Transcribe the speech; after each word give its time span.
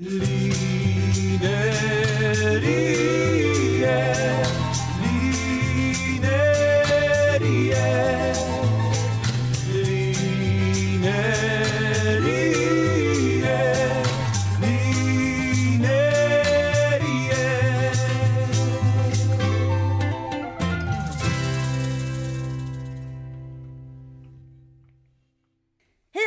Hej 0.00 0.08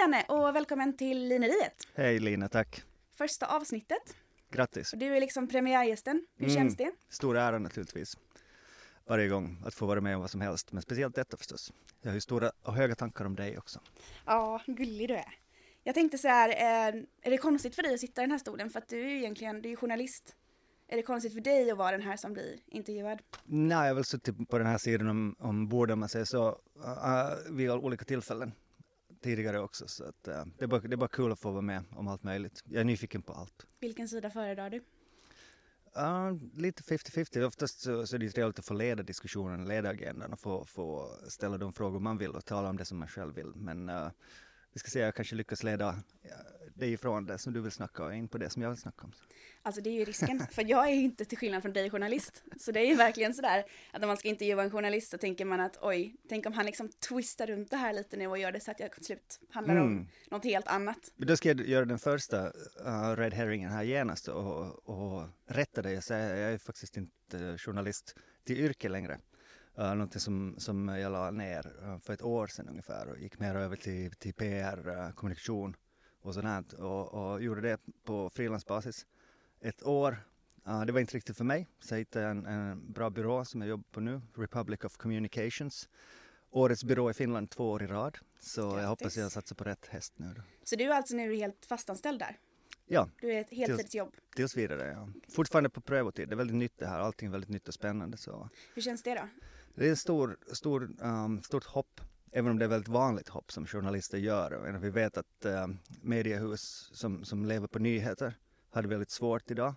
Anne 0.04 0.26
och 0.28 0.56
välkommen 0.56 0.98
till 0.98 1.28
Lineriet. 1.28 1.88
Hej 1.96 2.20
Lina, 2.20 2.50
tack. 2.50 2.84
Första 3.24 3.46
avsnittet. 3.46 4.16
Grattis. 4.52 4.94
Och 4.94 5.00
du 5.00 5.16
är 5.16 5.20
liksom 5.20 5.48
premiärgästen. 5.48 6.26
Hur 6.38 6.46
Mm. 6.46 6.56
känns 6.58 6.78
det? 6.78 6.92
Stor 7.10 7.38
ära 7.38 7.60
naturligtvis. 7.60 8.18
Varje 9.06 9.28
gång 9.28 9.62
att 9.66 9.74
få 9.74 9.86
vara 9.86 10.02
med 10.02 10.16
om 10.16 10.22
vad 10.22 10.30
som 10.32 10.42
helst, 10.42 10.72
men 10.72 10.82
speciellt 10.82 11.16
detta 11.16 11.38
förstås. 11.38 11.74
Jag 12.02 12.10
har 12.10 12.16
ju 12.16 12.22
stora 12.22 12.52
och 12.64 12.74
höga 12.74 12.96
tankar 12.96 13.26
om 13.26 13.36
dig 13.36 13.58
också. 13.58 13.80
Ja, 14.26 14.62
gullig 14.68 15.08
du 15.08 15.16
är. 15.16 15.36
Jag 15.84 15.96
tänkte 15.96 16.18
så 16.18 16.28
här, 16.28 16.50
eh, 16.50 17.02
är 17.22 17.30
det 17.32 17.38
konstigt 17.38 17.76
för 17.76 17.84
dig 17.84 17.94
att 17.94 18.00
sitta 18.00 18.22
i 18.22 18.24
den 18.24 18.32
här 18.32 18.38
stolen? 18.38 18.70
För 18.70 18.80
att 18.80 18.88
du 18.90 19.02
är 19.02 19.10
ju 19.10 19.18
egentligen, 19.18 19.62
du 19.62 19.72
är 19.72 19.76
journalist. 19.76 20.36
Är 20.88 20.98
det 20.98 21.04
konstigt 21.04 21.34
för 21.34 21.42
dig 21.42 21.72
att 21.72 21.78
vara 21.78 21.92
den 21.92 22.02
här 22.02 22.18
som 22.18 22.34
blir 22.34 22.60
intervjuad? 22.68 23.22
Nej, 23.46 23.78
jag 23.78 23.88
har 23.88 23.96
väl 23.96 24.06
suttit 24.06 24.50
på 24.50 24.58
den 24.58 24.68
här 24.68 24.78
sidan 24.78 25.08
om, 25.10 25.36
om 25.40 25.68
bordet 25.70 25.94
om 25.94 26.00
man 26.00 26.10
säger 26.10 26.26
så, 26.26 26.48
uh, 26.50 27.52
vid 27.52 27.72
olika 27.72 28.06
tillfällen 28.06 28.52
tidigare 29.24 29.60
också. 29.60 29.88
Så 29.88 30.04
att, 30.04 30.28
uh, 30.28 30.44
det, 30.58 30.64
är 30.64 30.68
bara, 30.68 30.82
det 30.82 30.96
är 30.96 30.98
bara 30.98 31.08
kul 31.08 31.32
att 31.32 31.40
få 31.40 31.52
vara 31.52 31.62
med 31.62 31.84
om 31.92 32.08
allt 32.08 32.24
möjligt. 32.24 32.64
Jag 32.66 32.82
är 32.82 32.86
nyfiken 32.86 33.22
på 33.22 33.34
allt. 33.34 33.66
Vilken 33.80 34.08
sida 34.10 34.30
föredrar 34.30 34.70
du? 34.70 34.78
Uh, 35.98 36.38
lite 36.54 36.84
50-50. 36.84 37.44
Oftast 37.44 37.80
så, 37.80 38.08
så 38.08 38.16
är 38.16 38.20
det 38.20 38.30
trevligt 38.30 38.60
att 38.60 38.66
få 38.66 38.74
leda 38.74 39.04
diskussionen, 39.04 39.66
leda 39.66 39.90
agendan 39.90 40.34
och 40.34 40.40
få, 40.40 40.66
få 40.66 41.18
ställa 41.28 41.58
de 41.58 41.74
frågor 41.74 42.00
man 42.00 42.18
vill 42.18 42.32
och 42.32 42.46
tala 42.46 42.70
om 42.70 42.78
det 42.78 42.86
som 42.86 42.98
man 42.98 43.08
själv 43.08 43.36
vill. 43.36 43.52
Men 43.56 43.90
uh, 43.90 44.08
vi 44.74 44.80
ska 44.80 44.90
se, 44.90 45.00
jag 45.00 45.16
kanske 45.16 45.36
lyckas 45.36 45.64
leda 45.64 45.90
uh, 45.90 45.96
dig 46.76 46.94
ifrån 46.94 47.26
det 47.26 47.38
som 47.38 47.54
du 47.54 47.62
vill 47.62 47.72
snacka 47.72 48.04
och 48.04 48.16
in 48.16 48.28
på 48.28 48.38
det 48.38 48.50
som 48.50 48.62
jag 48.62 48.70
vill 48.70 48.80
snacka 48.80 49.04
om. 49.04 49.12
Alltså 49.66 49.82
det 49.82 49.90
är 49.90 49.94
ju 49.94 50.06
risken, 50.06 50.48
för 50.52 50.70
jag 50.70 50.90
är 50.90 50.94
ju 50.94 51.02
inte 51.02 51.26
till 51.26 51.38
skillnad 51.38 51.62
från 51.62 51.74
dig 51.74 51.90
journalist. 51.90 52.44
Så 52.60 52.72
det 52.72 52.80
är 52.80 52.86
ju 52.86 52.96
verkligen 52.96 53.34
sådär 53.34 53.64
att 53.92 54.02
när 54.02 54.08
man 54.08 54.18
ska 54.18 54.28
intervjua 54.28 54.64
en 54.64 54.72
journalist 54.72 55.12
så 55.12 55.18
tänker 55.18 55.46
man 55.46 55.60
att 55.60 55.78
oj, 55.82 56.16
tänk 56.30 56.46
om 56.46 56.54
han 56.54 56.66
liksom 56.66 56.90
twistar 57.10 57.48
runt 57.48 57.70
det 57.72 57.78
här 57.78 57.94
lite 57.94 58.18
nu 58.18 58.28
och 58.28 58.38
gör 58.38 58.52
det 58.52 58.60
så 58.60 58.72
att 58.72 58.80
jag 58.80 58.92
till 58.92 59.06
slut 59.06 59.40
handlar 59.50 59.76
om 59.76 59.88
Mm. 59.92 60.08
något 60.32 60.44
helt 60.44 60.68
annat. 60.68 61.12
Men 61.16 61.28
Då 61.28 61.38
ska 61.38 61.50
jag 61.50 61.68
göra 61.68 61.86
den 61.86 62.00
första 62.00 62.46
uh, 62.48 63.16
red 63.16 63.34
herringen 63.34 63.72
här 63.72 63.84
genast 63.84 64.28
och, 64.28 64.90
och 64.90 65.28
rätta 65.46 65.82
dig. 65.82 65.94
Jag, 65.94 66.04
säger, 66.04 66.36
jag 66.36 66.54
är 66.54 66.58
faktiskt 66.58 66.98
inte 66.98 67.58
journalist 67.58 68.16
till 68.44 68.58
yrke 68.60 68.90
längre. 68.90 69.20
Uh, 69.80 69.90
någonting 69.90 70.20
som, 70.22 70.56
som 70.58 70.88
jag 70.88 71.12
la 71.12 71.32
ner 71.32 71.74
uh, 71.84 72.00
för 72.00 72.14
ett 72.14 72.22
år 72.22 72.48
sedan 72.48 72.70
ungefär 72.70 73.08
och 73.08 73.20
gick 73.20 73.40
mer 73.40 73.56
över 73.56 73.76
till, 73.76 74.12
till 74.12 74.34
PR, 74.34 74.90
uh, 74.90 75.12
kommunikation 75.12 75.76
och 76.22 76.34
sådant 76.34 76.74
och, 76.74 77.14
och 77.14 77.44
gjorde 77.44 77.62
det 77.62 77.78
på 78.04 78.30
frilansbasis 78.30 79.06
ett 79.62 79.84
år. 79.84 80.18
Uh, 80.68 80.86
det 80.86 80.92
var 80.92 81.00
inte 81.00 81.16
riktigt 81.16 81.38
för 81.38 81.44
mig 81.44 81.68
så 81.80 81.94
jag 81.94 82.00
hittade 82.00 82.26
en, 82.26 82.46
en 82.46 82.92
bra 82.92 83.10
byrå 83.10 83.46
som 83.46 83.62
jag 83.62 83.70
jobbar 83.70 83.86
på 83.92 84.00
nu, 84.00 84.22
Republic 84.36 84.84
of 84.84 84.98
Communications. 84.98 85.90
Årets 86.50 86.84
byrå 86.84 87.10
i 87.10 87.14
Finland 87.14 87.50
två 87.50 87.70
år 87.70 87.84
i 87.84 87.88
rad. 87.88 88.18
Så 88.40 88.62
jag 88.62 88.72
Grattis. 88.72 88.88
hoppas 88.88 89.18
jag 89.18 89.32
satsar 89.32 89.56
på 89.56 89.64
rätt 89.64 89.86
häst 89.86 90.14
nu 90.16 90.34
då. 90.36 90.42
Så 90.64 90.76
du 90.76 90.84
är 90.84 90.96
alltså 90.96 91.16
nu 91.16 91.36
helt 91.36 91.66
fastanställd 91.66 92.20
där? 92.20 92.38
Ja, 92.86 93.10
Du 93.22 93.34
är 93.34 93.42
ett 93.42 93.50
heltidsjobb. 93.50 94.16
Tills 94.36 94.58
vidare, 94.58 94.92
ja. 94.96 95.10
Fortfarande 95.30 95.70
på 95.70 95.82
prövotid. 95.82 96.30
Det 96.30 96.34
är 96.34 96.38
väldigt 96.38 96.56
nytt 96.56 96.78
det 96.78 96.88
här. 96.88 97.00
Allting 97.00 97.28
är 97.28 97.32
väldigt 97.32 97.50
nytt 97.50 97.68
och 97.68 97.74
spännande. 97.74 98.18
Så. 98.18 98.50
Hur 98.76 98.82
känns 98.82 99.04
det 99.04 99.16
då? 99.16 99.28
Det 99.76 99.88
är 99.88 99.92
ett 99.92 100.00
stor, 100.00 100.38
stor, 100.52 100.90
um, 101.00 101.42
stort 101.42 101.66
hopp. 101.66 102.02
Även 102.32 102.52
om 102.52 102.60
det 102.60 102.66
är 102.66 102.70
väldigt 102.70 102.90
vanligt 102.90 103.30
hopp 103.30 103.52
som 103.52 103.66
journalister 103.66 104.18
gör. 104.18 104.78
Vi 104.80 104.90
vet 104.90 105.18
att 105.18 105.46
um, 105.46 105.80
mediehus 106.02 106.90
som, 106.94 107.26
som 107.26 107.46
lever 107.46 107.68
på 107.68 107.80
nyheter 107.80 108.38
har 108.70 108.82
det 108.82 108.88
väldigt 108.88 109.12
svårt 109.12 109.52
idag. 109.52 109.76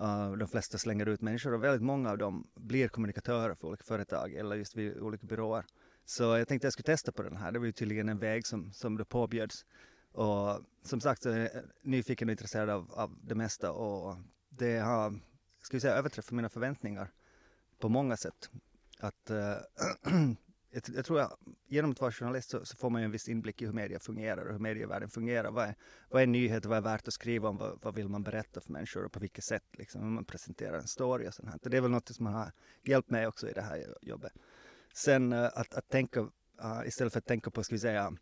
Uh, 0.00 0.32
de 0.32 0.48
flesta 0.48 0.78
slänger 0.78 1.08
ut 1.08 1.20
människor 1.20 1.54
och 1.54 1.64
väldigt 1.64 1.82
många 1.82 2.10
av 2.10 2.18
dem 2.18 2.50
blir 2.54 2.88
kommunikatörer 2.88 3.54
för 3.54 3.68
olika 3.68 3.84
företag 3.84 4.34
eller 4.34 4.56
just 4.56 4.76
vid 4.76 4.98
olika 4.98 5.26
byråer. 5.26 5.64
Så 6.04 6.22
jag 6.22 6.48
tänkte 6.48 6.66
jag 6.66 6.72
skulle 6.72 6.84
testa 6.84 7.12
på 7.12 7.22
den 7.22 7.36
här. 7.36 7.52
Det 7.52 7.58
var 7.58 7.66
ju 7.66 7.72
tydligen 7.72 8.08
en 8.08 8.18
väg 8.18 8.46
som, 8.46 8.72
som 8.72 8.96
då 8.96 9.04
påbjöds. 9.04 9.64
Och 10.12 10.60
som 10.82 11.00
sagt 11.00 11.22
så 11.22 11.30
är 11.30 11.38
jag 11.38 11.50
nyfiken 11.82 12.28
och 12.28 12.32
intresserad 12.32 12.70
av, 12.70 12.92
av 12.92 13.18
det 13.22 13.34
mesta 13.34 13.72
och 13.72 14.16
det 14.48 14.78
har, 14.78 15.20
ska 15.62 15.76
vi 15.76 15.80
säga, 15.80 15.94
överträffat 15.94 16.32
mina 16.32 16.48
förväntningar 16.48 17.10
på 17.78 17.88
många 17.88 18.16
sätt. 18.16 18.50
Att, 19.00 19.30
äh, 19.30 19.56
jag, 20.70 21.04
tror 21.04 21.20
att 21.20 21.38
genom 21.66 21.90
att 21.90 22.00
vara 22.00 22.12
journalist 22.12 22.50
så, 22.50 22.64
så 22.64 22.76
får 22.76 22.90
man 22.90 23.00
ju 23.00 23.04
en 23.04 23.10
viss 23.10 23.28
inblick 23.28 23.62
i 23.62 23.66
hur 23.66 23.72
media 23.72 23.98
fungerar 23.98 24.46
och 24.46 24.52
hur 24.52 24.58
medievärlden 24.58 25.10
fungerar. 25.10 25.50
Vad 25.50 25.64
är, 25.64 25.74
vad 26.08 26.22
är 26.22 26.26
nyheter, 26.26 26.68
vad 26.68 26.78
är 26.78 26.82
värt 26.82 27.08
att 27.08 27.14
skriva 27.14 27.48
om, 27.48 27.56
vad, 27.56 27.78
vad 27.82 27.94
vill 27.94 28.08
man 28.08 28.22
berätta 28.22 28.60
för 28.60 28.72
människor 28.72 29.04
och 29.04 29.12
på 29.12 29.20
vilket 29.20 29.44
sätt 29.44 29.64
liksom, 29.72 30.02
hur 30.02 30.10
man 30.10 30.24
presenterar 30.24 30.78
en 30.78 30.86
story 30.86 31.28
och 31.28 31.34
sånt 31.34 31.48
här. 31.48 31.70
Det 31.70 31.76
är 31.76 31.80
väl 31.80 31.90
något 31.90 32.08
som 32.08 32.26
har 32.26 32.52
hjälpt 32.82 33.10
mig 33.10 33.26
också 33.26 33.48
i 33.48 33.52
det 33.52 33.62
här 33.62 33.94
jobbet. 34.02 34.32
Sen 34.94 35.32
äh, 35.32 35.44
att, 35.44 35.74
att 35.74 35.88
tänka, 35.88 36.20
äh, 36.62 36.82
istället 36.86 37.12
för 37.12 37.18
att 37.18 37.26
tänka 37.26 37.50
på, 37.50 37.64
ska 37.64 37.74
vi 37.74 37.78
säga, 37.78 38.12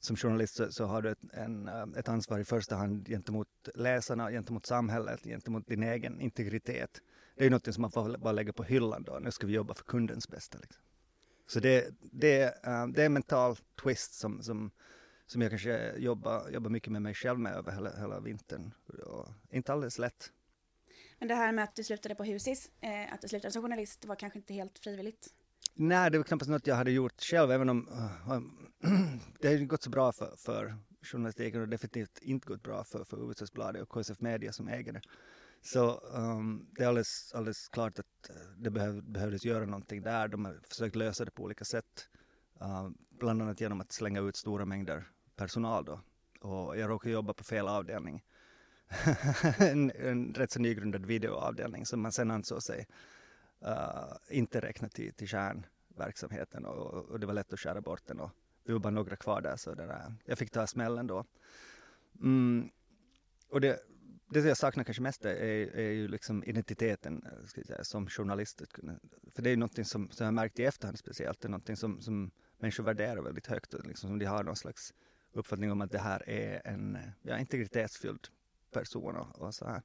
som 0.00 0.16
journalist 0.16 0.54
så, 0.54 0.72
så 0.72 0.84
har 0.84 1.02
du 1.02 1.10
ett, 1.10 1.18
en, 1.32 1.68
ett 1.96 2.08
ansvar 2.08 2.38
i 2.38 2.44
första 2.44 2.76
hand 2.76 3.06
gentemot 3.06 3.48
läsarna, 3.74 4.30
gentemot 4.30 4.66
samhället, 4.66 5.24
gentemot 5.24 5.66
din 5.66 5.82
egen 5.82 6.20
integritet. 6.20 7.02
Det 7.38 7.42
är 7.42 7.46
ju 7.46 7.50
något 7.50 7.74
som 7.74 7.82
man 7.82 7.90
får 7.90 8.18
bara 8.18 8.32
lägga 8.32 8.52
på 8.52 8.62
hyllan 8.62 9.02
då. 9.02 9.18
Nu 9.18 9.30
ska 9.30 9.46
vi 9.46 9.52
jobba 9.52 9.74
för 9.74 9.84
kundens 9.84 10.28
bästa. 10.28 10.58
Liksom. 10.58 10.82
Så 11.46 11.60
det, 11.60 11.94
det, 12.00 12.42
eh, 12.42 12.86
det 12.86 13.02
är 13.02 13.06
en 13.06 13.12
mental 13.12 13.56
twist 13.82 14.14
som, 14.14 14.42
som, 14.42 14.70
som 15.26 15.42
jag 15.42 15.50
kanske 15.50 15.92
jobbar, 15.96 16.50
jobbar 16.50 16.70
mycket 16.70 16.92
med 16.92 17.02
mig 17.02 17.14
själv 17.14 17.38
med 17.38 17.52
över 17.52 17.72
hela, 17.72 17.90
hela 17.96 18.20
vintern. 18.20 18.74
Och 19.06 19.28
inte 19.50 19.72
alldeles 19.72 19.98
lätt. 19.98 20.32
Men 21.18 21.28
det 21.28 21.34
här 21.34 21.52
med 21.52 21.64
att 21.64 21.76
du 21.76 21.84
slutade 21.84 22.14
på 22.14 22.24
Husis, 22.24 22.70
eh, 22.80 23.12
att 23.12 23.20
du 23.20 23.28
slutade 23.28 23.52
som 23.52 23.62
journalist 23.62 24.04
var 24.04 24.16
kanske 24.16 24.38
inte 24.38 24.54
helt 24.54 24.78
frivilligt. 24.78 25.28
Nej, 25.74 26.10
det 26.10 26.18
var 26.18 26.24
knappast 26.24 26.50
något 26.50 26.66
jag 26.66 26.76
hade 26.76 26.90
gjort 26.90 27.20
själv, 27.22 27.50
även 27.50 27.68
om 27.68 27.88
uh, 27.88 28.40
det 29.40 29.48
har 29.48 29.64
gått 29.64 29.82
så 29.82 29.90
bra 29.90 30.12
för, 30.12 30.36
för 30.36 30.76
journalistiken 31.02 31.60
och 31.60 31.68
definitivt 31.68 32.18
inte 32.22 32.46
gått 32.46 32.62
bra 32.62 32.84
för, 32.84 33.04
för 33.04 33.16
Hufvudstadsbladet 33.16 33.82
och 33.82 33.88
KSF 33.88 34.20
Media 34.20 34.52
som 34.52 34.68
äger 34.68 34.92
det. 34.92 35.02
Så 35.62 36.00
um, 36.00 36.66
det 36.70 36.84
är 36.84 36.88
alldeles, 36.88 37.32
alldeles 37.34 37.68
klart 37.68 37.98
att 37.98 38.30
eh, 38.30 38.36
det 38.56 38.70
behöv, 38.70 39.02
behövdes 39.02 39.44
göra 39.44 39.66
någonting 39.66 40.02
där. 40.02 40.28
De 40.28 40.44
har 40.44 40.60
försökt 40.68 40.96
lösa 40.96 41.24
det 41.24 41.30
på 41.30 41.42
olika 41.42 41.64
sätt. 41.64 42.08
Uh, 42.62 42.90
bland 43.10 43.42
annat 43.42 43.60
genom 43.60 43.80
att 43.80 43.92
slänga 43.92 44.20
ut 44.20 44.36
stora 44.36 44.64
mängder 44.64 45.04
personal 45.36 45.84
då. 45.84 46.00
Och 46.40 46.78
jag 46.78 46.90
råkade 46.90 47.12
jobba 47.12 47.34
på 47.34 47.44
fel 47.44 47.68
avdelning. 47.68 48.24
en, 49.58 49.90
en 49.90 50.34
rätt 50.34 50.50
så 50.50 50.60
nygrundad 50.60 51.06
videoavdelning 51.06 51.86
som 51.86 52.00
man 52.00 52.12
sen 52.12 52.30
ansåg 52.30 52.62
sig 52.62 52.86
uh, 53.66 54.12
inte 54.28 54.60
räkna 54.60 54.88
till, 54.88 55.14
till 55.14 55.28
kärnverksamheten 55.28 56.66
och, 56.66 57.04
och 57.04 57.20
det 57.20 57.26
var 57.26 57.34
lätt 57.34 57.52
att 57.52 57.60
skära 57.60 57.80
bort 57.80 58.06
den 58.06 58.20
och 58.20 58.30
vi 58.64 58.72
var 58.72 58.80
bara 58.80 58.90
några 58.90 59.16
kvar 59.16 59.40
där 59.40 59.56
så 59.56 59.74
det 59.74 59.86
där, 59.86 60.14
jag 60.24 60.38
fick 60.38 60.50
ta 60.50 60.66
smällen 60.66 61.06
då. 61.06 61.24
Mm, 62.20 62.70
och 63.48 63.60
det, 63.60 63.80
det 64.28 64.40
jag 64.40 64.56
saknar 64.56 64.84
kanske 64.84 65.02
mest 65.02 65.24
är, 65.24 65.34
är 65.76 65.90
ju 65.90 66.08
liksom 66.08 66.44
identiteten 66.44 67.22
eh, 67.26 67.46
ska 67.46 67.60
jag 67.60 67.66
säga, 67.66 67.84
som 67.84 68.08
journalist. 68.08 68.62
För 69.34 69.42
det 69.42 69.48
är 69.48 69.50
ju 69.50 69.56
någonting 69.56 69.84
som, 69.84 70.10
som 70.10 70.24
jag 70.24 70.34
märkt 70.34 70.58
i 70.58 70.64
efterhand 70.64 70.98
speciellt, 70.98 71.40
det 71.40 71.46
är 71.46 71.50
någonting 71.50 71.76
som, 71.76 72.00
som 72.00 72.30
människor 72.58 72.84
värderar 72.84 73.22
väldigt 73.22 73.46
högt 73.46 73.72
liksom 73.72 74.10
som 74.10 74.18
de 74.18 74.24
har 74.24 74.42
någon 74.44 74.56
slags 74.56 74.94
uppfattning 75.32 75.72
om 75.72 75.80
att 75.80 75.90
det 75.90 75.98
här 75.98 76.28
är 76.28 76.62
en 76.64 76.98
ja, 77.22 77.38
integritetsfylld 77.38 78.28
person 78.70 79.16
och, 79.16 79.38
och 79.38 79.54
så 79.54 79.66
här. 79.66 79.82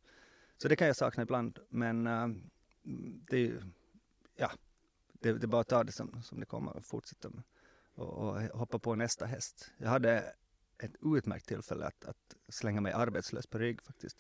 Så 0.58 0.68
det 0.68 0.76
kan 0.76 0.88
jag 0.88 0.96
sakna 0.96 1.24
ibland 1.24 1.60
men 1.70 2.08
äh, 2.08 2.28
det 3.30 3.36
är 3.36 3.42
ju, 3.42 3.62
ja, 4.36 4.52
det, 5.14 5.34
det 5.34 5.46
är 5.46 5.48
bara 5.48 5.62
att 5.62 5.68
ta 5.68 5.84
det 5.84 5.92
som, 5.92 6.24
som 6.24 6.40
det 6.40 6.46
kommer 6.46 6.78
och 6.78 6.86
fortsätta 6.86 7.30
med, 7.30 7.44
och, 7.96 8.10
och 8.10 8.42
hoppa 8.42 8.80
på 8.80 8.96
nästa 8.96 9.26
häst. 9.26 9.72
Jag 9.78 9.90
hade 9.90 10.34
ett 10.78 10.96
utmärkt 11.02 11.48
tillfälle 11.48 11.86
att, 11.86 12.06
att 12.06 12.36
slänga 12.50 12.82
mig 12.82 12.92
arbetslös 12.92 13.48
på 13.48 13.58
rygg 13.58 13.82
faktiskt. 13.82 14.18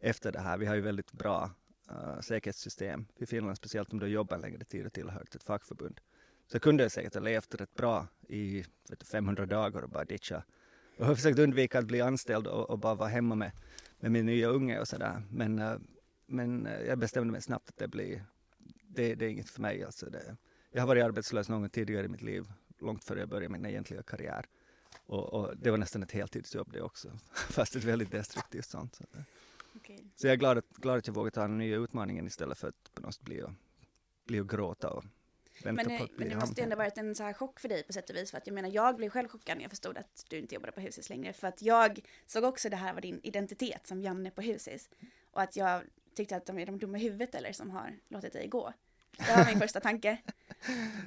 Efter 0.00 0.32
det 0.32 0.40
här, 0.40 0.58
vi 0.58 0.66
har 0.66 0.74
ju 0.74 0.80
väldigt 0.80 1.12
bra 1.12 1.50
uh, 1.90 2.20
säkerhetssystem 2.20 3.06
i 3.16 3.26
Finland, 3.26 3.56
speciellt 3.56 3.92
om 3.92 3.98
du 3.98 4.06
jobbar 4.06 4.38
längre 4.38 4.64
tid 4.64 4.86
och 4.86 4.92
tillhört 4.92 5.34
ett 5.34 5.42
fackförbund. 5.42 6.00
Så 6.46 6.54
jag 6.54 6.62
kunde 6.62 6.90
säkert 6.90 7.14
ha 7.14 7.20
levt 7.20 7.54
rätt 7.54 7.74
bra 7.74 8.06
i 8.28 8.64
vet 8.88 9.00
du, 9.00 9.06
500 9.06 9.46
dagar 9.46 9.82
och 9.82 9.90
bara 9.90 10.04
ditcha. 10.04 10.36
Och 10.96 11.00
jag 11.00 11.06
har 11.06 11.14
försökt 11.14 11.38
undvika 11.38 11.78
att 11.78 11.86
bli 11.86 12.00
anställd 12.00 12.46
och, 12.46 12.70
och 12.70 12.78
bara 12.78 12.94
vara 12.94 13.08
hemma 13.08 13.34
med, 13.34 13.52
med 14.00 14.12
min 14.12 14.26
nya 14.26 14.48
unge 14.48 14.80
och 14.80 14.88
sådär. 14.88 15.22
Men, 15.30 15.58
uh, 15.58 15.78
men 16.26 16.66
uh, 16.66 16.80
jag 16.80 16.98
bestämde 16.98 17.32
mig 17.32 17.42
snabbt 17.42 17.68
att 17.68 17.76
det 17.76 17.88
blir, 17.88 18.24
det, 18.88 19.14
det 19.14 19.24
är 19.24 19.28
inget 19.28 19.50
för 19.50 19.60
mig 19.60 19.84
alltså. 19.84 20.10
Det, 20.10 20.36
jag 20.70 20.82
har 20.82 20.86
varit 20.86 21.04
arbetslös 21.04 21.48
någon 21.48 21.60
gång 21.60 21.70
tidigare 21.70 22.04
i 22.04 22.08
mitt 22.08 22.22
liv, 22.22 22.44
långt 22.78 23.04
före 23.04 23.20
jag 23.20 23.28
började 23.28 23.48
min 23.48 23.66
egentliga 23.66 24.02
karriär. 24.02 24.46
Och, 25.06 25.34
och 25.34 25.56
det 25.56 25.70
var 25.70 25.78
nästan 25.78 26.02
ett 26.02 26.12
heltidsjobb 26.12 26.72
det 26.72 26.80
också, 26.80 27.08
fast 27.34 27.76
ett 27.76 27.84
väldigt 27.84 28.10
destruktivt 28.10 28.66
sånt. 28.66 28.94
Så 28.94 29.04
Okej. 29.86 30.12
Så 30.16 30.26
jag 30.26 30.32
är 30.32 30.36
glad 30.36 30.58
att, 30.58 30.68
glad 30.68 30.98
att 30.98 31.06
jag 31.06 31.14
vågar 31.14 31.30
ta 31.30 31.40
den 31.40 31.58
nya 31.58 31.76
utmaningen 31.76 32.26
istället 32.26 32.58
för 32.58 32.68
att 32.68 32.94
på 32.94 33.02
något 33.02 33.20
bli 33.20 33.42
och, 33.42 33.50
bli 34.24 34.40
och 34.40 34.48
gråta 34.48 34.90
och 34.90 35.04
vänta 35.64 35.82
Men, 35.82 35.86
på 35.86 35.92
eh, 35.92 36.02
att 36.02 36.16
bli 36.16 36.26
men 36.26 36.28
det 36.28 36.36
måste 36.36 36.60
ju 36.60 36.64
ändå 36.64 36.76
varit 36.76 36.98
en 36.98 37.14
så 37.14 37.22
här 37.22 37.32
chock 37.32 37.60
för 37.60 37.68
dig 37.68 37.82
på 37.82 37.92
sätt 37.92 38.10
och 38.10 38.16
vis. 38.16 38.30
För 38.30 38.38
att 38.38 38.46
jag 38.46 38.54
menar, 38.54 38.68
jag 38.68 38.96
blev 38.96 39.10
själv 39.10 39.28
chockad 39.28 39.56
när 39.56 39.64
jag 39.64 39.70
förstod 39.70 39.98
att 39.98 40.24
du 40.28 40.38
inte 40.38 40.54
jobbade 40.54 40.72
på 40.72 40.80
Husis 40.80 41.10
längre. 41.10 41.32
För 41.32 41.48
att 41.48 41.62
jag 41.62 42.00
såg 42.26 42.44
också 42.44 42.68
det 42.68 42.76
här 42.76 42.94
var 42.94 43.00
din 43.00 43.20
identitet 43.22 43.86
som 43.86 44.02
Janne 44.02 44.30
på 44.30 44.42
Husis. 44.42 44.90
Och 45.30 45.42
att 45.42 45.56
jag 45.56 45.82
tyckte 46.14 46.36
att 46.36 46.46
de 46.46 46.58
är 46.58 46.66
de 46.66 46.78
dumma 46.78 46.98
i 46.98 47.02
huvudet 47.02 47.34
eller 47.34 47.52
som 47.52 47.70
har 47.70 47.98
låtit 48.08 48.32
dig 48.32 48.48
gå. 48.48 48.72
Det 49.16 49.36
var 49.36 49.46
min 49.46 49.58
första 49.60 49.80
tanke. 49.80 50.18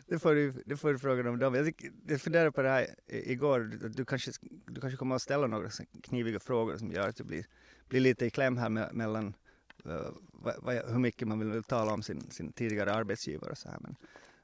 Det 0.07 0.19
får 0.19 0.35
du, 0.35 0.63
det 0.65 0.77
får 0.77 0.93
du 0.93 0.99
frågan 0.99 1.27
om 1.27 1.39
dem. 1.39 1.55
Jag, 1.55 1.65
tycker- 1.65 1.91
jag 2.07 2.21
funderade 2.21 2.51
på 2.51 2.61
det 2.61 2.69
här 2.69 2.87
igår, 3.07 3.59
du, 3.89 4.05
kanske, 4.05 4.31
du 4.67 4.81
kanske 4.81 4.97
kommer 4.97 5.15
att 5.15 5.21
ställa 5.21 5.47
några 5.47 5.69
kniviga 6.03 6.39
frågor 6.39 6.77
som 6.77 6.91
gör 6.91 7.09
att 7.09 7.15
du 7.15 7.23
blir, 7.23 7.45
blir 7.87 7.99
lite 7.99 8.25
i 8.25 8.29
kläm 8.29 8.57
här 8.57 8.93
mellan 8.93 9.27
uh, 9.85 10.11
vad, 10.33 10.55
vad, 10.57 10.75
hur 10.75 10.99
mycket 10.99 11.27
man 11.27 11.51
vill 11.51 11.63
tala 11.63 11.93
om 11.93 12.03
sin, 12.03 12.31
sin 12.31 12.51
tidigare 12.51 12.93
arbetsgivare 12.93 13.51
och 13.51 13.57
så 13.57 13.69
här. 13.69 13.79
Men, 13.79 13.95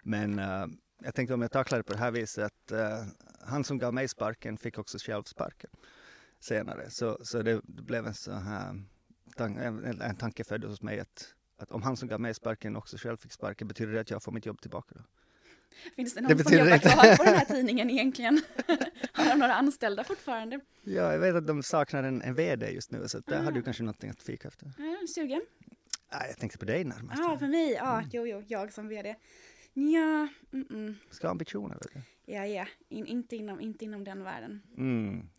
men 0.03 0.39
uh, 0.39 0.75
jag 1.03 1.15
tänkte 1.15 1.33
om 1.33 1.41
jag 1.41 1.51
tacklar 1.51 1.77
det 1.77 1.83
på 1.83 1.94
det 1.94 2.00
här 2.00 2.11
viset 2.11 2.44
att 2.45 2.71
uh, 2.71 3.07
han 3.41 3.63
som 3.63 3.77
gav 3.77 3.94
mig 3.94 4.07
sparken 4.07 4.57
fick 4.57 4.77
också 4.77 4.97
själv 4.97 5.23
sparken 5.23 5.69
senare. 6.39 6.89
Så, 6.89 7.18
så 7.21 7.41
det, 7.41 7.61
blev 7.63 8.07
en 8.07 8.13
sån 8.13 8.41
här 8.41 8.81
en, 9.38 10.01
en 10.01 10.15
tanke 10.15 10.44
född 10.44 10.63
hos 10.63 10.81
mig 10.81 11.00
att, 11.00 11.35
att 11.57 11.72
om 11.72 11.81
han 11.84 11.98
som 11.98 12.07
gav 12.07 12.19
mig 12.22 12.34
sparken 12.34 12.75
också 12.75 12.98
själv 12.98 13.18
fick 13.18 13.31
sparken, 13.31 13.68
betyder 13.68 13.94
det 13.94 14.00
att 14.00 14.10
jag 14.10 14.24
får 14.24 14.31
mitt 14.31 14.46
jobb 14.46 14.62
tillbaka 14.62 14.96
då? 14.96 15.02
Finns 15.96 16.13
det 16.13 16.22
Det 16.22 16.28
någon 16.28 16.30
som 16.30 16.38
betyder 16.38 16.63
jobbar 16.63 16.78
kvar 16.78 17.16
på 17.18 17.24
den 17.24 17.34
här 17.34 17.46
tidningen 17.56 17.90
egentligen? 17.90 18.42
har 19.13 19.30
de 19.30 19.40
några 19.40 19.54
anställda 19.54 20.04
fortfarande? 20.04 20.60
Ja, 20.84 21.12
jag 21.12 21.19
vet 21.19 21.36
att 21.36 21.48
de 21.48 21.63
saknar 21.63 22.04
en, 22.04 22.22
en 22.22 22.36
VD 22.36 22.69
just 22.72 22.92
nu, 22.92 23.07
så 23.07 23.19
där 23.19 23.40
Ah. 23.40 23.42
har 23.42 23.52
du 23.52 23.62
kanske 23.62 23.84
någonting 23.84 24.10
att 24.10 24.22
fika 24.24 24.48
efter. 24.48 24.66
Är 24.66 25.07
sugen? 25.07 25.42
Nej, 26.12 26.28
jag 26.30 26.38
tänkte 26.38 26.57
på 26.57 26.66
dig 26.66 26.84
närmast. 26.84 27.19
Ja, 27.19 27.38
för 27.40 27.48
mig. 27.48 27.72
Ja, 27.72 28.04
jo, 28.12 28.28
jo, 28.28 28.44
jag 28.48 28.74
som 28.74 28.88
vd. 28.88 29.16
Ja, 29.74 30.28
mm, 30.54 30.68
mm. 30.69 30.96
Ska 31.10 31.28
ha 31.28 31.31
ambitioner, 31.31 31.75
vet 31.75 31.88
du. 31.94 32.02
ja, 32.34 32.46
ja. 32.46 32.66
In, 32.90 33.06
inte, 33.06 33.36
inom, 33.36 33.62
inte 33.62 33.86
inom 33.86 34.04
den 34.04 34.24
världen. 34.24 34.62
Mm. 34.78 35.30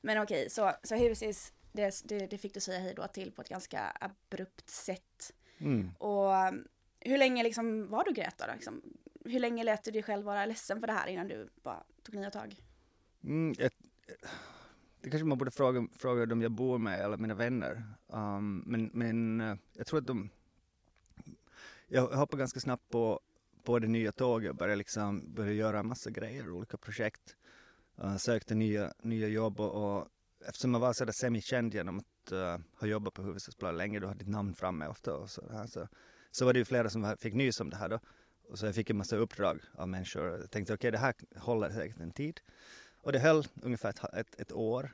Men 0.00 0.22
okej, 0.22 0.50
så, 0.50 0.72
så 0.82 0.94
Husis, 0.96 1.52
det, 1.72 2.02
det, 2.04 2.26
det 2.26 2.38
fick 2.38 2.54
du 2.54 2.60
säga 2.60 2.78
hej 2.78 2.94
då 2.96 3.06
till 3.06 3.32
på 3.32 3.42
ett 3.42 3.48
ganska 3.48 3.96
abrupt 4.00 4.68
sätt. 4.70 5.32
Mm. 5.58 5.90
Och 5.98 6.48
um, 6.48 6.64
hur 7.00 7.18
länge 7.18 7.42
liksom 7.42 7.88
var 7.88 8.04
du 8.04 8.12
Greta 8.12 8.46
då? 8.46 8.52
Liksom? 8.52 8.82
Hur 9.24 9.40
länge 9.40 9.64
lät 9.64 9.84
du 9.84 9.90
dig 9.90 10.02
själv 10.02 10.24
vara 10.24 10.46
ledsen 10.46 10.80
för 10.80 10.86
det 10.86 10.92
här 10.92 11.06
innan 11.06 11.28
du 11.28 11.48
bara 11.62 11.82
tog 12.02 12.14
nya 12.14 12.30
tag? 12.30 12.60
Mm, 13.24 13.54
jag, 13.58 13.70
det 15.00 15.10
kanske 15.10 15.26
man 15.26 15.38
borde 15.38 15.50
fråga, 15.50 15.88
fråga 15.96 16.26
dem 16.26 16.42
jag 16.42 16.50
bor 16.50 16.78
med 16.78 17.00
eller 17.00 17.16
mina 17.16 17.34
vänner. 17.34 17.82
Um, 18.06 18.62
men, 18.66 18.90
men 18.92 19.40
eh, 19.40 19.56
jag 19.72 19.86
tror 19.86 19.98
att 20.00 20.06
de... 20.06 20.30
Jag 21.88 22.02
hoppade 22.06 22.40
ganska 22.40 22.60
snabbt 22.60 22.88
på, 22.88 23.20
på 23.62 23.78
det 23.78 23.88
nya 23.88 24.12
tåget 24.12 24.50
och 24.50 24.56
började, 24.56 24.76
liksom, 24.76 25.34
började 25.34 25.54
göra 25.54 25.78
en 25.78 25.86
massa 25.86 26.10
grejer, 26.10 26.50
olika 26.50 26.76
projekt. 26.76 27.36
Uh, 28.02 28.16
sökte 28.16 28.54
nya, 28.54 28.92
nya 29.02 29.28
jobb 29.28 29.60
och, 29.60 29.98
och 29.98 30.08
eftersom 30.48 30.72
jag 30.74 30.80
var 30.80 30.92
sådär 30.92 31.12
semi-känd 31.12 31.74
genom 31.74 31.98
att 31.98 32.06
uh, 32.32 32.38
eh, 32.38 32.58
har 32.74 32.86
jobbat 32.86 33.14
på 33.14 33.22
huvudstadsbladet 33.22 33.78
länge, 33.78 34.00
du 34.00 34.06
har 34.06 34.14
ditt 34.14 34.28
namn 34.28 34.54
framme 34.54 34.86
ofta 34.86 35.14
och 35.14 35.30
så, 35.30 35.42
här, 35.52 35.66
så, 35.66 35.88
så 36.30 36.44
var 36.44 36.52
det 36.52 36.58
ju 36.58 36.64
flera 36.64 36.90
som 36.90 37.16
fick 37.18 37.34
nys 37.34 37.60
om 37.60 37.70
det 37.70 37.76
här 37.76 37.88
då. 37.88 38.00
Och 38.48 38.58
så 38.58 38.66
jag 38.66 38.74
fick 38.74 38.90
en 38.90 38.96
massa 38.96 39.16
uppdrag 39.16 39.60
av 39.74 39.88
människor. 39.88 40.28
Jag 40.40 40.50
tänkte 40.50 40.74
okej, 40.74 40.90
det 40.90 40.98
här 40.98 41.14
håller 41.36 41.70
säkert 41.70 42.00
en 42.00 42.12
tid. 42.12 42.40
Och 42.96 43.12
det 43.12 43.18
höll 43.18 43.46
ungefär 43.62 43.88
ett, 43.88 44.04
ett, 44.14 44.40
ett 44.40 44.52
år. 44.52 44.90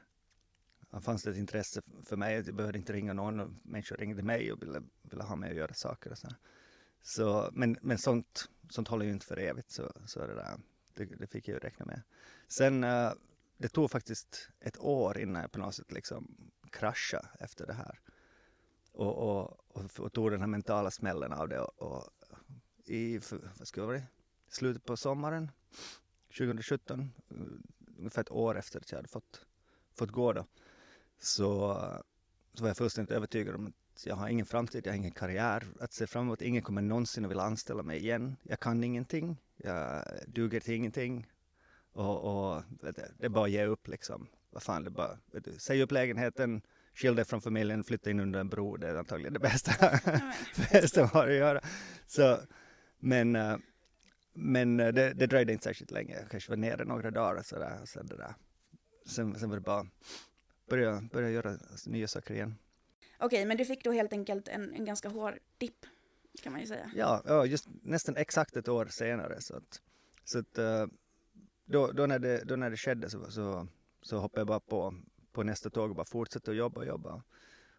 Det 0.91 1.01
fanns 1.01 1.27
ett 1.27 1.37
intresse 1.37 1.83
för 2.05 2.17
mig, 2.17 2.35
jag 2.35 2.55
behövde 2.55 2.79
inte 2.79 2.93
ringa 2.93 3.13
någon 3.13 3.41
och 3.41 3.51
människor 3.63 3.97
ringde 3.97 4.23
mig 4.23 4.53
och 4.53 4.63
ville, 4.63 4.83
ville 5.03 5.23
ha 5.23 5.37
mig 5.37 5.51
att 5.51 5.57
göra 5.57 5.75
saker 5.75 6.11
och 6.11 6.19
så. 6.19 6.27
här. 6.27 6.37
så 7.03 7.51
men 7.53 7.77
men 7.83 7.99
sånt, 7.99 8.49
sånt 8.71 8.89
håller 8.89 9.07
ju 9.07 9.13
inte 9.13 9.27
för 9.27 9.39
evigt 9.39 9.71
så, 9.71 9.93
så 10.07 10.27
det, 10.27 10.35
där, 10.35 10.61
det, 10.95 11.05
det 11.05 11.27
fick 11.27 11.49
jag 11.49 11.55
ju 11.55 11.59
räkna 11.59 11.87
med. 11.87 12.03
Sen 12.49 12.85
uh, 12.85 13.13
det 13.57 13.69
tog 13.69 13.91
faktiskt 13.91 14.49
ett 14.61 14.79
år 14.79 15.19
innan 15.19 15.43
jag 15.43 15.53
på 15.53 15.59
något 15.59 15.75
sätt 15.75 15.93
liksom 15.93 16.37
krascha 16.73 17.29
efter 17.41 17.67
det 17.67 17.73
här. 17.73 18.01
Och, 18.93 19.17
och, 19.17 19.59
och, 19.69 20.01
och 20.01 20.13
tog 20.13 20.31
den 20.31 20.41
här 20.41 20.47
mentala 20.47 20.91
smällen 20.91 21.33
av 21.33 21.49
det 21.49 21.61
och, 21.61 21.83
och 21.83 22.09
i, 22.85 23.21
vad 23.59 23.69
ska 23.69 23.81
det 23.81 23.87
vara, 23.87 24.03
slutet 24.49 24.85
på 24.85 24.97
sommaren 24.97 25.51
2017, 26.39 27.13
eh, 27.31 27.37
ungefär 27.99 28.21
ett 28.21 28.31
år 28.31 28.59
efter 28.59 28.81
att 28.81 28.91
jag 28.91 28.99
hade 28.99 29.09
fått, 29.09 29.47
fått 29.95 30.11
gå 30.11 30.33
då, 30.33 30.47
så, 31.19 31.75
så 32.55 32.63
var 32.63 32.69
jag 32.69 32.77
fullständigt 32.77 33.13
övertygad 33.13 33.55
om 33.55 33.67
att 33.67 34.07
jag 34.07 34.17
har 34.17 34.29
ingen 34.29 34.47
framtid, 34.47 34.87
jag 34.87 34.93
har 34.93 34.97
ingen 34.97 35.13
karriär 35.13 35.67
att 35.81 35.93
se 35.93 36.07
fram 36.07 36.23
emot, 36.23 36.43
ingen 36.43 36.63
kommer 36.63 36.83
någonsin 36.83 37.25
att 37.25 37.31
vilja 37.31 37.43
anställa 37.43 37.83
mig 37.83 37.99
igen. 37.99 38.37
Jag 38.43 38.61
kan 38.61 38.85
ingenting, 38.85 39.37
jag 39.57 40.05
duger 40.27 40.61
till 40.61 40.75
ingenting 40.75 41.27
och, 41.93 42.55
och 42.55 42.63
det 43.19 43.25
är 43.25 43.29
bara 43.29 43.45
att 43.45 43.51
ge 43.51 43.65
upp 43.65 43.89
liksom. 43.89 44.29
Vad 44.53 44.63
fan, 44.63 44.85
det 44.85 44.89
är 44.89 44.91
bara, 44.91 45.19
säg 45.59 45.83
upp 45.83 45.93
lägenheten, 45.93 46.63
skilj 46.95 47.17
dig 47.17 47.25
från 47.25 47.41
familjen, 47.41 47.85
flytta 47.85 48.11
in 48.11 48.21
under 48.21 48.41
en 48.41 48.49
bro, 48.49 48.77
det 48.77 48.89
är 48.89 48.95
antagligen 48.95 49.33
det 49.33 49.39
bästa, 49.39 50.01
men, 50.05 50.33
bästa 50.73 51.07
har 51.07 51.29
att 51.29 51.35
göra. 51.35 51.61
Så, 52.07 52.39
men 52.99 53.37
eh, 53.37 53.57
men 54.35 54.81
eh, 54.81 54.93
det, 54.93 55.13
det 55.13 55.27
dröjde 55.27 55.53
inte 55.53 55.65
särskilt 55.65 55.91
länge, 55.91 56.15
jag 56.21 56.31
kanske 56.31 56.51
var 56.51 56.57
nere 56.57 56.85
några 56.85 57.11
dagar 57.11 57.39
och 57.39 57.47
sådär. 57.47 57.79
Och 57.83 57.89
sen, 57.89 58.07
det 58.07 58.17
där. 58.17 58.35
Sen, 59.07 59.39
sen 59.39 59.49
var 59.49 59.57
det 59.57 59.63
bara 59.63 59.87
börja, 60.69 61.03
börja 61.13 61.31
göra 61.31 61.59
nya 61.87 62.09
saker 62.09 62.35
igen. 62.35 62.55
Okej, 63.19 63.45
men 63.45 63.57
du 63.57 63.65
fick 63.65 63.85
då 63.85 63.93
helt 63.93 64.13
enkelt 64.13 64.49
en, 64.49 64.75
en 64.75 64.85
ganska 64.85 65.09
hård 65.09 65.35
dipp, 65.59 65.87
kan 66.43 66.53
man 66.53 66.61
ju 66.61 66.67
säga. 66.67 66.91
Ja, 66.95 67.23
ja, 67.27 67.47
just 67.47 67.69
nästan 67.83 68.17
exakt 68.17 68.57
ett 68.57 68.69
år 68.69 68.87
senare. 68.87 69.41
Så 69.41 69.57
att, 69.57 69.81
så 70.25 70.39
att 70.39 70.59
eh, 70.59 70.87
då, 71.65 71.93
då, 71.93 72.07
när 72.07 72.19
det, 72.19 72.45
då 72.45 72.57
när 72.57 72.71
det 72.71 72.77
skedde 72.77 73.11
så, 73.11 73.31
så, 73.31 73.69
så 74.03 74.19
hoppade 74.19 74.41
jag 74.41 74.47
bara 74.47 74.61
på, 74.61 74.95
på 75.33 75.43
nästa 75.43 75.71
tåg 75.71 75.91
och 75.91 75.97
bara 75.97 76.07
fortsatte 76.07 76.51
att 76.51 76.57
jobba 76.57 76.81
och 76.81 76.87
jobba. 76.87 77.23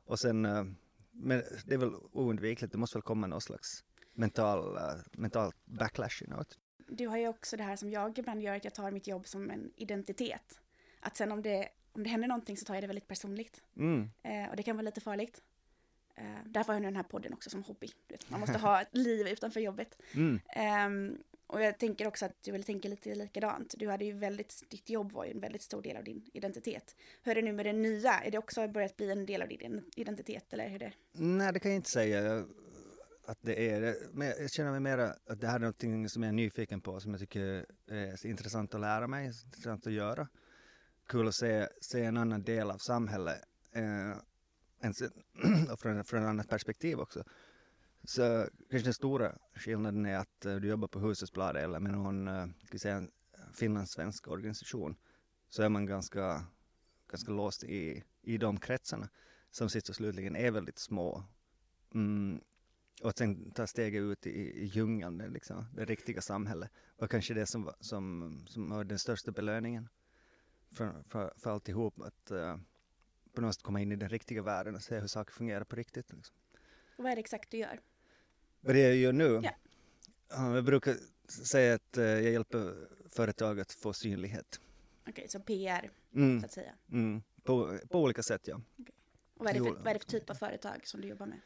Och 0.05 0.19
sen, 0.19 0.45
eh, 0.45 0.63
men 1.11 1.43
det 1.65 1.73
är 1.73 1.77
väl 1.77 1.95
oundvikligt, 2.11 2.71
det 2.71 2.77
måste 2.77 2.97
väl 2.97 3.03
komma 3.03 3.27
någon 3.27 3.41
slags 3.41 3.83
mental, 4.13 4.77
eh, 4.77 5.01
mental 5.11 5.51
backlash 5.65 6.23
i 6.23 6.27
något. 6.27 6.59
Du 6.87 7.07
har 7.07 7.17
ju 7.17 7.27
också 7.27 7.57
det 7.57 7.63
här 7.63 7.75
som 7.75 7.89
jag 7.89 8.19
ibland 8.19 8.41
gör, 8.41 8.55
att 8.55 8.63
jag 8.63 8.73
tar 8.73 8.91
mitt 8.91 9.07
jobb 9.07 9.27
som 9.27 9.49
en 9.49 9.71
identitet. 9.75 10.59
Att 10.99 11.17
sen 11.17 11.31
om 11.31 11.41
det, 11.41 11.69
om 11.93 12.03
det 12.03 12.09
händer 12.09 12.27
någonting 12.27 12.57
så 12.57 12.65
tar 12.65 12.73
jag 12.73 12.83
det 12.83 12.87
väldigt 12.87 13.07
personligt. 13.07 13.63
Mm. 13.77 14.09
Eh, 14.23 14.49
och 14.49 14.55
det 14.55 14.63
kan 14.63 14.75
vara 14.75 14.85
lite 14.85 15.01
farligt. 15.01 15.41
Eh, 16.15 16.25
därför 16.45 16.67
har 16.67 16.75
jag 16.75 16.81
nu 16.81 16.87
den 16.87 16.95
här 16.95 17.03
podden 17.03 17.33
också 17.33 17.49
som 17.49 17.63
hobby. 17.63 17.89
Man 18.27 18.39
måste 18.39 18.57
ha 18.57 18.81
ett 18.81 18.87
liv 18.97 19.27
utanför 19.27 19.59
jobbet. 19.59 20.01
Mm. 20.13 20.39
Ehm, 20.55 21.17
och 21.53 21.61
jag 21.61 21.77
tänker 21.79 22.07
också 22.07 22.25
att 22.25 22.43
du 22.43 22.51
väl 22.51 22.63
tänker 22.63 22.89
lite 22.89 23.15
likadant. 23.15 23.75
Du 23.77 23.89
hade 23.89 24.05
ju 24.05 24.13
väldigt, 24.13 24.63
ditt 24.69 24.89
jobb 24.89 25.11
var 25.11 25.25
ju 25.25 25.31
en 25.31 25.39
väldigt 25.39 25.61
stor 25.61 25.81
del 25.81 25.97
av 25.97 26.03
din 26.03 26.29
identitet. 26.33 26.95
Hur 27.23 27.31
är 27.31 27.35
det 27.35 27.41
nu 27.41 27.53
med 27.53 27.65
det 27.65 27.73
nya? 27.73 28.19
Är 28.19 28.31
det 28.31 28.37
också 28.37 28.67
börjat 28.67 28.97
bli 28.97 29.11
en 29.11 29.25
del 29.25 29.41
av 29.41 29.47
din 29.47 29.91
identitet 29.95 30.53
eller 30.53 30.69
hur 30.69 30.83
är 30.83 30.89
det? 30.89 30.93
Nej, 31.11 31.53
det 31.53 31.59
kan 31.59 31.71
jag 31.71 31.75
inte 31.75 31.89
säga 31.89 32.35
eh, 32.37 32.43
att 33.25 33.37
det 33.41 33.69
är. 33.69 33.81
det. 33.81 33.95
Men 34.11 34.27
jag 34.27 34.51
känner 34.51 34.71
mig 34.71 34.79
mer 34.79 34.97
att 34.97 35.41
det 35.41 35.47
här 35.47 35.55
är 35.55 35.59
någonting 35.59 36.09
som 36.09 36.23
jag 36.23 36.29
är 36.29 36.33
nyfiken 36.33 36.81
på, 36.81 36.99
som 36.99 37.11
jag 37.11 37.19
tycker 37.19 37.65
är 37.87 38.15
så 38.15 38.27
intressant 38.27 38.73
att 38.73 38.81
lära 38.81 39.07
mig, 39.07 39.33
så 39.33 39.45
intressant 39.45 39.87
att 39.87 39.93
göra. 39.93 40.27
Kul 41.07 41.27
att 41.27 41.35
se, 41.35 41.67
se 41.81 42.03
en 42.03 42.17
annan 42.17 42.43
del 42.43 42.71
av 42.71 42.77
samhället 42.77 43.41
eh, 43.75 44.17
en, 44.79 44.93
och 45.71 45.79
från, 45.79 46.03
från 46.03 46.23
ett 46.23 46.29
annat 46.29 46.49
perspektiv 46.49 46.99
också. 46.99 47.23
Så 48.03 48.47
kanske 48.69 48.87
den 48.87 48.93
stora 48.93 49.35
skillnaden 49.55 50.05
är 50.05 50.17
att 50.17 50.45
eh, 50.45 50.55
du 50.55 50.67
jobbar 50.67 50.87
på 50.87 50.99
Husesbladet 50.99 51.63
eller 51.63 51.79
med 51.79 51.91
någon, 51.91 52.27
eh, 52.27 52.47
ska 52.65 52.79
säga, 52.79 52.95
en 52.95 53.11
finlandssvensk 53.53 54.27
organisation, 54.27 54.95
så 55.49 55.63
är 55.63 55.69
man 55.69 55.85
ganska, 55.85 56.45
ganska 57.07 57.31
låst 57.31 57.63
i, 57.63 58.03
i 58.21 58.37
de 58.37 58.59
kretsarna 58.59 59.09
som 59.51 59.69
sist 59.69 59.89
och 59.89 59.95
slutligen 59.95 60.35
är 60.35 60.51
väldigt 60.51 60.79
små. 60.79 61.23
Mm. 61.93 62.41
Och 63.01 63.09
att 63.09 63.17
sen 63.17 63.51
ta 63.51 63.67
steget 63.67 64.01
ut 64.01 64.27
i, 64.27 64.29
i 64.29 64.65
djungeln, 64.65 65.17
det, 65.17 65.27
liksom, 65.27 65.65
det 65.75 65.85
riktiga 65.85 66.21
samhället, 66.21 66.71
var 66.97 67.07
kanske 67.07 67.33
det 67.33 67.45
som 67.45 67.63
var, 67.63 67.75
som, 67.79 68.37
som 68.47 68.69
var 68.69 68.83
den 68.83 68.99
största 68.99 69.31
belöningen 69.31 69.89
för, 70.71 71.03
för, 71.09 71.33
för 71.37 71.49
alltihop. 71.49 72.01
Att 72.01 72.31
uh, 72.31 72.57
på 73.33 73.41
något 73.41 73.55
sätt 73.55 73.63
komma 73.63 73.81
in 73.81 73.91
i 73.91 73.95
den 73.95 74.09
riktiga 74.09 74.41
världen 74.41 74.75
och 74.75 74.83
se 74.83 74.99
hur 74.99 75.07
saker 75.07 75.33
fungerar 75.33 75.63
på 75.63 75.75
riktigt. 75.75 76.13
Liksom. 76.13 76.35
Och 76.97 77.03
vad 77.03 77.11
är 77.11 77.15
det 77.15 77.19
exakt 77.19 77.51
du 77.51 77.57
gör? 77.57 77.79
Vad 78.65 78.75
det 78.75 78.81
jag 78.81 78.95
gör 78.95 79.13
nu? 79.13 79.39
Ja. 79.43 79.51
Ja, 80.29 80.55
jag 80.55 80.63
brukar 80.63 80.95
säga 81.27 81.73
att 81.75 81.97
eh, 81.97 82.03
jag 82.03 82.21
hjälper 82.31 82.73
företag 83.09 83.59
att 83.59 83.71
få 83.73 83.93
synlighet. 83.93 84.59
Okej, 85.09 85.27
så 85.29 85.39
PR 85.39 85.89
Mm, 86.15 86.39
så 86.39 86.45
att 86.45 86.51
säga. 86.51 86.71
mm, 86.91 87.21
på, 87.43 87.79
på 87.89 88.01
olika 88.01 88.23
sätt, 88.23 88.41
ja. 88.47 88.55
Och 88.55 89.45
vad 89.45 89.49
är, 89.49 89.53
det 89.53 89.59
för, 89.59 89.71
vad 89.75 89.87
är 89.87 89.93
det 89.93 89.99
för 89.99 90.07
typ 90.07 90.29
av 90.29 90.33
företag 90.35 90.81
som 90.87 91.01
du 91.01 91.07
jobbar 91.07 91.25
med? 91.25 91.39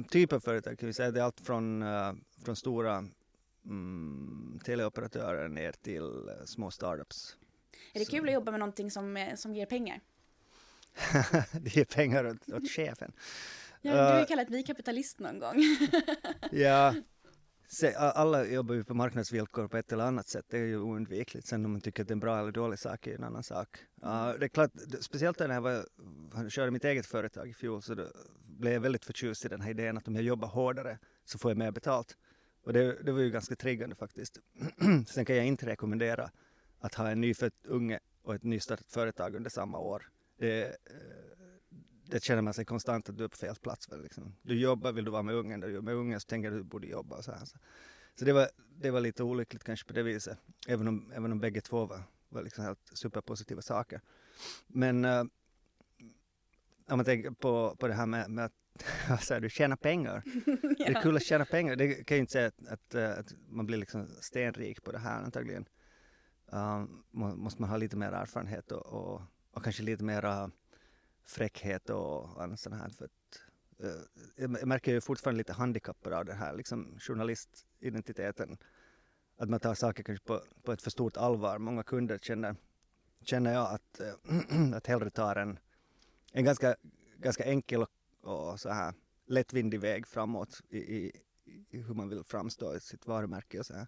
Uh, 0.00 0.06
typ 0.06 0.32
av 0.32 0.40
företag 0.40 0.78
kan 0.78 0.86
vi 0.86 0.92
säga, 0.92 1.10
det 1.10 1.20
är 1.20 1.24
allt 1.24 1.40
från, 1.40 1.82
eh, 1.82 2.12
från 2.44 2.56
stora 2.56 3.04
mm, 3.64 4.60
teleoperatörer 4.64 5.48
ner 5.48 5.72
till 5.72 6.28
eh, 6.28 6.44
små 6.44 6.70
startups. 6.70 7.36
Är 7.92 7.98
det 7.98 8.04
Så- 8.04 8.10
kul 8.10 8.28
att 8.28 8.34
jobba 8.34 8.50
med 8.50 8.60
någonting 8.60 8.90
som, 8.90 9.32
som 9.36 9.54
ger 9.54 9.66
pengar? 9.66 10.00
de 11.62 11.68
ger 11.70 11.84
pengar 11.84 12.24
åt, 12.26 12.48
åt 12.48 12.70
chefen. 12.70 13.12
Ja, 13.82 13.92
du 13.92 13.98
har 13.98 14.14
ju 14.14 14.20
Uh, 14.20 14.26
kallat 14.26 14.48
mig 14.48 14.62
kapitalist 14.62 15.18
någon 15.18 15.38
gång. 15.38 15.56
Ja, 16.50 16.94
se, 17.68 17.94
alla 17.94 18.46
jobbar 18.46 18.74
ju 18.74 18.84
på 18.84 18.94
marknadsvillkor 18.94 19.68
på 19.68 19.76
ett 19.76 19.92
eller 19.92 20.04
annat 20.04 20.28
sätt, 20.28 20.44
det 20.48 20.58
är 20.58 20.64
ju 20.64 20.78
oundvikligt. 20.78 21.46
Sen 21.46 21.64
om 21.64 21.72
man 21.72 21.80
tycker 21.80 22.02
att 22.02 22.08
det 22.08 22.12
är 22.12 22.14
en 22.14 22.20
bra 22.20 22.38
eller 22.38 22.52
dålig 22.52 22.78
sak 22.78 23.06
är 23.06 23.10
ju 23.10 23.16
en 23.16 23.24
annan 23.24 23.42
sak. 23.42 23.68
Ja, 24.02 24.34
det 24.38 24.46
är 24.46 24.48
klart, 24.48 24.70
speciellt 25.00 25.38
när 25.38 25.54
jag 25.54 25.60
var, 25.60 25.84
körde 26.50 26.70
mitt 26.70 26.84
eget 26.84 27.06
företag 27.06 27.48
i 27.48 27.54
fjol 27.54 27.82
så 27.82 27.94
blev 28.58 28.72
jag 28.72 28.80
väldigt 28.80 29.04
förtjust 29.04 29.44
i 29.44 29.48
den 29.48 29.60
här 29.60 29.70
idén 29.70 29.98
att 29.98 30.08
om 30.08 30.14
jag 30.14 30.24
jobbar 30.24 30.48
hårdare 30.48 30.98
så 31.24 31.38
får 31.38 31.50
jag 31.50 31.58
mer 31.58 31.70
betalt. 31.70 32.16
Och 32.62 32.72
det, 32.72 33.02
det 33.02 33.12
var 33.12 33.20
ju 33.20 33.30
ganska 33.30 33.56
triggande 33.56 33.96
faktiskt. 33.96 34.38
Sen 35.06 35.24
kan 35.24 35.36
jag 35.36 35.46
inte 35.46 35.66
rekommendera 35.66 36.30
att 36.80 36.94
ha 36.94 37.10
en 37.10 37.20
nyfödd 37.20 37.52
unge 37.64 38.00
och 38.22 38.34
ett 38.34 38.42
nystartat 38.42 38.92
företag 38.92 39.34
under 39.34 39.50
samma 39.50 39.78
år. 39.78 40.08
Det, 40.38 40.64
eh, 40.64 40.72
det 42.10 42.24
känner 42.24 42.42
man 42.42 42.54
sig 42.54 42.64
konstant 42.64 43.08
att 43.08 43.16
du 43.18 43.24
är 43.24 43.28
på 43.28 43.36
fel 43.36 43.54
plats. 43.54 43.92
Väl, 43.92 44.02
liksom. 44.02 44.34
Du 44.42 44.60
jobbar, 44.60 44.92
vill 44.92 45.04
du 45.04 45.10
vara 45.10 45.22
med 45.22 45.34
ungen, 45.34 45.60
du 45.60 45.76
är 45.76 45.80
med 45.80 45.94
ungen 45.94 46.20
så 46.20 46.26
tänker 46.26 46.50
du 46.50 46.56
att 46.56 46.62
du 46.62 46.68
borde 46.68 46.86
jobba. 46.86 47.16
Och 47.16 47.24
så 47.24 47.32
här. 47.32 47.44
Så, 47.44 47.58
så 48.14 48.24
det, 48.24 48.32
var, 48.32 48.48
det 48.76 48.90
var 48.90 49.00
lite 49.00 49.22
olyckligt 49.22 49.64
kanske 49.64 49.86
på 49.86 49.92
det 49.92 50.02
viset. 50.02 50.38
Även 50.68 50.88
om, 50.88 51.12
även 51.12 51.32
om 51.32 51.40
bägge 51.40 51.60
två 51.60 51.86
var, 51.86 52.02
var 52.28 52.42
liksom 52.42 52.64
helt 52.64 52.90
superpositiva 52.92 53.62
saker. 53.62 54.00
Men 54.66 55.04
äh, 55.04 55.20
om 56.88 56.96
man 56.96 57.04
tänker 57.04 57.30
på, 57.30 57.76
på 57.78 57.88
det 57.88 57.94
här 57.94 58.06
med, 58.06 58.30
med 58.30 58.44
att 58.44 59.22
säger 59.22 59.40
du, 59.40 59.50
tjäna 59.50 59.76
pengar. 59.76 60.22
Det 60.78 60.84
är 60.84 61.02
kul 61.02 61.16
att 61.16 61.22
tjäna 61.22 61.44
pengar. 61.44 61.76
Det 61.76 61.94
kan 61.94 62.16
jag 62.16 62.22
inte 62.22 62.32
säga 62.32 62.46
att, 62.46 62.68
att, 62.68 62.94
äh, 62.94 63.10
att 63.10 63.34
man 63.48 63.66
blir 63.66 63.78
liksom 63.78 64.08
stenrik 64.20 64.84
på 64.84 64.92
det 64.92 64.98
här 64.98 65.22
antagligen. 65.22 65.68
Um, 66.46 67.04
må- 67.10 67.36
måste 67.36 67.62
man 67.62 67.70
ha 67.70 67.76
lite 67.76 67.96
mer 67.96 68.12
erfarenhet 68.12 68.72
och, 68.72 68.86
och, 68.86 69.22
och 69.50 69.64
kanske 69.64 69.82
lite 69.82 70.04
mera 70.04 70.50
fräckhet 71.28 71.90
och 71.90 72.42
annat 72.42 72.60
sånt 72.60 72.74
här. 72.74 72.88
För 72.88 73.04
att, 73.04 73.42
eh, 73.78 74.22
jag 74.36 74.68
märker 74.68 74.92
ju 74.92 75.00
fortfarande 75.00 75.38
lite 75.38 75.52
handikappad 75.52 76.12
av 76.12 76.24
den 76.24 76.36
här 76.36 76.56
liksom 76.56 76.98
journalistidentiteten. 76.98 78.58
Att 79.36 79.48
man 79.48 79.60
tar 79.60 79.74
saker 79.74 80.02
kanske 80.02 80.24
på, 80.24 80.42
på 80.62 80.72
ett 80.72 80.82
för 80.82 80.90
stort 80.90 81.16
allvar. 81.16 81.58
Många 81.58 81.82
kunder 81.82 82.18
känner, 82.18 82.56
känner 83.22 83.52
jag 83.52 83.72
att, 83.74 84.00
eh, 84.00 84.74
att 84.74 84.86
hellre 84.86 85.10
tar 85.10 85.36
en, 85.36 85.58
en 86.32 86.44
ganska, 86.44 86.76
ganska 87.16 87.44
enkel 87.44 87.82
och, 87.82 87.90
och 88.20 88.60
så 88.60 88.68
här 88.68 88.94
lättvindig 89.26 89.80
väg 89.80 90.06
framåt 90.06 90.60
i, 90.68 90.78
i, 90.78 91.12
i 91.70 91.78
hur 91.80 91.94
man 91.94 92.08
vill 92.08 92.24
framstå 92.24 92.76
i 92.76 92.80
sitt 92.80 93.06
varumärke 93.06 93.58
och 93.58 93.66
så 93.66 93.74
här. 93.74 93.86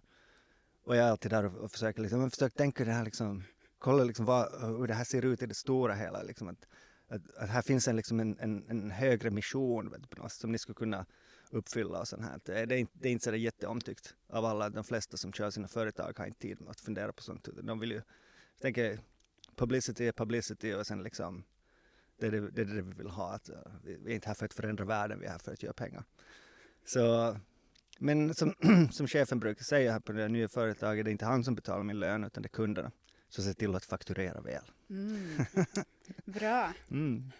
Och 0.83 0.95
jag 0.95 1.05
är 1.05 1.11
alltid 1.11 1.31
där 1.31 1.45
och, 1.45 1.53
och 1.53 1.71
försöker 1.71 2.01
liksom, 2.01 2.31
försöker 2.31 2.57
tänka 2.57 2.85
det 2.85 2.91
här 2.91 3.05
liksom, 3.05 3.43
kolla 3.79 4.03
liksom 4.03 4.25
vad, 4.25 4.61
hur 4.77 4.87
det 4.87 4.93
här 4.93 5.03
ser 5.03 5.25
ut 5.25 5.41
i 5.41 5.45
det 5.45 5.53
stora 5.53 5.93
hela 5.93 6.23
liksom. 6.23 6.47
Att, 6.47 6.67
att, 7.11 7.35
att 7.37 7.49
här 7.49 7.61
finns 7.61 7.87
en, 7.87 7.95
liksom 7.95 8.19
en, 8.19 8.39
en, 8.39 8.65
en 8.69 8.91
högre 8.91 9.29
mission 9.31 9.89
vet 9.89 10.01
du, 10.01 10.07
på 10.07 10.21
något, 10.21 10.31
som 10.31 10.51
ni 10.51 10.57
skulle 10.57 10.75
kunna 10.75 11.05
uppfylla 11.49 11.99
och 11.99 12.07
sånt 12.07 12.23
här. 12.23 12.39
Det 12.45 12.59
är, 12.59 12.65
det 12.65 12.75
är 12.75 12.79
inte, 12.79 12.93
det 12.93 13.07
är 13.09 13.11
inte 13.11 13.23
så 13.23 13.35
jätteomtyckt 13.35 14.15
av 14.29 14.45
alla. 14.45 14.69
De 14.69 14.83
flesta 14.83 15.17
som 15.17 15.33
kör 15.33 15.49
sina 15.49 15.67
företag 15.67 16.13
har 16.17 16.25
inte 16.25 16.39
tid 16.39 16.61
med 16.61 16.69
att 16.69 16.79
fundera 16.79 17.13
på 17.13 17.23
sånt. 17.23 17.49
De 17.63 17.79
vill 17.79 17.91
ju, 17.91 17.95
jag 17.95 18.61
tänker, 18.61 18.99
publicity 19.55 20.07
är 20.07 20.11
publicity 20.11 20.73
och 20.73 20.87
sen 20.87 21.03
liksom 21.03 21.43
det 22.21 22.27
är 22.27 22.31
det, 22.31 22.51
det, 22.51 22.61
är 22.61 22.65
det 22.65 22.81
vi 22.81 22.93
vill 22.93 23.09
ha. 23.09 23.33
Att, 23.33 23.49
eh, 23.49 23.55
vi 23.83 23.95
vi 23.95 24.11
är 24.11 24.15
inte 24.15 24.27
här 24.27 24.35
för 24.35 24.45
att 24.45 24.53
förändra 24.53 24.85
världen, 24.85 25.19
vi 25.19 25.25
är 25.25 25.31
här 25.31 25.37
för 25.37 25.51
att 25.51 25.63
göra 25.63 25.73
pengar. 25.73 26.03
Så, 26.85 27.37
men 27.99 28.33
som, 28.33 28.53
som 28.91 29.07
chefen 29.07 29.39
brukar 29.39 29.63
säga 29.63 29.91
här 29.91 29.99
på 29.99 30.11
det 30.11 30.27
nya 30.27 30.47
företaget, 30.47 31.05
det 31.05 31.09
är 31.09 31.11
inte 31.11 31.25
han 31.25 31.43
som 31.43 31.55
betalar 31.55 31.83
min 31.83 31.99
lön 31.99 32.23
utan 32.23 32.43
det 32.43 32.47
är 32.47 32.49
kunderna. 32.49 32.91
Så 33.31 33.41
se 33.41 33.53
till 33.53 33.75
att 33.75 33.85
fakturera 33.85 34.41
väl. 34.41 34.63
Mm. 34.89 35.45
Bra. 36.25 36.73
Mm. 36.89 37.31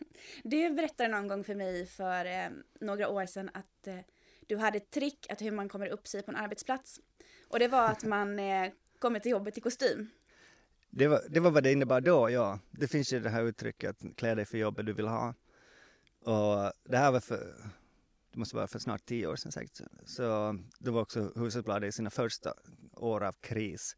Du 0.43 0.69
berättade 0.69 1.09
någon 1.09 1.27
gång 1.27 1.43
för 1.43 1.55
mig 1.55 1.85
för 1.85 2.25
eh, 2.25 2.49
några 2.79 3.09
år 3.09 3.25
sedan 3.25 3.49
att 3.53 3.87
eh, 3.87 3.99
du 4.47 4.57
hade 4.57 4.77
ett 4.77 4.91
trick 4.91 5.25
att 5.29 5.41
hur 5.41 5.51
man 5.51 5.69
kommer 5.69 5.87
upp 5.87 6.07
sig 6.07 6.23
på 6.23 6.31
en 6.31 6.37
arbetsplats. 6.37 6.99
Och 7.47 7.59
det 7.59 7.67
var 7.67 7.89
att 7.89 8.03
man 8.03 8.39
eh, 8.39 8.71
kommer 8.99 9.19
till 9.19 9.31
jobbet 9.31 9.57
i 9.57 9.61
kostym. 9.61 10.09
Det 10.89 11.07
var, 11.07 11.21
det 11.29 11.39
var 11.39 11.51
vad 11.51 11.63
det 11.63 11.71
innebar 11.71 12.01
då, 12.01 12.29
ja. 12.29 12.59
Det 12.71 12.87
finns 12.87 13.13
ju 13.13 13.19
det 13.19 13.29
här 13.29 13.43
uttrycket, 13.43 13.97
klä 14.15 14.35
dig 14.35 14.45
för 14.45 14.57
jobbet 14.57 14.85
du 14.85 14.93
vill 14.93 15.07
ha. 15.07 15.33
Och 16.19 16.73
det 16.83 16.97
här 16.97 17.11
var 17.11 17.19
för, 17.19 17.55
det 18.31 18.39
måste 18.39 18.55
vara 18.55 18.67
för 18.67 18.79
snart 18.79 19.05
tio 19.05 19.27
år 19.27 19.35
sedan 19.35 19.51
säkert. 19.51 19.81
Så 20.05 20.57
det 20.79 20.91
var 20.91 21.01
också 21.01 21.31
Husbladet 21.35 21.89
i 21.89 21.91
sina 21.91 22.09
första 22.09 22.53
år 22.93 23.23
av 23.23 23.31
kris. 23.31 23.95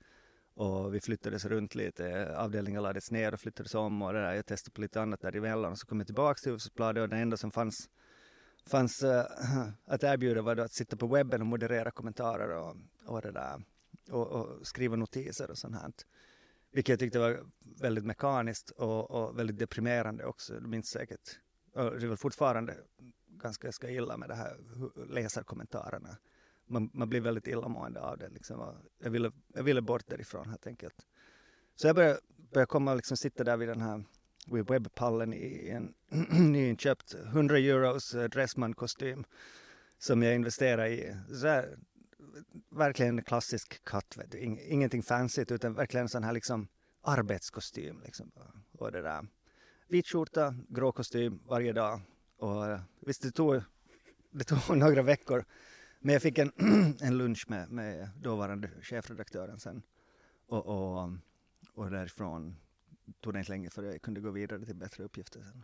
Och 0.56 0.96
vi 0.96 1.02
flyttades 1.02 1.46
runt 1.46 1.76
lite, 1.76 2.38
avdelningar 2.38 2.82
lades 2.82 3.12
ner 3.12 3.34
och 3.34 3.40
flyttades 3.40 3.76
om 3.76 4.02
och 4.02 4.14
det 4.14 4.22
där. 4.22 4.34
Jag 4.34 4.46
testade 4.46 4.74
på 4.74 4.82
lite 4.82 5.02
annat 5.02 5.22
däremellan 5.22 5.72
och 5.72 5.80
så 5.80 5.88
kom 5.88 6.00
jag 6.00 6.08
tillbaka 6.08 6.40
till 6.44 6.52
Husbladet 6.52 7.02
och 7.02 7.10
det 7.10 7.18
enda 7.18 7.38
som 7.38 7.52
fanns, 7.52 7.90
fanns 8.68 9.04
äh, 9.04 9.26
att 9.86 10.04
erbjuda 10.04 10.42
var 10.42 10.56
då 10.56 10.64
att 10.64 10.74
sitta 10.74 10.98
på 10.98 11.08
webben 11.08 11.42
och 11.42 11.48
moderera 11.48 11.92
kommentarer 11.92 12.50
och, 12.50 12.76
och 13.06 13.22
det 13.22 13.32
där. 13.32 13.64
Och, 14.12 14.28
och 14.28 14.68
skriva 14.68 14.96
notiser 14.96 15.52
och 15.52 15.58
sånt 15.58 15.76
här. 15.76 15.92
Vilket 16.72 16.90
jag 16.90 17.00
tyckte 17.00 17.20
var 17.20 17.46
väldigt 17.82 18.06
mekaniskt 18.06 18.70
och, 18.70 19.12
och 19.12 19.40
väldigt 19.40 19.60
deprimerande 19.60 20.26
också. 20.26 20.54
Du 20.54 20.68
minns 20.68 20.90
säkert. 20.90 21.40
Och 21.74 22.00
det 22.00 22.06
är 22.06 22.08
väl 22.08 22.18
fortfarande 22.18 22.78
ganska, 23.28 23.68
ganska 23.68 23.90
illa 23.90 24.18
med 24.18 24.30
det 24.30 24.36
här 24.36 24.58
läsarkommentarerna. 25.08 26.18
Man, 26.68 26.90
man 26.94 27.10
blir 27.10 27.22
väldigt 27.22 27.48
illamående 27.48 28.02
av 28.02 28.18
det. 28.18 28.30
Liksom. 28.30 28.76
Jag, 29.00 29.12
ville, 29.12 29.32
jag 29.54 29.64
ville 29.64 29.82
bort 29.82 30.08
därifrån 30.08 30.50
helt 30.50 30.68
enkelt. 30.68 30.96
Så 31.76 31.88
jag 31.88 31.96
började, 31.96 32.20
började 32.54 32.70
komma 32.70 32.92
och 32.92 32.98
liksom 32.98 33.18
sitta 33.18 33.44
där 33.44 33.58
vid 33.58 33.68
den 33.68 33.82
här 33.82 34.04
vid 34.48 34.70
webbpallen 34.70 35.34
i 35.34 35.70
en 35.70 35.94
nyinköpt 36.52 37.16
100-euros-dressman-kostym 37.16 39.20
eh, 39.20 39.26
som 39.98 40.24
jag 40.24 40.36
investerade 40.36 40.90
i. 40.90 41.16
Så 41.42 41.48
här, 41.48 41.78
verkligen 42.70 43.18
en 43.18 43.24
klassisk 43.24 43.84
cut, 43.84 44.18
vet 44.18 44.32
du. 44.32 44.40
Ingenting 44.40 45.04
fancy 45.04 45.46
utan 45.50 45.74
verkligen 45.74 46.04
en 46.04 46.10
sån 46.10 46.24
här 46.24 46.34
liksom 46.34 46.68
arbetskostym. 47.02 48.02
Liksom. 48.06 48.32
Och 48.72 48.92
det 48.92 49.02
där. 49.02 49.28
Vit 49.88 50.08
skjorta, 50.08 50.56
grå 50.70 50.92
kostym 50.92 51.40
varje 51.48 51.74
dag. 51.74 52.02
Och 52.38 52.68
eh, 52.68 52.80
visst, 53.00 53.22
det 53.22 53.32
tog, 53.32 53.62
det 54.32 54.44
tog 54.44 54.60
några 54.78 55.02
veckor. 55.02 55.46
Men 56.06 56.14
jag 56.14 56.22
fick 56.22 56.38
en, 56.38 56.52
en 57.02 57.18
lunch 57.18 57.46
med, 57.48 57.72
med 57.72 58.10
dåvarande 58.22 58.70
chefredaktören 58.82 59.60
sen. 59.60 59.82
Och, 60.46 60.66
och, 60.66 61.10
och 61.74 61.92
därifrån 61.92 62.56
tog 63.20 63.34
det 63.34 63.40
inte 63.40 63.52
länge 63.52 63.70
för 63.70 63.84
jag 63.84 64.02
kunde 64.02 64.22
gå 64.22 64.32
vidare 64.32 64.66
till 64.66 64.76
bättre 64.76 65.04
uppgifter 65.04 65.42
sen. 65.42 65.64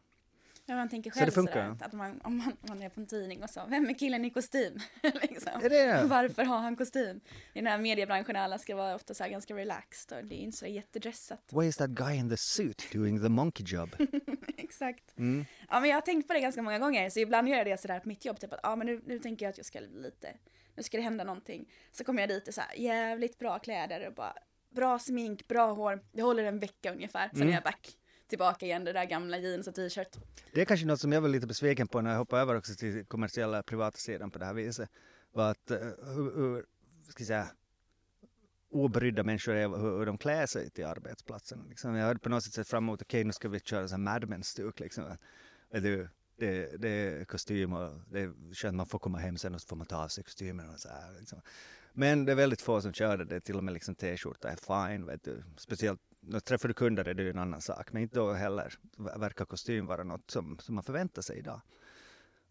Ja, 0.69 0.75
man 0.75 0.89
tänker 0.89 1.11
Så 1.11 1.19
själv 1.19 1.25
det 1.25 1.31
funkar, 1.35 1.67
sådär, 1.69 1.85
att 1.85 1.93
man, 1.93 2.21
om 2.23 2.37
man, 2.37 2.57
man 2.61 2.81
är 2.81 2.89
på 2.89 2.99
en 2.99 3.07
tidning 3.07 3.43
och 3.43 3.49
så, 3.49 3.61
vem 3.67 3.89
är 3.89 3.93
killen 3.93 4.25
i 4.25 4.29
kostym? 4.29 4.79
liksom. 5.21 5.61
Är 5.63 5.69
det? 5.69 6.03
Varför 6.07 6.43
har 6.43 6.57
han 6.59 6.75
kostym? 6.75 7.19
I 7.53 7.59
den 7.59 7.67
här 7.67 7.77
mediebranschen 7.77 8.35
alla 8.35 8.57
ska 8.57 8.75
vara 8.75 8.95
ofta 8.95 9.13
så 9.13 9.23
ganska 9.27 9.55
relaxed 9.55 10.17
och 10.17 10.25
det 10.25 10.35
är 10.35 10.39
inte 10.39 10.57
så 10.57 10.65
jättedressat. 10.65 11.49
Why 11.51 11.67
is 11.67 11.77
that 11.77 11.89
guy 11.89 12.15
in 12.15 12.29
the 12.29 12.37
suit 12.37 12.87
doing 12.93 13.21
the 13.21 13.29
monkey 13.29 13.65
job? 13.67 13.95
Exakt. 14.57 15.17
Mm. 15.17 15.45
Ja, 15.69 15.79
men 15.79 15.89
jag 15.89 15.97
har 15.97 16.01
tänkt 16.01 16.27
på 16.27 16.33
det 16.33 16.39
ganska 16.39 16.61
många 16.61 16.79
gånger, 16.79 17.09
så 17.09 17.19
ibland 17.19 17.49
gör 17.49 17.57
jag 17.57 17.67
det 17.67 17.77
sådär 17.81 17.99
på 17.99 18.07
mitt 18.07 18.25
jobb, 18.25 18.39
typ 18.39 18.53
att 18.53 18.59
ja, 18.63 18.75
men 18.75 18.87
nu, 18.87 19.01
nu 19.05 19.19
tänker 19.19 19.45
jag 19.45 19.49
att 19.49 19.57
jag 19.57 19.65
ska 19.65 19.79
lite, 19.79 20.33
nu 20.75 20.83
ska 20.83 20.97
det 20.97 21.03
hända 21.03 21.23
någonting. 21.23 21.69
Så 21.91 22.03
kommer 22.03 22.21
jag 22.21 22.29
dit 22.29 22.47
i 22.47 22.51
så 22.51 22.61
här 22.61 22.75
jävligt 22.75 23.39
bra 23.39 23.59
kläder 23.59 24.07
och 24.07 24.13
bara 24.13 24.33
bra 24.75 24.99
smink, 24.99 25.47
bra 25.47 25.71
hår, 25.73 26.03
det 26.11 26.21
håller 26.21 26.43
en 26.43 26.59
vecka 26.59 26.91
ungefär, 26.93 27.29
sen 27.29 27.37
Mm. 27.37 27.49
är 27.49 27.53
jag 27.53 27.63
back 27.63 27.89
tillbaka 28.29 28.65
igen, 28.65 28.83
det 28.83 28.93
där 28.93 29.05
gamla 29.05 29.37
jeans 29.37 29.67
och 29.67 29.75
t-shirt. 29.75 30.17
Det 30.53 30.61
är 30.61 30.65
kanske 30.65 30.85
något 30.85 31.01
som 31.01 31.11
jag 31.11 31.21
var 31.21 31.29
lite 31.29 31.47
besviken 31.47 31.87
på 31.87 32.01
när 32.01 32.11
jag 32.11 32.17
hoppade 32.17 32.41
över 32.41 32.55
också 32.55 32.75
till 32.75 33.05
kommersiella 33.05 33.63
privata 33.63 33.97
sidan 33.97 34.31
på 34.31 34.39
det 34.39 34.45
här 34.45 34.53
viset. 34.53 34.89
Var 35.31 35.51
att 35.51 35.71
eh, 35.71 35.77
hur, 36.15 36.35
hur 36.35 36.65
ska 37.09 37.21
jag 37.21 37.27
säga, 37.27 37.47
obrydda 38.71 39.23
människor 39.23 39.55
är 39.55 39.67
hur, 39.67 39.97
hur 39.97 40.05
de 40.05 40.17
klär 40.17 40.45
sig 40.45 40.69
till 40.69 40.85
arbetsplatsen. 40.85 41.65
Liksom. 41.69 41.95
Jag 41.95 42.07
hade 42.07 42.19
på 42.19 42.29
något 42.29 42.43
sätt 42.43 42.53
sett 42.53 42.67
fram 42.67 42.83
emot, 42.83 43.01
okej 43.01 43.17
okay, 43.17 43.23
nu 43.23 43.33
ska 43.33 43.49
vi 43.49 43.59
köra 43.59 43.87
så 43.87 43.93
här 43.93 43.99
Mad 43.99 44.29
Men-stuk 44.29 44.79
liksom. 44.79 45.17
Du, 45.71 46.09
det, 46.37 46.81
det 46.81 46.89
är 46.89 47.25
kostym 47.25 47.73
och 47.73 48.01
det 48.11 48.19
är 48.19 48.53
skönt 48.53 48.75
man 48.75 48.85
får 48.85 48.99
komma 48.99 49.17
hem 49.17 49.37
sen 49.37 49.55
och 49.55 49.61
så 49.61 49.67
får 49.67 49.75
man 49.75 49.87
ta 49.87 50.03
av 50.03 50.07
sig 50.07 50.23
kostymen 50.23 50.69
och 50.69 50.79
så 50.79 50.89
här. 50.89 51.19
Liksom. 51.19 51.41
Men 51.93 52.25
det 52.25 52.31
är 52.31 52.35
väldigt 52.35 52.61
få 52.61 52.81
som 52.81 52.93
kör 52.93 53.17
det, 53.17 53.25
det 53.25 53.35
är 53.35 53.39
till 53.39 53.57
och 53.57 53.63
med 53.63 53.73
liksom 53.73 53.95
t-skjorta 53.95 54.49
är 54.49 54.87
fine, 54.87 55.05
vet 55.05 55.23
du. 55.23 55.43
Speciellt 55.57 56.01
träffar 56.43 56.67
du 56.67 56.73
kunder 56.73 57.07
är 57.07 57.13
det 57.13 57.23
ju 57.23 57.29
en 57.29 57.39
annan 57.39 57.61
sak, 57.61 57.93
men 57.93 58.01
inte 58.01 58.19
då 58.19 58.33
heller 58.33 58.73
verkar 58.97 59.45
kostym 59.45 59.85
vara 59.85 60.03
något 60.03 60.31
som, 60.31 60.59
som 60.59 60.75
man 60.75 60.83
förväntar 60.83 61.21
sig 61.21 61.37
idag. 61.37 61.61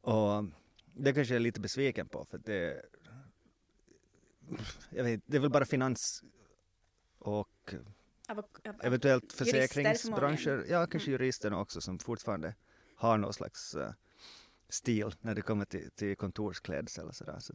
Och 0.01 0.45
det 0.95 1.13
kanske 1.13 1.35
jag 1.35 1.37
är 1.37 1.41
lite 1.41 1.61
besviken 1.61 2.09
på, 2.09 2.25
för 2.25 2.39
det 2.39 2.83
jag 4.91 5.05
vet, 5.05 5.23
det 5.27 5.37
är 5.37 5.41
väl 5.41 5.51
bara 5.51 5.65
finans 5.65 6.25
och 7.19 7.75
Av, 8.29 8.39
av, 8.39 8.45
eventuellt 8.83 9.33
försäkringsbranscher, 9.33 10.67
ja 10.69 10.87
kanske 10.87 11.11
juristerna 11.11 11.61
också 11.61 11.81
som 11.81 11.99
fortfarande 11.99 12.55
har 12.97 13.19
någon 13.19 13.33
slags 13.33 13.75
uh, 13.75 13.91
stil 14.69 15.15
när 15.21 15.35
det 15.35 15.43
kommer 15.43 15.65
till, 15.65 15.91
till 15.91 16.17
kontorsklädsel 16.17 17.07
och 17.07 17.15
sådär. 17.15 17.39
Så, 17.41 17.55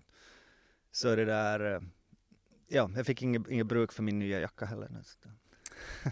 så 0.92 1.16
det 1.16 1.26
där, 1.26 1.76
uh, 1.76 1.82
ja, 2.68 2.92
jag 2.96 3.06
fick 3.06 3.22
inget, 3.22 3.48
inget 3.48 3.68
bruk 3.68 3.92
för 3.92 4.04
min 4.04 4.20
nya 4.20 4.40
jacka 4.40 4.66
heller. 4.66 4.90
så 5.04 5.30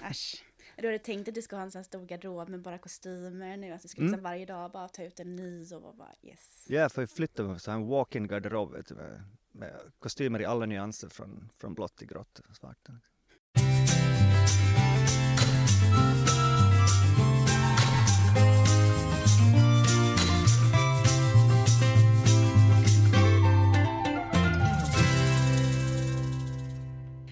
Äsch. 0.10 0.44
Du 0.78 0.88
hade 0.88 1.00
tänkt 1.00 1.28
att 1.28 1.36
du 1.36 1.42
ska 1.42 1.56
ha 1.56 1.64
en 1.64 1.72
sån 1.72 1.80
här 1.80 1.84
stor 1.84 2.06
garderob 2.06 2.50
med 2.50 2.62
bara 2.62 2.78
kostymer 2.78 3.58
nu, 3.58 3.72
att 3.72 3.82
du 3.82 3.88
liksom 3.88 4.08
Mm. 4.08 4.24
varje 4.24 4.46
dag 4.46 4.72
bara 4.72 4.88
ta 4.88 5.04
ut 5.04 5.20
en 5.20 5.36
ny 5.36 5.66
och 5.74 5.96
bara 5.96 6.14
yes. 6.24 6.66
Ja, 6.70 6.90
för 6.90 7.02
jag 7.02 7.10
flyttade 7.10 7.50
med 7.50 7.62
så 7.62 7.72
en 7.72 7.88
walk-in 7.88 8.28
garderob 8.28 8.72
med, 8.72 9.24
med 9.52 9.82
kostymer 10.00 10.42
i 10.42 10.46
alla 10.46 10.66
nyanser 10.66 11.10
från, 11.10 11.50
från 11.58 11.74
blått 11.74 11.96
till 11.96 12.08
grått 12.08 12.40
och 12.50 12.56
svart. 12.56 12.88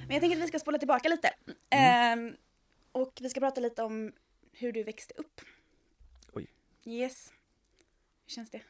Men 0.09 0.15
jag 0.15 0.21
tänker 0.21 0.37
att 0.37 0.43
vi 0.43 0.47
ska 0.47 0.59
spola 0.59 0.77
tillbaka 0.77 1.09
lite. 1.09 1.33
Ehm, 1.69 2.35
och 2.91 3.19
vi 3.21 3.29
ska 3.29 3.39
prata 3.39 3.61
lite 3.61 3.83
om 3.83 4.11
hur 4.51 4.71
du 4.71 4.83
växte 4.83 5.13
upp. 5.17 5.41
Oj. 6.33 6.47
Yes. 6.85 7.33
Hur 8.25 8.31
känns 8.31 8.49
det? 8.51 8.61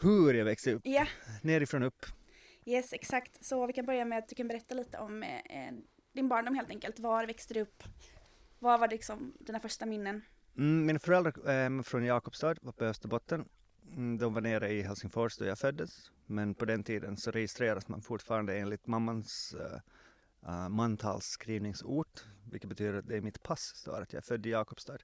Hur 0.00 0.34
jag 0.34 0.44
växte 0.44 0.72
upp, 0.72 0.82
Ja, 0.84 1.06
nerifrån 1.42 1.82
upp. 1.82 2.06
yes 2.64 2.92
exakt. 2.92 3.44
Så 3.44 3.66
vi 3.66 3.72
kan 3.72 3.86
börja 3.86 4.04
med 4.04 4.18
att 4.18 4.28
du 4.28 4.34
kan 4.34 4.48
berätta 4.48 4.74
lite 4.74 4.98
om 4.98 5.22
eh, 5.22 5.72
din 6.12 6.28
barndom 6.28 6.54
helt 6.54 6.70
enkelt. 6.70 6.98
Var 6.98 7.26
växte 7.26 7.54
du 7.54 7.60
upp? 7.60 7.82
Vad 8.58 8.80
var 8.80 8.88
liksom 8.88 9.34
dina 9.40 9.60
första 9.60 9.86
minnen? 9.86 10.22
Mm, 10.56 10.86
mina 10.86 10.98
föräldrar 10.98 11.48
är 11.48 11.82
från 11.82 12.04
Jakobstad, 12.04 12.54
var 12.62 12.72
på 12.72 12.84
Österbotten. 12.84 13.48
Mm, 13.96 14.18
de 14.18 14.34
var 14.34 14.40
nere 14.40 14.72
i 14.72 14.82
Helsingfors 14.82 15.36
då 15.36 15.44
jag 15.44 15.58
föddes. 15.58 16.10
Men 16.26 16.54
på 16.54 16.64
den 16.64 16.84
tiden 16.84 17.16
så 17.16 17.30
registreras 17.30 17.88
man 17.88 18.02
fortfarande 18.02 18.58
enligt 18.58 18.86
mammans 18.86 19.56
uh, 19.58 19.78
uh, 20.50 20.68
mantalsskrivningsort. 20.68 22.24
Vilket 22.50 22.68
betyder 22.68 22.94
att 22.94 23.08
det 23.08 23.16
i 23.16 23.20
mitt 23.20 23.42
pass 23.42 23.60
står 23.60 24.02
att 24.02 24.12
jag 24.12 24.20
är 24.20 24.24
född 24.24 24.46
i 24.46 24.50
Jakobstad. 24.50 24.98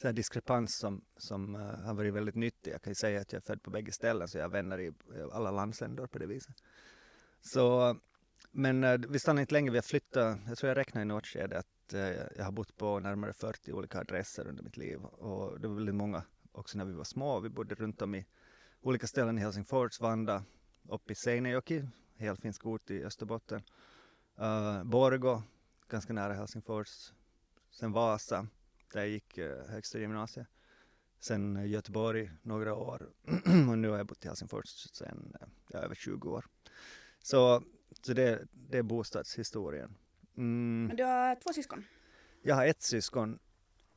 Så 0.00 0.08
här 0.08 0.12
diskrepans 0.12 0.76
som, 0.76 1.04
som 1.16 1.54
uh, 1.54 1.60
har 1.60 1.94
varit 1.94 2.14
väldigt 2.14 2.34
nyttig. 2.34 2.72
Jag 2.72 2.82
kan 2.82 2.90
ju 2.90 2.94
säga 2.94 3.20
att 3.20 3.32
jag 3.32 3.40
är 3.40 3.44
född 3.46 3.62
på 3.62 3.70
bägge 3.70 3.92
ställen 3.92 4.28
så 4.28 4.38
jag 4.38 4.44
har 4.44 4.50
vänner 4.50 4.80
i 4.80 4.92
alla 5.32 5.50
landsändar 5.50 6.06
på 6.06 6.18
det 6.18 6.26
viset. 6.26 6.56
Så, 7.40 7.96
men 8.50 8.84
uh, 8.84 9.00
vi 9.08 9.18
stannade 9.18 9.40
inte 9.40 9.54
länge, 9.54 9.70
vi 9.70 9.76
har 9.76 9.82
flyttat, 9.82 10.38
jag 10.48 10.58
tror 10.58 10.68
jag 10.68 10.78
räknar 10.78 11.02
i 11.02 11.04
något 11.04 11.26
skede 11.26 11.58
att 11.58 11.94
uh, 11.94 12.00
jag 12.36 12.44
har 12.44 12.52
bott 12.52 12.76
på 12.76 13.00
närmare 13.00 13.32
40 13.32 13.72
olika 13.72 13.98
adresser 14.00 14.48
under 14.48 14.62
mitt 14.62 14.76
liv 14.76 15.04
och 15.04 15.60
det 15.60 15.68
var 15.68 15.74
väldigt 15.74 15.94
många 15.94 16.22
också 16.56 16.78
när 16.78 16.84
vi 16.84 16.92
var 16.92 17.04
små. 17.04 17.40
Vi 17.40 17.48
bodde 17.48 17.74
runt 17.74 18.02
om 18.02 18.14
i 18.14 18.26
olika 18.80 19.06
ställen 19.06 19.38
i 19.38 19.40
Helsingfors, 19.40 20.00
Vanda, 20.00 20.44
uppe 20.88 21.12
i 21.12 21.14
Seinejoki, 21.14 21.88
helt 22.16 22.40
finsk 22.40 22.66
ort 22.66 22.90
i 22.90 23.04
Österbotten. 23.04 23.62
Uh, 24.40 24.84
Borgo, 24.84 25.42
ganska 25.88 26.12
nära 26.12 26.34
Helsingfors. 26.34 27.12
Sen 27.70 27.92
Vasa, 27.92 28.46
där 28.92 29.00
jag 29.00 29.08
gick 29.08 29.38
uh, 29.38 29.68
högstadiegymnasiet. 29.68 30.46
Sen 31.20 31.56
uh, 31.56 31.68
Göteborg 31.68 32.30
några 32.42 32.74
år 32.74 33.10
och 33.70 33.78
nu 33.78 33.88
har 33.88 33.96
jag 33.96 34.06
bott 34.06 34.24
i 34.24 34.28
Helsingfors 34.28 34.68
sen 34.92 35.36
uh, 35.42 35.48
ja, 35.68 35.78
över 35.78 35.94
20 35.94 36.30
år. 36.30 36.46
Så, 37.22 37.62
så 38.02 38.12
det, 38.12 38.48
det 38.52 38.78
är 38.78 38.82
bostadshistorien. 38.82 39.96
Mm. 40.36 40.86
Men 40.86 40.96
du 40.96 41.04
har 41.04 41.34
två 41.34 41.52
syskon? 41.52 41.84
Jag 42.42 42.54
har 42.54 42.66
ett 42.66 42.82
syskon 42.82 43.38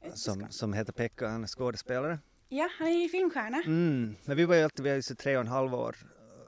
Ett 0.01 0.17
som, 0.17 0.33
syskon. 0.33 0.51
som 0.51 0.73
heter 0.73 0.93
Pekka, 0.93 1.27
han 1.27 1.43
är 1.43 1.47
skådespelare. 1.47 2.19
Ja, 2.50 2.70
han 2.79 2.88
är 2.88 3.01
ju 3.01 3.10
filmstjärna. 3.10 3.58
Mm. 3.58 4.15
Men 4.25 4.38
vi 4.38 4.46
var 4.46 4.56
ju 4.56 4.63
alltid, 4.63 4.84
vi 4.84 4.89
har 4.89 4.96
ju 4.96 5.01
så 5.01 5.15
tre 5.15 5.38
och 5.38 5.41
en 5.41 5.48
halv 5.48 5.74
år 5.74 5.96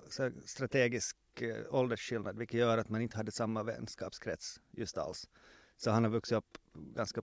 så 0.10 0.31
strategisk 0.46 1.17
eh, 1.41 1.75
åldersskillnad 1.75 2.38
vilket 2.38 2.60
gör 2.60 2.77
att 2.77 2.89
man 2.89 3.01
inte 3.01 3.17
hade 3.17 3.31
samma 3.31 3.63
vänskapskrets 3.63 4.62
just 4.72 4.98
alls. 4.98 5.29
Så 5.77 5.91
han 5.91 6.03
har 6.03 6.12
vuxit 6.12 6.38
upp 6.38 6.58
ganska 6.74 7.22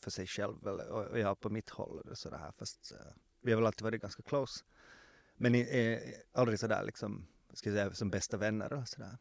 för 0.00 0.10
sig 0.10 0.26
själv 0.26 0.66
och 0.66 1.18
jag 1.18 1.40
på 1.40 1.50
mitt 1.50 1.70
håll 1.70 2.00
och 2.10 2.18
sådär 2.18 2.38
här 2.38 2.52
fast 2.58 2.92
eh, 2.92 3.12
vi 3.40 3.52
har 3.52 3.56
väl 3.56 3.66
alltid 3.66 3.84
varit 3.84 4.02
ganska 4.02 4.22
close. 4.22 4.64
Men 5.36 5.54
eh, 5.54 5.98
aldrig 6.32 6.58
sådär 6.58 6.84
liksom, 6.84 7.26
ska 7.52 7.70
jag 7.70 7.76
säga, 7.76 7.92
som 7.92 8.10
bästa 8.10 8.36
vänner 8.36 8.72
och 8.72 8.88
sådär. 8.88 9.18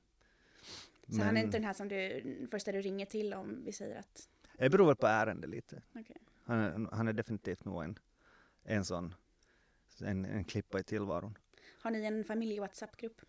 Så 1.07 1.21
han 1.21 1.37
är 1.37 1.43
inte 1.43 1.57
den 1.57 1.65
här 1.65 1.73
som 1.73 1.87
du, 1.87 2.47
första 2.51 2.71
du 2.71 2.81
ringer 2.81 3.05
till 3.05 3.33
om 3.33 3.63
vi 3.65 3.71
säger 3.71 3.99
att, 3.99 4.29
Det 4.57 4.69
beror 4.69 4.87
väl 4.87 4.95
på 4.95 5.07
ärende 5.07 5.47
lite. 5.47 5.81
okej. 5.95 6.17
Han 6.43 6.59
är, 6.59 6.95
han 6.95 7.07
är 7.07 7.13
definitivt 7.13 7.65
nog 7.65 7.83
en, 7.83 7.99
en 8.63 8.85
sån, 8.85 9.15
en, 10.01 10.25
en 10.25 10.43
klippa 10.43 10.79
i 10.79 10.83
tillvaron. 10.83 11.37
Har 11.81 11.91
ni 11.91 12.03
en 12.05 12.23
familje-WhatsApp-grupp? 12.23 13.21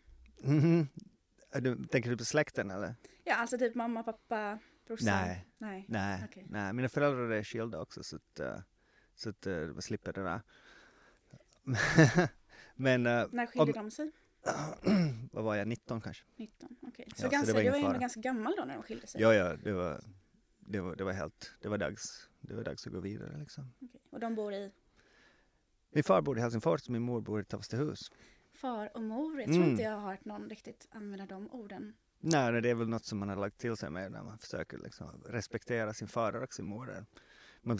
Är 1.53 1.61
Du, 1.61 1.85
tänker 1.85 2.11
du 2.11 2.16
på 2.16 2.25
släkten 2.25 2.71
eller? 2.71 2.95
Ja, 3.25 3.35
alltså 3.35 3.59
typ 3.59 3.75
mamma, 3.75 4.03
pappa, 4.03 4.59
brorsan? 4.87 5.07
Nej. 5.07 5.47
Nej. 5.59 5.85
Nej, 5.88 6.23
Okej. 6.25 6.47
nej, 6.51 6.73
mina 6.73 6.88
föräldrar 6.88 7.31
är 7.31 7.45
skilda 7.45 7.81
också 7.81 8.03
så 8.03 8.16
att, 8.16 8.40
eh, 8.40 8.59
så 9.14 9.31
att 9.31 9.47
eh, 9.47 9.53
jag 9.53 9.83
slipper 9.85 10.12
det 10.12 10.23
där. 10.23 10.40
Men 12.75 13.07
eh, 13.07 13.27
När 13.33 13.47
skilde 13.47 13.73
Om- 13.73 13.85
de 13.85 13.90
sig? 13.90 14.11
vad 15.33 15.45
var 15.45 15.55
jag, 15.57 15.69
19 15.69 16.01
kanske? 16.01 16.25
19, 16.37 16.77
okej. 16.83 17.05
Ja, 17.09 17.14
Så, 17.16 17.23
så 17.23 17.29
ganska, 17.29 17.47
det 17.53 17.59
var 17.59 17.62
du 17.62 17.71
var 17.83 17.88
ändå 17.88 18.01
ganska 18.01 18.21
gammal 18.21 18.55
då 18.57 18.64
när 18.64 18.75
de 18.75 18.83
skilde 18.83 19.07
sig? 19.07 19.21
Ja, 19.21 19.35
ja, 19.35 19.57
det 19.57 19.73
var, 19.73 20.01
det 20.59 20.81
var, 20.81 20.97
det 20.97 21.05
var 21.05 21.12
helt, 21.12 21.53
det 21.61 21.69
var 21.69 21.79
dags, 21.79 22.29
det 22.40 22.55
var 22.55 22.64
dags 22.64 22.87
att 22.87 22.93
gå 22.93 23.01
vidare 23.01 23.38
liksom. 23.38 23.73
Okej. 23.81 24.01
Och 24.11 24.21
de 24.21 24.35
bor 24.35 24.53
i 24.55 24.73
Min 25.90 26.05
far 26.05 26.22
bor 26.22 26.38
i 26.38 26.40
Helsingfors 26.40 26.83
och 26.85 26.90
min 26.90 27.03
mor 27.03 27.20
bor 27.20 27.40
i 27.40 27.44
Tavastehus. 27.44 28.11
far 28.53 28.90
och 28.96 29.03
mor? 29.03 29.40
Jag 29.40 29.46
tror 29.46 29.57
Mm. 29.57 29.70
inte 29.70 29.83
jag 29.83 29.92
har 29.98 30.11
hört 30.11 30.24
någon 30.24 30.48
riktigt 30.48 30.88
använda 30.90 31.26
de 31.26 31.50
orden. 31.50 31.94
Nej, 32.20 32.62
det 32.62 32.70
är 32.70 32.74
väl 32.74 32.88
något 32.88 33.05
som 33.05 33.18
man 33.18 33.29
har 33.29 33.37
lagt 33.37 33.59
till 33.59 33.76
sig 33.76 33.90
med 33.90 34.12
när 34.12 34.22
man 34.22 34.38
försöker 34.38 34.79
liksom 34.79 35.22
respektera 35.26 35.92
sin 35.94 36.09
far 36.09 36.42
och 36.42 36.55
sin 36.55 36.66
mor. 36.66 37.07
Man, 37.62 37.79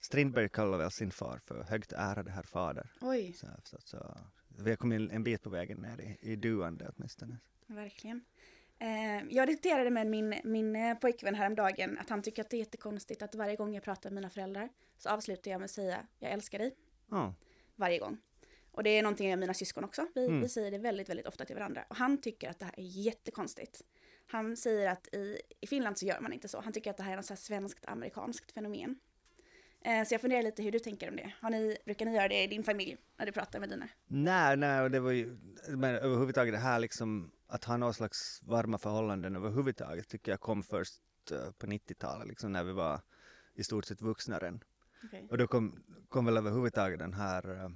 Strindberg 0.00 0.48
kallar 0.48 0.78
väl 0.78 0.90
sin 0.90 1.10
far 1.10 1.38
för 1.44 1.62
högt 1.62 1.92
ärade 1.92 2.30
herr 2.30 2.42
fader. 2.42 2.90
Oj, 3.00 3.32
Så, 3.32 3.46
så, 3.64 3.76
så, 3.84 4.18
vi 4.58 4.70
har 4.70 4.76
kommit 4.76 5.12
en 5.12 5.24
bit 5.24 5.42
på 5.42 5.50
vägen 5.50 5.78
ner 5.78 6.00
i, 6.00 6.18
i 6.32 6.36
duande 6.36 6.90
åtminstone. 6.96 7.38
verkligen. 7.66 8.24
Eh, 8.78 9.24
jag 9.30 9.48
diskuterade 9.48 9.90
med 9.90 10.06
min, 10.06 10.34
min 10.44 10.76
eh, 10.76 10.94
pojkvän 10.98 11.34
häromdagen 11.34 11.98
att 11.98 12.10
han 12.10 12.22
tycker 12.22 12.42
att 12.42 12.50
det 12.50 12.56
är 12.56 12.58
jättekonstigt 12.58 13.22
att 13.22 13.34
varje 13.34 13.56
gång 13.56 13.74
jag 13.74 13.82
pratar 13.84 14.10
med 14.10 14.14
mina 14.14 14.30
föräldrar 14.30 14.68
så 14.98 15.08
avslutar 15.08 15.50
jag 15.50 15.58
med 15.58 15.64
att 15.64 15.70
säga 15.70 16.06
jag 16.18 16.30
älskar 16.32 16.58
dig 16.58 16.74
Ja, 17.10 17.34
varje 17.82 17.98
gång. 17.98 18.18
Och 18.70 18.82
det 18.82 18.90
är 18.90 19.02
någonting 19.02 19.28
med 19.28 19.38
mina 19.38 19.54
syskon 19.54 19.84
också. 19.84 20.06
Vi, 20.14 20.26
Mm. 20.26 20.40
vi 20.40 20.48
säger 20.48 20.70
det 20.70 20.78
väldigt, 20.78 21.08
väldigt 21.08 21.26
ofta 21.26 21.44
till 21.44 21.56
varandra. 21.56 21.84
Och 21.88 21.96
han 21.96 22.20
tycker 22.20 22.50
att 22.50 22.58
det 22.58 22.64
här 22.64 22.74
är 22.76 22.82
jättekonstigt. 22.82 23.82
Han 24.26 24.56
säger 24.56 24.88
att 24.90 25.14
i, 25.14 25.40
i 25.60 25.66
Finland 25.66 25.98
så 25.98 26.06
gör 26.06 26.20
man 26.20 26.32
inte 26.32 26.48
så. 26.48 26.60
Han 26.60 26.72
tycker 26.72 26.90
att 26.90 26.96
det 26.96 27.02
här 27.02 27.12
är 27.12 27.16
något 27.16 27.26
så 27.26 27.32
här 27.34 27.38
svenskt 27.38 27.86
amerikanskt 27.86 28.52
fenomen. 28.52 28.98
Eh, 29.84 30.04
så 30.06 30.14
jag 30.14 30.20
funderar 30.20 30.42
lite 30.42 30.62
hur 30.62 30.72
du 30.72 30.78
tänker 30.78 31.08
om 31.10 31.16
det. 31.16 31.32
Har 31.40 31.50
ni, 31.50 31.76
brukar 31.84 32.06
ni 32.06 32.14
göra 32.14 32.28
det 32.28 32.42
i 32.42 32.46
din 32.46 32.62
familj 32.64 32.96
när 33.16 33.26
du 33.26 33.32
pratar 33.32 33.60
med 33.60 33.68
dina? 33.68 33.88
Nej, 34.06 34.56
nej, 34.56 34.80
och 34.82 34.90
det 34.90 35.00
var 35.00 35.10
ju, 35.10 35.36
men 35.68 35.94
överhuvudtaget 35.94 36.54
det 36.54 36.58
här 36.58 36.78
liksom 36.78 37.32
att 37.46 37.64
ha 37.64 37.76
någon 37.76 37.94
slags 37.94 38.42
varma 38.42 38.78
förhållanden 38.78 39.36
överhuvudtaget 39.36 40.08
tycker 40.08 40.32
jag 40.32 40.40
kom 40.40 40.62
först 40.62 41.00
eh, 41.32 41.50
på 41.58 41.66
90-talet, 41.66 42.28
liksom 42.28 42.52
när 42.52 42.64
vi 42.64 42.72
var 42.72 43.00
i 43.54 43.64
stort 43.64 43.84
sett 43.84 44.00
vuxna 44.02 44.38
redan. 44.38 44.60
Okej. 45.04 45.28
Och 45.30 45.38
då 45.38 45.46
kom, 45.46 45.82
kom 46.08 46.24
väl 46.24 46.36
överhuvudtaget 46.36 46.98
den 46.98 47.12
här 47.12 47.50
uh, 47.50 47.68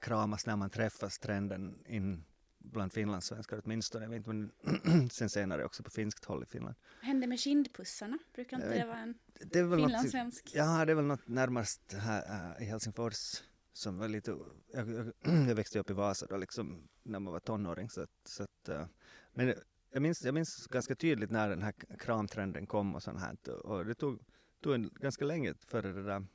kramas 0.00 0.46
när 0.46 0.56
man 0.56 0.70
träffas 0.70 1.18
trenden 1.18 1.86
in 1.86 2.24
bland 2.58 2.92
finlandssvenskar 2.92 3.60
åtminstone, 3.64 4.04
jag 4.04 4.10
vet 4.10 4.16
inte, 4.16 4.30
men 4.30 5.10
sen 5.10 5.30
senare 5.30 5.64
också 5.64 5.82
på 5.82 5.90
finskt 5.90 6.24
håll 6.24 6.42
i 6.42 6.46
Finland. 6.46 6.76
Vad 7.00 7.06
hände 7.06 7.26
med 7.26 7.38
kindpussarna? 7.38 8.18
Brukar 8.34 8.56
inte 8.56 8.78
det 8.78 8.86
vara 8.86 8.98
en 8.98 9.14
Det 9.32 9.58
är 9.58 9.64
väl 9.64 9.78
något, 9.78 9.88
finlandssvensk? 9.88 10.50
ja, 10.54 10.84
det 10.84 10.92
är 10.92 10.96
väl 10.96 11.04
något 11.04 11.28
närmast 11.28 11.92
här 11.92 12.54
äh, 12.56 12.62
i 12.62 12.70
Helsingfors 12.70 13.42
som 13.72 13.98
var 13.98 14.08
lite, 14.08 14.36
jag, 14.72 14.90
jag, 14.90 15.12
jag 15.48 15.54
växte 15.54 15.78
upp 15.78 15.90
i 15.90 15.92
Vasa 15.92 16.26
då 16.26 16.36
liksom 16.36 16.88
när 17.02 17.18
man 17.18 17.32
var 17.32 17.40
tonåring 17.40 17.90
så 17.90 18.02
att, 18.02 18.10
så 18.24 18.42
att 18.42 18.68
äh, 18.68 18.86
men 19.34 19.54
jag 19.92 20.02
minns, 20.02 20.24
jag 20.24 20.34
minns 20.34 20.66
ganska 20.66 20.94
tydligt 20.94 21.30
när 21.30 21.48
den 21.48 21.62
här 21.62 21.74
kramtrenden 21.98 22.66
kom 22.66 22.94
och 22.94 23.02
sånt 23.02 23.20
här 23.20 23.66
och 23.66 23.84
det 23.84 23.94
tog, 23.94 24.20
tog 24.62 24.74
en, 24.74 24.90
ganska 24.94 25.24
länge 25.24 25.54
före 25.66 25.92
det 25.92 26.02
där 26.02 26.26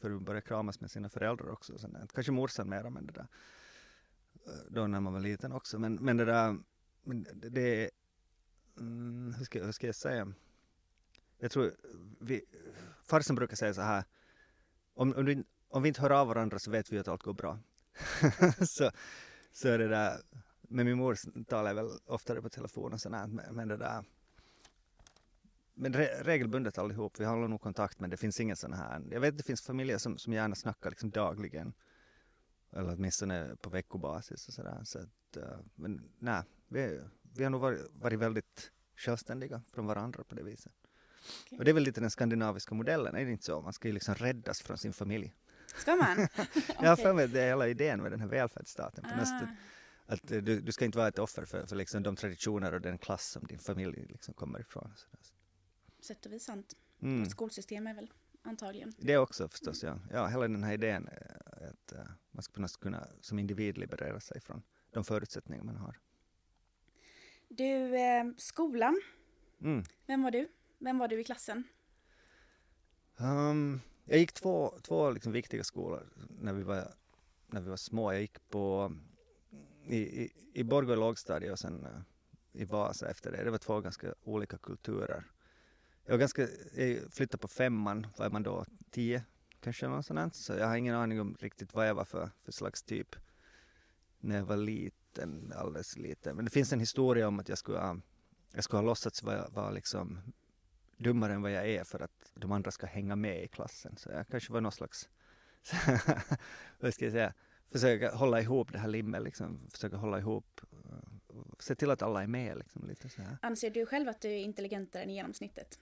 för 0.00 0.10
att 0.10 0.22
börja 0.22 0.40
kramas 0.40 0.80
med 0.80 0.90
sina 0.90 1.08
föräldrar 1.08 1.50
också. 1.50 1.78
sånt 1.78 1.94
där. 1.94 2.06
Kanske 2.14 2.32
morsan 2.32 2.68
mera 2.68 2.90
men 2.90 3.06
det 3.06 3.12
där 3.12 3.26
eh, 4.46 4.52
då 4.70 4.86
när 4.86 5.00
man 5.00 5.12
var 5.12 5.20
liten 5.20 5.52
också 5.52 5.78
men, 5.78 5.94
men 5.94 6.16
det 6.16 6.24
där 6.24 6.58
men 7.02 7.26
det, 7.34 7.48
det 7.48 7.84
är, 7.84 7.90
mm, 8.78 9.34
hur, 9.38 9.44
ska, 9.44 9.64
hur 9.64 9.72
ska 9.72 9.86
jag 9.86 9.96
säga 9.96 10.32
jag 11.38 11.50
tror 11.50 11.74
vi, 12.20 12.44
farsan 13.04 13.36
brukar 13.36 13.56
säga 13.56 13.74
så 13.74 13.80
här 13.80 14.04
om, 14.94 15.14
om, 15.16 15.24
du, 15.24 15.44
om 15.68 15.82
vi 15.82 15.88
inte 15.88 16.00
hör 16.00 16.10
av 16.10 16.26
varandra 16.28 16.58
så 16.58 16.70
vet 16.70 16.92
vi 16.92 16.98
att 16.98 17.08
allt 17.08 17.22
går 17.22 17.34
bra. 17.34 17.58
så, 18.66 18.90
så 19.52 19.68
är 19.68 19.78
det 19.78 19.88
där, 19.88 20.20
men 20.60 20.86
min 20.86 20.98
mor 20.98 21.44
talar 21.44 21.74
väl 21.74 21.90
oftare 22.06 22.42
på 22.42 22.48
telefon 22.48 22.92
och 22.92 23.00
sådär, 23.00 23.26
men, 23.26 23.54
men 23.54 23.68
det 23.68 23.76
där 23.76 24.04
men 25.78 25.92
re, 25.92 26.08
regelbundet 26.22 26.78
allihop, 26.78 27.20
vi 27.20 27.24
håller 27.24 27.48
nog 27.48 27.60
kontakt 27.60 28.00
men 28.00 28.10
det 28.10 28.16
finns 28.16 28.40
ingen 28.40 28.56
sån 28.56 28.72
här, 28.72 29.02
jag 29.10 29.20
vet 29.20 29.32
att 29.32 29.38
det 29.38 29.44
finns 29.44 29.62
familjer 29.62 29.98
som, 29.98 30.18
som 30.18 30.32
gärna 30.32 30.54
snackar 30.54 30.90
liksom 30.90 31.10
dagligen 31.10 31.72
eller 32.70 32.92
åtminstone 32.92 33.56
på 33.60 33.70
veckobasis 33.70 34.48
och 34.48 34.54
sådär 34.54 34.80
så 34.84 34.98
att, 34.98 35.36
eh, 35.36 35.58
men 35.74 36.10
nej, 36.18 36.42
vi, 36.68 37.00
vi 37.34 37.44
har 37.44 37.50
nog 37.50 37.60
varit, 37.60 37.86
varit 37.92 38.18
väldigt 38.18 38.72
självständiga 38.96 39.62
från 39.72 39.86
varandra 39.86 40.24
på 40.24 40.34
det 40.34 40.42
viset. 40.42 40.72
Och 41.58 41.64
det 41.64 41.70
är 41.70 41.74
väl 41.74 41.82
lite 41.82 42.00
den 42.00 42.10
skandinaviska 42.10 42.74
modellen, 42.74 43.16
är 43.16 43.24
det 43.24 43.30
inte 43.30 43.44
så? 43.44 43.60
Man 43.60 43.72
ska 43.72 43.88
ju 43.88 43.94
liksom 43.94 44.14
räddas 44.14 44.62
från 44.62 44.78
sin 44.78 44.92
familj. 44.92 45.34
Ska 45.76 45.96
man? 45.96 46.16
Jag 46.82 46.88
har 46.88 46.96
för 46.96 47.12
mig 47.12 47.28
det 47.28 47.40
är 47.40 47.46
hela 47.46 47.68
idén 47.68 48.02
med 48.02 48.12
den 48.12 48.20
här 48.20 48.28
välfärdsstaten. 48.28 49.04
På 49.04 49.16
nästa, 49.16 49.48
Ah, 50.08 50.12
att 50.12 50.28
du, 50.28 50.60
du 50.60 50.72
ska 50.72 50.84
inte 50.84 50.98
vara 50.98 51.08
ett 51.08 51.18
offer 51.18 51.44
för, 51.44 51.66
för 51.66 51.76
liksom 51.76 52.02
de 52.02 52.16
traditioner 52.16 52.74
och 52.74 52.80
den 52.80 52.98
klass 52.98 53.30
som 53.30 53.46
din 53.46 53.58
familj 53.58 54.06
liksom 54.08 54.34
kommer 54.34 54.60
ifrån. 54.60 54.92
Så 54.96 55.06
där. 55.10 55.37
Sätt 56.08 56.26
och 56.26 56.32
vis 56.32 56.44
sant. 56.44 56.76
Mm. 57.00 57.20
Vårt 57.20 57.30
skolsystem 57.30 57.86
är 57.86 57.94
väl 57.94 58.12
antagligen. 58.42 58.92
Det 58.98 59.18
också 59.18 59.48
förstås, 59.48 59.82
ja. 59.82 59.98
Ja, 60.12 60.26
hela 60.26 60.42
den 60.42 60.64
här 60.64 60.72
idén 60.72 61.08
eh, 61.08 61.68
att 61.68 61.92
eh, 61.92 62.04
man 62.30 62.42
ska 62.42 62.80
kunna 62.80 63.08
som 63.20 63.38
individ 63.38 63.78
liberera 63.78 64.20
sig 64.20 64.40
från 64.40 64.62
de 64.90 65.04
förutsättningar 65.04 65.64
man 65.64 65.76
har. 65.76 65.98
Du, 67.48 67.96
eh, 67.96 68.24
skolan. 68.36 69.00
Mm. 69.60 69.84
Vem 70.06 70.22
var 70.22 70.30
du? 70.30 70.48
Vem 70.78 70.98
var 70.98 71.08
du 71.08 71.20
i 71.20 71.24
klassen? 71.24 71.64
Um, 73.16 73.80
jag 74.04 74.18
gick 74.18 74.32
två, 74.32 74.78
två 74.82 75.10
liksom 75.10 75.32
viktiga 75.32 75.64
skolor 75.64 76.08
när 76.40 76.52
vi 76.52 76.62
var, 76.62 76.94
när 77.46 77.60
vi 77.60 77.70
var 77.70 77.76
små. 77.76 78.12
Jag 78.12 78.20
gick 78.20 78.48
på 78.48 78.92
i, 79.84 79.96
i, 79.96 80.32
i 80.52 80.64
Borgå 80.64 80.94
lågstadie 80.94 81.52
och 81.52 81.58
sen 81.58 81.84
eh, 81.84 82.00
i 82.62 82.64
Vasa 82.64 83.10
efter 83.10 83.32
det. 83.32 83.44
Det 83.44 83.50
var 83.50 83.58
två 83.58 83.80
ganska 83.80 84.14
olika 84.22 84.58
kulturer. 84.58 85.24
Jag 86.08 86.14
var 86.14 86.18
ganska, 86.18 86.48
jag 86.74 87.12
flyttade 87.12 87.40
på 87.40 87.48
femman, 87.48 88.06
vad 88.16 88.26
är 88.26 88.30
man 88.30 88.42
då, 88.42 88.64
tio 88.90 89.24
kanske 89.60 89.88
något 89.88 90.06
sånt. 90.06 90.34
Så 90.34 90.52
jag 90.52 90.66
har 90.66 90.76
ingen 90.76 90.94
aning 90.94 91.20
om 91.20 91.36
riktigt 91.40 91.74
vad 91.74 91.88
jag 91.88 91.94
var 91.94 92.04
för, 92.04 92.30
för 92.44 92.52
slags 92.52 92.82
typ 92.82 93.16
när 94.18 94.36
jag 94.36 94.44
var 94.44 94.56
liten, 94.56 95.52
alldeles 95.56 95.96
liten. 95.96 96.36
Men 96.36 96.44
det 96.44 96.50
finns 96.50 96.72
en 96.72 96.80
historia 96.80 97.28
om 97.28 97.38
att 97.38 97.48
jag 97.48 97.58
skulle 97.58 97.78
ha, 97.78 97.96
jag 98.54 98.64
skulle 98.64 98.78
ha 98.78 98.86
låtsats 98.86 99.22
vara, 99.22 99.48
vara 99.48 99.70
liksom 99.70 100.18
dummare 100.96 101.32
än 101.32 101.42
vad 101.42 101.52
jag 101.52 101.68
är 101.68 101.84
för 101.84 102.00
att 102.00 102.32
de 102.34 102.52
andra 102.52 102.70
ska 102.70 102.86
hänga 102.86 103.16
med 103.16 103.44
i 103.44 103.48
klassen. 103.48 103.96
Så 103.96 104.10
jag 104.10 104.28
kanske 104.28 104.52
var 104.52 104.60
någon 104.60 104.72
slags, 104.72 105.08
vad 106.80 106.94
ska 106.94 107.04
jag 107.04 107.12
säga, 107.12 107.34
försöka 107.72 108.14
hålla 108.14 108.40
ihop 108.40 108.72
det 108.72 108.78
här 108.78 108.88
limmet 108.88 109.22
liksom, 109.22 109.68
försöka 109.70 109.96
hålla 109.96 110.18
ihop, 110.18 110.60
eh, 110.72 111.38
se 111.58 111.74
till 111.74 111.90
att 111.90 112.02
alla 112.02 112.22
är 112.22 112.26
med 112.26 112.58
liksom 112.58 112.86
lite 112.86 113.08
så 113.08 113.22
här. 113.22 113.38
Anser 113.42 113.70
du 113.70 113.86
själv 113.86 114.08
att 114.08 114.20
du 114.20 114.28
är 114.28 114.38
intelligentare 114.38 115.02
än 115.02 115.10
genomsnittet? 115.10 115.78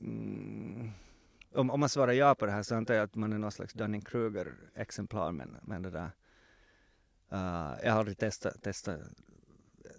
Mm. 0.00 0.90
Om, 1.52 1.70
om 1.70 1.80
man 1.80 1.88
svarar 1.88 2.12
ja 2.12 2.34
på 2.34 2.46
det 2.46 2.52
här 2.52 2.62
så 2.62 2.74
antar 2.74 2.94
jag 2.94 3.04
att 3.04 3.14
man 3.14 3.32
är 3.32 3.38
någon 3.38 3.52
slags 3.52 3.74
Dunning-Kruger-exemplar 3.74 5.32
men, 5.32 5.56
men 5.62 5.82
det 5.82 5.90
där, 5.90 6.10
uh, 7.32 7.78
jag 7.84 7.92
har 7.92 7.98
aldrig 7.98 8.18
testat, 8.18 8.62
testat, 8.62 9.00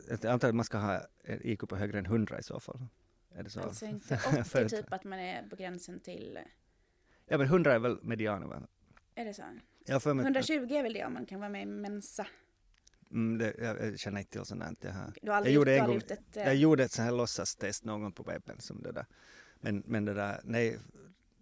jag 0.10 0.26
antar 0.26 0.50
att 0.50 0.56
man 0.56 0.66
ska 0.66 0.78
ha 0.78 1.02
IQ 1.26 1.60
på 1.70 1.76
högre 1.76 2.00
än 2.00 2.06
100 2.06 2.40
i 2.40 2.44
så 2.44 2.60
fall. 2.60 2.86
Är 3.36 3.44
det 3.44 3.50
så? 3.50 3.60
Alltså 3.62 3.86
inte 3.96 4.18
För 4.18 4.42
80 4.42 4.58
att- 4.66 4.70
typ 4.70 4.94
att 4.94 5.04
man 5.04 5.20
är 5.20 5.48
på 5.50 5.56
gränsen 5.56 6.00
till, 6.00 6.40
Ja 7.26 7.38
men 7.38 7.48
100 7.48 7.74
är 7.74 7.80
väl 7.80 8.00
medianen 8.04 8.50
va? 8.50 8.62
är 9.16 9.26
det 9.26 9.34
så? 9.34 9.44
Har 9.90 10.00
för 10.00 10.14
mig 10.14 10.24
att- 10.24 10.26
120 10.50 10.74
är 10.76 10.84
väl 10.84 10.94
det 10.94 11.06
om 11.06 11.14
man 11.14 11.26
kan 11.26 11.40
vara 11.40 11.50
med 11.50 11.62
i 11.62 11.66
Mensa. 11.66 12.28
Mm, 13.12 13.38
det, 13.38 13.54
jag, 13.58 13.82
jag 13.92 14.00
känner 14.00 14.20
inte 14.20 14.32
till 14.32 14.46
sånt 14.46 14.82
där. 14.82 15.12
Jag, 15.22 15.32
har, 15.32 15.38
aldrig, 15.38 15.52
Jag 15.54 15.56
gjorde 15.56 15.78
en 15.80 15.86
gång- 15.88 15.98
ett... 15.98 16.38
eh, 16.38 16.44
jag 16.44 16.56
gjorde 16.56 16.84
ett 16.84 16.92
sånt 16.92 17.06
här 17.06 17.12
låtsastest 17.18 17.84
någon 17.86 18.12
på 18.12 18.24
webben 18.24 18.60
som 18.60 18.84
det 18.84 18.92
där. 18.92 19.06
Men, 19.60 19.84
men 19.86 20.06
det 20.06 20.14
där, 20.14 20.42
nej, 20.44 20.80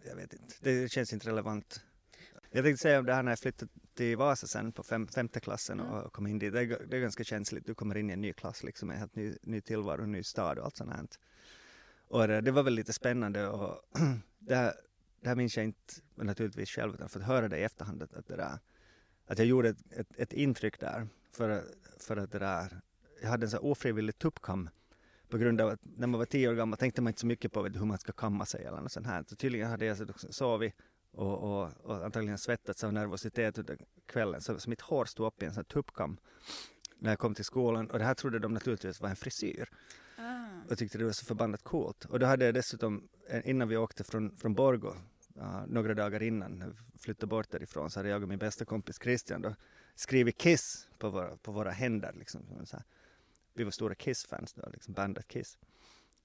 jag 0.06 0.16
vet 0.16 0.34
inte. 0.34 0.56
Det 0.60 0.92
känns 0.92 1.14
inte 1.14 1.28
relevant. 1.28 1.82
Jag 2.52 2.64
tänkte 2.64 2.82
säga 2.82 3.00
om 3.00 3.06
det 3.06 3.14
här 3.14 3.24
när 3.24 3.32
jag 3.32 3.40
flyttade 3.40 3.72
till 3.94 4.18
Vasa 4.18 4.48
sen 4.48 4.72
på 4.72 4.84
fem, 4.84 5.08
femte 5.08 5.40
klassen 5.40 5.80
och, 5.80 6.04
och 6.04 6.14
kom 6.14 6.28
in 6.28 6.40
dit. 6.40 6.54
Det 6.54 6.62
är, 6.62 6.88
det 6.88 6.98
är 6.98 7.02
ganska 7.02 7.24
känsligt. 7.24 7.66
Du 7.66 7.76
kommer 7.76 7.98
in 7.98 8.10
i 8.10 8.14
en 8.14 8.22
ny 8.22 8.34
klass 8.34 8.64
liksom, 8.64 8.90
en 8.90 8.98
helt 8.98 9.16
ny, 9.16 9.38
ny 9.42 9.62
tillvaro, 9.62 10.04
en 10.04 10.12
ny 10.12 10.24
stad 10.24 10.60
och 10.60 10.66
allt 10.66 10.78
sånt 10.78 10.92
här. 10.92 11.06
Och 12.08 12.28
det, 12.28 12.42
det 12.42 12.52
var 12.52 12.64
väl 12.64 12.74
lite 12.74 12.94
spännande 12.94 13.48
och 13.48 13.82
det 14.40 14.56
här, 14.56 14.74
det 15.22 15.30
här 15.30 15.36
minns 15.36 15.58
jag 15.58 15.66
inte 15.66 15.94
naturligtvis 16.16 16.70
själv 16.70 16.94
utan 16.94 17.10
för 17.10 17.20
att 17.20 17.26
höra 17.26 17.48
det 17.48 17.58
i 17.58 17.64
efterhand 17.64 18.04
att, 18.04 18.14
att, 18.14 18.28
det 18.28 18.36
där, 18.36 18.60
att 19.26 19.38
jag 19.38 19.48
gjorde 19.48 19.70
ett, 19.70 19.92
ett, 19.92 20.08
ett 20.18 20.34
intryck 20.34 20.80
där 20.80 21.08
för, 21.32 21.64
för 22.00 22.18
att 22.18 22.32
det 22.32 22.40
där, 22.40 22.82
jag 23.22 23.30
hade 23.30 23.46
en 23.46 23.52
här 23.52 23.66
ofrivillig 23.66 24.18
tuppkam 24.18 24.70
på 25.30 25.38
grund 25.38 25.62
av 25.62 25.70
att 25.70 25.80
när 25.84 26.08
man 26.08 26.18
var 26.20 26.26
tio 26.26 26.50
år 26.50 26.54
gammal 26.54 26.78
tänkte 26.78 27.02
man 27.02 27.12
inte 27.12 27.20
så 27.20 27.28
mycket 27.28 27.52
på 27.52 27.62
vet, 27.62 27.76
hur 27.76 27.86
man 27.86 27.98
ska 27.98 28.12
kamma 28.12 28.46
sig 28.46 28.66
eller 28.66 28.82
något 28.82 28.92
sånt 28.92 29.08
här. 29.08 29.24
Så 29.28 29.36
tydligen 29.36 29.70
hade 29.70 29.86
jag 29.86 29.98
sovit 30.20 30.74
och, 31.12 31.38
och, 31.38 31.72
och 31.84 32.06
antagligen 32.06 32.38
svettats 32.38 32.84
av 32.84 32.94
nervositet 32.94 33.58
under 33.58 33.78
kvällen 34.06 34.42
så, 34.42 34.60
så 34.60 34.70
mitt 34.70 34.82
hår 34.82 35.06
stod 35.06 35.28
upp 35.28 35.44
i 35.44 35.46
en 35.46 35.54
sån 35.54 35.66
tuppkam 35.66 36.18
när 37.00 37.12
jag 37.12 37.20
kom 37.20 37.36
till 37.36 37.46
skolan 37.46 37.92
och 37.92 38.00
det 38.00 38.06
här 38.06 38.14
trodde 38.14 38.40
de 38.40 38.54
naturligtvis 38.54 39.02
var 39.02 39.10
en 39.10 39.16
frisyr 39.16 39.70
ah. 40.18 40.72
och 40.72 40.78
tyckte 40.78 40.98
det 40.98 41.06
var 41.06 41.12
så 41.12 41.26
förbannat 41.26 41.64
coolt. 41.64 42.06
Och 42.06 42.20
då 42.20 42.26
hade 42.26 42.46
jag 42.46 42.54
dessutom, 42.54 43.08
eh, 43.30 43.50
innan 43.50 43.68
vi 43.68 43.78
åkte 43.78 44.04
från, 44.04 44.38
från 44.38 44.54
Borgå, 44.54 44.96
uh, 45.38 45.64
några 45.68 45.94
dagar 45.94 46.24
innan, 46.24 46.76
flyttade 47.00 47.28
bort 47.28 47.52
därifrån, 47.52 47.90
så 47.90 48.00
hade 48.00 48.10
jag 48.10 48.24
och 48.24 48.30
min 48.30 48.40
bästa 48.40 48.66
kompis 48.66 49.00
Christian 49.04 49.42
då 49.42 49.56
skrivit 49.96 50.38
Kiss 50.38 50.88
på 50.98 51.10
våra, 51.10 51.38
på 51.38 51.52
våra 51.52 51.72
händer. 51.72 52.14
Liksom, 52.14 52.42
som 52.48 52.66
så 52.66 52.78
här. 52.78 52.86
Vi 53.56 53.64
var 53.64 53.72
stora 53.72 53.96
Kiss-fans 53.96 54.54
då, 54.54 54.70
liksom 54.74 54.94
bandet 54.94 55.28
Kiss. 55.28 55.58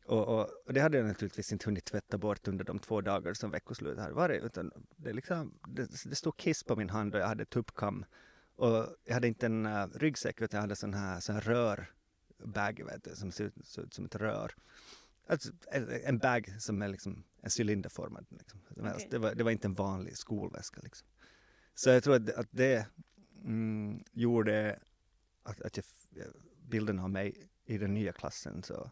Och, 0.05 0.29
och, 0.29 0.49
och 0.67 0.73
det 0.73 0.81
hade 0.81 0.99
jag 0.99 1.07
naturligtvis 1.07 1.53
inte 1.53 1.65
hunnit 1.67 1.85
tvätta 1.85 2.19
bort 2.19 2.49
under 2.49 2.65
de 2.65 2.79
två 2.79 3.01
dagar 3.01 3.35
som 3.35 3.51
veckoslutet 3.51 4.03
hade 4.03 4.15
varit, 4.15 4.43
utan 4.45 4.73
det, 4.97 5.13
liksom, 5.13 5.59
det, 5.69 6.05
det 6.05 6.15
stod 6.17 6.37
Kiss 6.37 6.65
på 6.65 6.77
min 6.77 6.91
hand 6.91 7.15
och 7.15 7.21
jag 7.21 7.27
hade 7.27 7.45
tuppkam. 7.45 8.05
Och 8.57 8.97
jag 9.05 9.15
hade 9.15 9.29
inte 9.29 9.47
en 9.47 9.67
uh, 9.67 9.87
ryggsäck 9.95 10.41
utan 10.41 10.59
jag 10.59 10.63
hade 10.63 10.77
sån 10.77 10.95
här, 10.95 11.21
sån 11.21 11.35
här 11.35 11.43
rör 11.43 11.91
bag 12.45 12.83
vet 12.87 13.05
du, 13.05 13.17
som 13.17 13.33
ser 13.33 13.53
ser 13.65 13.83
ut 13.83 13.95
som 13.95 14.05
ett 14.05 14.15
rör. 14.15 14.55
Alltså, 15.27 15.53
en 16.05 16.19
bag 16.19 16.55
som 16.59 16.83
är 16.83 16.89
liksom 16.89 17.25
en 17.43 17.51
cylinderformad. 17.59 18.27
Liksom. 18.31 18.61
Okej. 18.71 19.09
Det, 19.11 19.19
var, 19.19 19.35
det 19.35 19.45
var 19.45 19.51
inte 19.51 19.69
en 19.69 19.75
vanlig 19.75 20.17
skolväska. 20.17 20.81
Liksom. 20.83 21.09
Så 21.75 21.91
jag 21.91 22.03
tror 22.03 22.15
att, 22.15 22.31
att 22.31 22.49
det 22.51 22.87
mm, 23.45 24.05
gjorde 24.13 24.79
att, 25.43 25.61
att 25.61 25.77
jag, 25.77 25.85
f- 25.89 26.27
bilden 26.71 26.99
av 26.99 27.11
mig 27.11 27.49
i 27.65 27.79
den 27.79 27.95
nya 27.95 28.13
klassen 28.13 28.63
så 28.63 28.91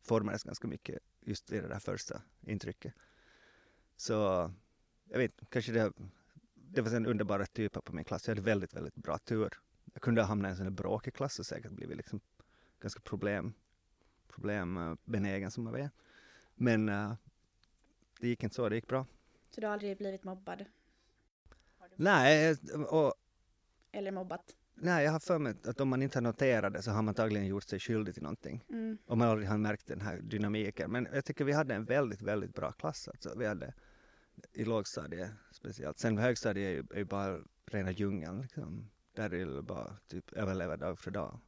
formades 0.00 0.42
ganska 0.42 0.68
mycket 0.68 0.98
just 1.20 1.52
i 1.52 1.60
det 1.60 1.68
där 1.68 1.78
första 1.78 2.22
intrycket. 2.40 2.94
Så 3.96 4.12
jag 5.04 5.18
vet 5.18 5.50
kanske 5.50 5.72
det, 5.72 5.92
det 6.54 6.82
var 6.82 6.94
en 6.94 7.06
underbara 7.06 7.46
typer 7.46 7.80
på 7.80 7.92
min 7.92 8.04
klass. 8.04 8.26
Jag 8.26 8.30
hade 8.30 8.42
väldigt, 8.42 8.74
väldigt 8.74 8.94
bra 8.94 9.18
tur. 9.18 9.58
Jag 9.92 10.02
kunde 10.02 10.20
ha 10.20 10.28
hamnat 10.28 10.48
i 10.48 10.50
en 10.50 10.56
sån 10.56 10.66
här 10.66 10.70
bråkig 10.70 11.14
klass 11.14 11.38
och 11.38 11.46
säkert 11.46 11.70
blivit 11.70 11.96
liksom 11.96 12.20
ganska 12.80 13.00
problem, 13.00 13.52
problembenägen 14.28 15.50
som 15.50 15.66
jag 15.66 15.80
är. 15.80 15.90
Men 16.54 16.88
eh, 16.88 17.14
det 18.20 18.28
gick 18.28 18.42
inte 18.42 18.54
så, 18.54 18.68
det 18.68 18.74
gick 18.74 18.88
bra. 18.88 19.06
Så 19.50 19.60
du 19.60 19.66
har 19.66 19.72
aldrig 19.72 19.98
blivit 19.98 20.24
mobbad? 20.24 20.64
Nej, 21.96 22.56
och, 22.88 23.14
Eller 23.92 24.12
mobbat? 24.12 24.56
Nej, 24.76 25.04
jag 25.04 25.12
har 25.12 25.20
för 25.20 25.38
mig 25.38 25.54
att 25.64 25.80
om 25.80 25.88
man 25.88 26.02
inte 26.02 26.18
har 26.18 26.22
noterat 26.22 26.72
det 26.72 26.82
så 26.82 26.90
har 26.90 26.96
man 26.96 27.08
antagligen 27.08 27.46
gjort 27.46 27.64
sig 27.64 27.80
skyldig 27.80 28.14
till 28.14 28.22
någonting. 28.22 28.64
Mm. 28.68 28.98
Om 29.06 29.18
man 29.18 29.28
aldrig 29.28 29.48
har 29.48 29.58
märkt 29.58 29.86
den 29.86 30.00
här 30.00 30.20
dynamiken. 30.20 30.90
Men 30.90 31.08
jag 31.12 31.24
tycker 31.24 31.44
vi 31.44 31.52
hade 31.52 31.74
en 31.74 31.84
väldigt, 31.84 32.22
väldigt 32.22 32.54
bra 32.54 32.72
klass. 32.72 33.08
Alltså, 33.08 33.38
vi 33.38 33.46
hade 33.46 33.74
i 34.52 34.64
lågstadiet 34.64 35.30
speciellt. 35.50 35.98
Sen 35.98 36.18
högstadiet 36.18 36.66
är 36.66 36.70
ju, 36.70 36.84
är 36.90 36.98
ju 36.98 37.04
bara 37.04 37.40
rena 37.66 37.90
djungeln. 37.90 38.40
Liksom. 38.40 38.90
Där 39.14 39.34
är 39.34 39.46
det 39.46 39.62
bara 39.62 39.96
typ 40.08 40.32
överleva 40.32 40.76
dag 40.76 40.98
för 40.98 41.10
dag. 41.10 41.40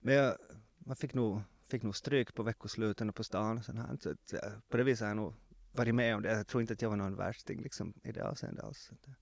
Men 0.00 0.14
jag, 0.14 0.36
man 0.78 0.96
fick 0.96 1.14
nog, 1.14 1.40
fick 1.66 1.82
nog 1.82 1.96
stryk 1.96 2.34
på 2.34 2.42
veckosluten 2.42 3.08
och 3.08 3.14
på 3.14 3.24
stan. 3.24 3.58
Och 3.58 3.64
sånt 3.64 3.78
här. 3.78 3.96
Så 4.00 4.36
eh, 4.36 4.52
på 4.68 4.76
det 4.76 4.84
viset 4.84 5.00
har 5.00 5.08
jag 5.08 5.16
nog 5.16 5.34
varit 5.72 5.94
med 5.94 6.16
om 6.16 6.22
det. 6.22 6.32
Jag 6.32 6.46
tror 6.46 6.60
inte 6.60 6.72
att 6.72 6.82
jag 6.82 6.90
var 6.90 6.96
någon 6.96 7.16
värsting 7.16 7.62
liksom, 7.62 7.94
i 8.02 8.12
det 8.12 8.24
avseendet 8.24 8.64
alls. 8.64 8.78
Så 8.78 8.94
eh, 9.10 9.14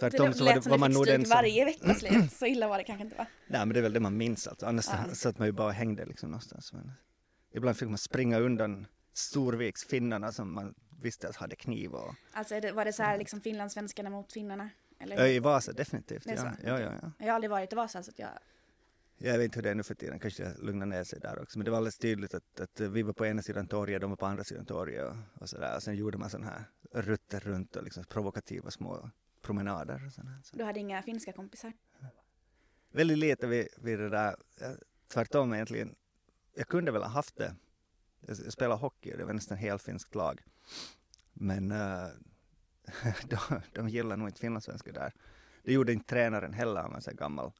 Tvärtom 0.00 0.34
så 0.34 0.44
var, 0.44 0.54
det, 0.54 0.66
var 0.66 0.78
man 0.78 0.90
nog 0.92 1.06
den 1.06 1.24
som... 1.24 1.30
varje 1.30 1.64
veckoslut. 1.64 2.32
Så 2.32 2.46
illa 2.46 2.68
var 2.68 2.78
det 2.78 2.84
kanske 2.84 3.04
inte 3.04 3.16
va? 3.16 3.26
Nej 3.46 3.60
men 3.60 3.68
det 3.68 3.80
är 3.80 3.82
väl 3.82 3.92
det 3.92 4.00
man 4.00 4.16
minns 4.16 4.46
alltså. 4.48 4.66
Annars 4.66 4.86
Ja. 4.88 5.14
satt 5.14 5.38
man 5.38 5.48
ju 5.48 5.52
bara 5.52 5.66
och 5.66 5.74
hängde 5.74 6.04
liksom 6.04 6.30
någonstans. 6.30 6.72
Men 6.72 6.92
ibland 7.54 7.76
fick 7.76 7.88
man 7.88 7.98
springa 7.98 8.38
undan 8.38 8.86
Storviksfinnarna 9.12 10.32
som 10.32 10.54
man 10.54 10.74
visste 11.02 11.28
att 11.28 11.36
hade 11.36 11.56
kniv 11.56 11.94
och 11.94 12.14
Alltså 12.32 12.60
det, 12.60 12.72
var 12.72 12.84
det 12.84 12.92
så 12.92 13.02
här 13.02 13.18
liksom 13.18 13.40
finlandssvenskarna 13.40 14.10
mot 14.10 14.32
finnarna? 14.32 14.70
Eller? 14.98 15.26
I 15.26 15.38
Vasa 15.38 15.72
definitivt. 15.72 16.26
Ja, 16.26 16.34
ja, 16.64 16.80
ja, 16.80 16.92
ja. 17.02 17.10
Jag 17.18 17.26
har 17.26 17.34
aldrig 17.34 17.50
varit 17.50 17.72
i 17.72 17.76
Vasa 17.76 18.02
så 18.02 18.10
att 18.10 18.18
jag... 18.18 18.30
Jag 19.18 19.38
vet 19.38 19.44
inte 19.44 19.58
hur 19.58 19.62
det 19.62 19.70
är 19.70 19.74
nu 19.74 19.82
för 19.82 19.94
tiden, 19.94 20.18
kanske 20.18 20.52
lugnar 20.58 20.86
ner 20.86 21.04
sig 21.04 21.20
där 21.20 21.42
också. 21.42 21.58
Men 21.58 21.64
det 21.64 21.70
var 21.70 21.78
alldeles 21.78 21.98
tydligt 21.98 22.34
att, 22.34 22.60
att 22.60 22.80
vi 22.80 23.02
var 23.02 23.12
på 23.12 23.26
ena 23.26 23.42
sidan 23.42 23.66
torget, 23.66 24.00
de 24.00 24.10
var 24.10 24.16
på 24.16 24.26
andra 24.26 24.44
sidan 24.44 24.66
torget 24.66 25.04
och, 25.04 25.16
och 25.42 25.48
sådär. 25.48 25.76
Och 25.76 25.82
sen 25.82 25.96
gjorde 25.96 26.18
man 26.18 26.30
sådana 26.30 26.50
här 26.50 26.64
rutter 27.02 27.40
runt 27.40 27.76
och 27.76 27.84
liksom 27.84 28.04
provokativa 28.04 28.70
små 28.70 29.10
promenader 29.44 30.02
och 30.06 30.12
sådär. 30.12 30.40
Så. 30.42 30.56
Du 30.56 30.64
hade 30.64 30.80
inga 30.80 31.02
finska 31.02 31.32
kompisar? 31.32 31.72
Väldigt 32.92 33.18
lite 33.18 33.46
vid, 33.46 33.68
vid 33.76 33.98
det 33.98 34.08
där, 34.08 34.36
tvärtom 35.08 35.54
egentligen. 35.54 35.94
Jag 36.54 36.68
kunde 36.68 36.92
väl 36.92 37.02
ha 37.02 37.08
haft 37.08 37.36
det. 37.36 37.54
Jag 38.20 38.36
jag 38.44 38.52
spelade 38.52 38.80
hockey 38.80 39.12
och 39.12 39.18
det 39.18 39.24
var 39.24 39.32
nästan 39.32 39.58
helt 39.58 39.82
finskt 39.82 40.14
lag. 40.14 40.42
Men 41.32 41.72
uh, 41.72 42.08
de, 43.28 43.60
de 43.72 43.88
gillar 43.88 44.16
nog 44.16 44.28
inte 44.28 44.40
finlandssvenskar 44.40 44.92
där. 44.92 45.12
Det 45.62 45.72
gjorde 45.72 45.92
inte 45.92 46.06
tränaren 46.06 46.52
heller, 46.52 46.80
han 46.80 46.90
var 46.90 46.96
en 46.96 47.02
sån 47.02 47.10
här 47.10 47.18
gammal, 47.18 47.52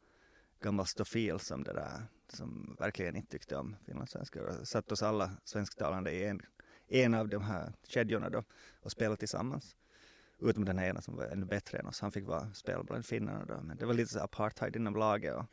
gammal 0.61 0.87
stofil 0.87 1.39
som 1.39 1.65
det 1.65 1.73
där, 1.73 2.03
som 2.29 2.77
verkligen 2.79 3.17
inte 3.17 3.31
tyckte 3.31 3.57
om 3.57 3.77
finlandssvenskar 3.87 4.65
satt 4.65 4.93
oss 4.93 5.03
alla 5.03 5.31
svensktalande 5.45 6.13
i 6.13 6.25
en, 6.25 6.41
en 6.89 7.15
av 7.15 7.29
de 7.29 7.43
här 7.43 7.73
kedjorna 7.83 8.31
då 8.31 8.45
och 8.81 8.93
spela 8.93 9.17
tillsammans. 9.17 9.77
Utom 10.39 10.65
den 10.65 10.79
här 10.79 10.89
ena 10.89 11.01
som 11.01 11.17
var 11.17 11.25
ännu 11.25 11.47
bättre 11.47 11.79
än 11.79 11.87
oss, 11.87 12.01
han 12.01 12.13
fick 12.13 12.27
vara 12.27 12.53
spela 12.55 12.83
bland 12.83 13.07
finnarna 13.07 13.45
då. 13.45 13.61
Men 13.61 13.77
det 13.77 13.87
var 13.87 13.95
lite 13.95 14.13
så 14.13 14.21
apartheid 14.21 14.77
inom 14.77 14.97
laget 14.97 15.35
och, 15.35 15.45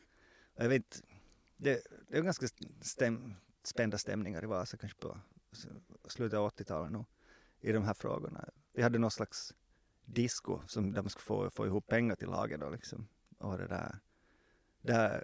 och 0.56 0.63
jag 0.63 0.70
vet, 0.70 1.02
det, 1.58 1.82
det 2.08 2.17
är 2.17 2.22
ganska 2.22 2.48
stäm, 2.82 3.34
spända 3.63 3.98
stämningar 3.98 4.44
i 4.44 4.48
Vasa 4.48 4.78
kanske 4.78 5.00
på 5.00 5.17
slutet 6.08 6.38
av 6.39 6.52
80-talet 6.52 6.91
nu 6.91 7.06
i 7.60 7.72
de 7.72 7.84
här 7.84 7.94
frågorna. 7.94 8.50
Vi 8.74 8.82
hade 8.82 9.00
någon 9.00 9.12
slags 9.12 9.54
disco 10.06 10.62
som 10.67 10.94
där 10.94 11.02
man 11.02 11.10
skulle 11.10 11.24
få, 11.24 11.50
få 11.50 11.65
ihop 11.65 11.88
pengar 11.88 12.15
till 12.15 12.30
laget 12.30 12.60
då 12.60 12.70
liksom. 12.70 13.08
Och 13.38 13.58
det 13.58 13.67
där, 13.67 14.00
där, 14.82 15.24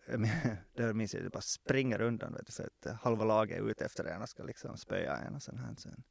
där 0.73 0.93
minns 0.93 1.13
jag 1.13 1.19
att 1.19 1.25
det 1.25 1.29
bara 1.29 1.41
springer 1.41 2.01
undan 2.01 2.33
vet 2.33 2.45
du, 2.45 2.51
för 2.51 2.63
att 2.63 3.01
halva 3.01 3.25
laget 3.25 3.57
är 3.57 3.69
ute 3.69 3.85
efter 3.85 4.05
en 4.05 4.21
och 4.21 4.29
ska 4.29 4.43
liksom 4.43 4.77
spöa 4.77 5.17
en 5.17 5.35
och 5.35 5.43
sen 5.43 5.57
här 5.57 5.75
sen. 5.77 6.03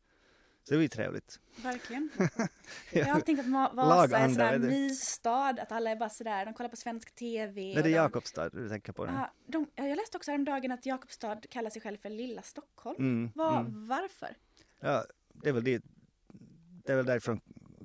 Så 0.68 0.74
det 0.74 0.82
ju 0.82 0.88
trevligt. 0.88 1.40
Verkligen. 1.62 2.10
Jag 2.92 3.06
har 3.06 3.20
tänkt 3.20 3.40
att 3.40 3.74
Vasa 3.74 4.18
är 4.18 4.28
sådär 4.28 4.58
mysstad, 4.58 5.48
att 5.48 5.72
alla 5.72 5.90
är 5.90 5.96
bara 5.96 6.08
sådär, 6.08 6.44
de 6.44 6.54
kollar 6.54 6.70
på 6.70 6.76
svensk 6.76 7.14
TV. 7.14 7.74
Nej, 7.74 7.82
det 7.82 7.88
är 7.88 7.94
Jakobstad 7.94 8.48
du 8.48 8.68
tänker 8.68 8.92
på. 8.92 9.06
Ja, 9.06 9.32
de, 9.46 9.66
jag 9.74 9.96
läste 9.96 10.16
också 10.16 10.30
häromdagen 10.30 10.72
att 10.72 10.86
Jakobstad 10.86 11.40
kallar 11.50 11.70
sig 11.70 11.82
själv 11.82 11.96
för 11.96 12.10
lilla 12.10 12.42
Stockholm. 12.42 12.96
Mm, 12.98 13.30
Var, 13.34 13.60
mm. 13.60 13.86
Varför? 13.86 14.36
Ja, 14.80 15.04
det 15.32 15.48
är 15.48 15.52
väl 15.52 15.64
dit, 15.64 15.84
det 16.84 16.92
är 16.92 16.96
väl 16.96 17.06
därifrån 17.06 17.40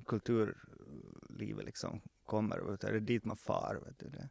kulturlivet 0.06 1.64
liksom 1.64 2.00
kommer, 2.24 2.76
det 2.80 2.88
är 2.88 3.00
dit 3.00 3.24
man 3.24 3.36
far. 3.36 3.82
Vet 3.86 3.98
du. 3.98 4.08
Det, 4.08 4.28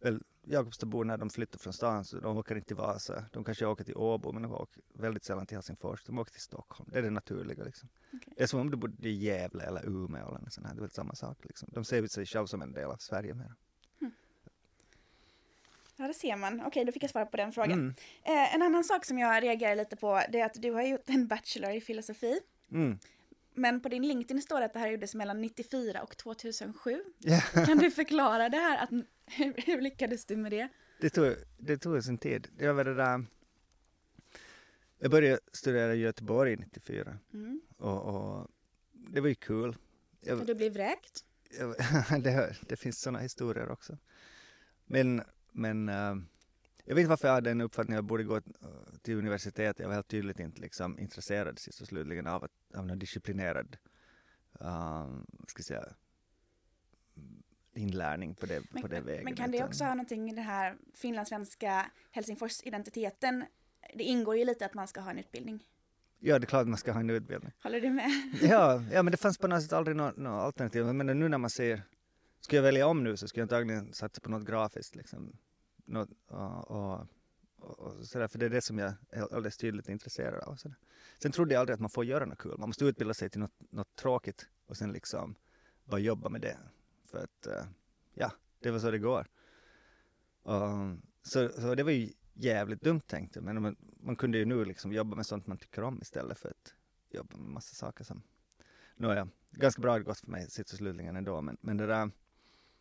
väl, 0.00 0.22
Jakobstadbor 0.44 1.04
när 1.04 1.16
de 1.16 1.30
flyttar 1.30 1.58
från 1.58 1.72
stan 1.72 2.04
så 2.04 2.20
de 2.20 2.36
åker 2.36 2.54
inte 2.54 2.66
till 2.66 2.76
Vasa. 2.76 3.24
De 3.32 3.44
kanske 3.44 3.66
åker 3.66 3.84
till 3.84 3.96
Åbo 3.96 4.32
men 4.32 4.42
de 4.42 4.52
åker 4.52 4.82
väldigt 4.92 5.24
sällan 5.24 5.46
till 5.46 5.56
Helsingfors. 5.56 6.04
De 6.04 6.18
åker 6.18 6.32
till 6.32 6.40
Stockholm. 6.40 6.90
Det 6.92 6.98
är 6.98 7.02
det 7.02 7.10
naturliga 7.10 7.64
liksom. 7.64 7.88
Okay. 8.12 8.34
Det 8.36 8.42
är 8.42 8.46
som 8.46 8.60
om 8.60 8.70
du 8.70 8.76
bodde 8.76 9.08
i 9.08 9.12
Gävle 9.12 9.64
eller 9.64 9.86
Umeå 9.86 10.28
eller 10.28 10.38
något 10.38 10.52
sånt 10.52 10.66
här. 10.66 10.74
Det 10.74 10.78
är 10.78 10.80
väl 10.80 10.90
samma 10.90 11.14
sak 11.14 11.38
liksom. 11.42 11.68
De 11.72 11.84
ser 11.84 12.06
sig 12.06 12.26
själva 12.26 12.46
som 12.46 12.62
en 12.62 12.72
del 12.72 12.90
av 12.90 12.96
Sverige 12.96 13.34
mer. 13.34 13.54
Mm. 14.00 14.12
Ja, 15.96 16.06
det 16.06 16.14
ser 16.14 16.36
man. 16.36 16.62
Okej, 16.66 16.84
då 16.84 16.92
fick 16.92 17.02
jag 17.02 17.10
svar 17.10 17.24
på 17.24 17.36
den 17.36 17.52
frågan. 17.52 17.72
Mm. 17.72 17.94
Eh, 18.22 18.54
en 18.54 18.62
annan 18.62 18.84
sak 18.84 19.04
som 19.04 19.18
jag 19.18 19.42
reagerar 19.42 19.76
lite 19.76 19.96
på 19.96 20.22
det 20.28 20.40
är 20.40 20.46
att 20.46 20.62
du 20.62 20.72
har 20.72 20.82
gjort 20.82 21.08
en 21.08 21.26
bachelor 21.26 21.70
i 21.70 21.80
filosofi. 21.80 22.40
Mm. 22.70 22.98
Men 23.54 23.80
på 23.80 23.88
din 23.88 24.06
LinkedIn 24.06 24.42
står 24.42 24.60
det 24.60 24.66
att 24.66 24.72
det 24.72 24.78
här 24.78 24.88
gjordes 24.88 25.14
mellan 25.14 25.40
94 25.40 26.02
och 26.02 26.16
2007. 26.16 27.02
Yeah. 27.24 27.66
Kan 27.66 27.78
du 27.78 27.90
förklara 27.90 28.48
det 28.48 28.56
här? 28.56 28.82
Att, 28.82 28.90
hur, 29.26 29.54
hur 29.66 29.80
lyckades 29.80 30.26
du 30.26 30.36
med 30.36 30.52
det? 30.52 30.68
Det 31.00 31.10
tog, 31.10 31.34
det 31.58 31.78
tog 31.78 32.04
sin 32.04 32.18
tid. 32.18 32.48
Det 32.58 32.72
var 32.72 32.84
det 32.84 32.94
där... 32.94 33.24
Jag 34.98 35.10
började 35.10 35.40
studera 35.52 35.94
i 35.94 35.98
Göteborg 35.98 36.56
94 36.56 37.18
mm. 37.34 37.60
och, 37.76 38.02
och, 38.02 38.48
det 38.92 39.20
var 39.20 39.28
ju 39.28 39.34
kul. 39.34 39.76
Jag, 40.20 40.46
du 40.46 40.54
blev 40.54 40.72
vräkt? 40.72 41.24
Jag, 41.58 41.74
det, 42.22 42.56
det, 42.68 42.76
finns 42.76 43.00
sådana 43.00 43.18
historier 43.18 43.70
också. 43.70 43.98
Men, 44.86 45.22
men 45.52 45.88
uh, 45.88 46.16
jag 46.84 46.94
vet 46.94 47.02
inte 47.02 47.10
varför 47.10 47.28
jag 47.28 47.34
hade 47.34 47.50
en 47.50 47.60
uppfattning 47.60 47.94
att 47.94 47.98
jag 47.98 48.04
borde 48.04 48.24
gå 48.24 48.40
till 49.02 49.18
universitetet. 49.18 49.78
Jag 49.78 49.88
var 49.88 49.94
helt 49.94 50.08
tydligt 50.08 50.40
inte 50.40 50.60
liksom 50.60 50.98
intresserad 50.98 51.58
sist 51.58 51.80
och 51.80 51.86
slutligen 51.86 52.26
av, 52.26 52.44
att, 52.44 52.52
av 52.74 52.86
någon 52.86 52.98
disciplinerad 52.98 53.76
uh, 54.62 55.22
ska 55.48 55.62
säga, 55.62 55.84
inlärning 57.74 58.34
på 58.34 58.46
det, 58.46 58.62
men, 58.70 58.82
på 58.82 58.88
det 58.88 59.00
vägen. 59.00 59.24
Men 59.24 59.36
kan 59.36 59.50
det 59.50 59.64
också 59.64 59.84
ha 59.84 59.94
någonting 59.94 60.30
i 60.30 60.34
den 60.34 60.44
här 60.44 60.76
finlandssvenska 60.94 61.90
Helsingfors-identiteten? 62.10 63.44
Det 63.94 64.04
ingår 64.04 64.36
ju 64.36 64.44
lite 64.44 64.66
att 64.66 64.74
man 64.74 64.88
ska 64.88 65.00
ha 65.00 65.10
en 65.10 65.18
utbildning. 65.18 65.64
Ja, 66.18 66.38
det 66.38 66.44
är 66.44 66.46
klart 66.46 66.62
att 66.62 66.68
man 66.68 66.78
ska 66.78 66.92
ha 66.92 67.00
en 67.00 67.10
utbildning. 67.10 67.52
Håller 67.62 67.80
du 67.80 67.90
med? 67.90 68.10
ja, 68.42 68.82
ja, 68.92 69.02
men 69.02 69.10
det 69.10 69.16
fanns 69.16 69.38
på 69.38 69.46
något 69.46 69.62
sätt 69.62 69.72
aldrig 69.72 69.96
något, 69.96 70.16
något 70.16 70.44
alternativ. 70.44 70.84
Men 70.84 71.06
nu 71.06 71.28
när 71.28 71.38
man 71.38 71.50
ser, 71.50 71.82
ska 72.40 72.56
jag 72.56 72.62
välja 72.62 72.86
om 72.86 73.04
nu 73.04 73.16
så 73.16 73.28
ska 73.28 73.40
jag 73.40 73.44
antagligen 73.44 73.92
satsa 73.92 74.20
på 74.20 74.30
något 74.30 74.46
grafiskt 74.46 74.96
liksom 74.96 75.36
något, 75.92 76.10
och, 76.26 76.70
och, 76.70 77.06
och 77.78 78.06
sådär, 78.06 78.28
för 78.28 78.38
det 78.38 78.46
är 78.46 78.50
det 78.50 78.60
som 78.60 78.78
jag 78.78 78.94
är 79.10 79.20
alldeles 79.22 79.56
tydligt 79.56 79.88
intresserad 79.88 80.44
av. 80.44 80.56
Sådär. 80.56 80.76
Sen 81.18 81.32
trodde 81.32 81.54
jag 81.54 81.60
aldrig 81.60 81.74
att 81.74 81.80
man 81.80 81.90
får 81.90 82.04
göra 82.04 82.24
något 82.24 82.38
kul. 82.38 82.58
Man 82.58 82.68
måste 82.68 82.84
utbilda 82.84 83.14
sig 83.14 83.30
till 83.30 83.40
något, 83.40 83.60
något 83.70 83.96
tråkigt 83.96 84.48
och 84.66 84.76
sen 84.76 84.92
liksom 84.92 85.34
bara 85.84 86.00
jobba 86.00 86.28
med 86.28 86.40
det. 86.40 86.58
För 87.02 87.18
att, 87.18 87.46
eh, 87.46 87.64
ja, 88.14 88.32
det 88.60 88.70
var 88.70 88.78
så 88.78 88.90
det 88.90 88.98
går. 88.98 89.26
Um, 90.42 91.02
så, 91.22 91.48
så 91.48 91.74
det 91.74 91.82
var 91.82 91.90
ju 91.90 92.12
jävligt 92.34 92.82
dumt 92.82 93.00
tänkt 93.00 93.36
men 93.36 93.62
man, 93.62 93.76
man 94.00 94.16
kunde 94.16 94.38
ju 94.38 94.44
nu 94.44 94.64
liksom 94.64 94.92
jobba 94.92 95.16
med 95.16 95.26
sånt 95.26 95.46
man 95.46 95.58
tycker 95.58 95.82
om 95.82 95.98
istället 96.02 96.38
för 96.38 96.48
att 96.48 96.74
jobba 97.10 97.36
med 97.36 97.48
massa 97.48 97.74
saker 97.74 98.04
som 98.04 98.22
Nåja, 98.96 99.28
ganska 99.50 99.82
bra 99.82 99.98
det 99.98 100.04
gått 100.04 100.18
för 100.18 100.30
mig 100.30 100.50
sist 100.50 100.72
och 100.72 100.78
slutligen 100.78 101.16
ändå 101.16 101.40
men, 101.40 101.56
men 101.60 101.76
det 101.76 101.86
där 101.86 102.10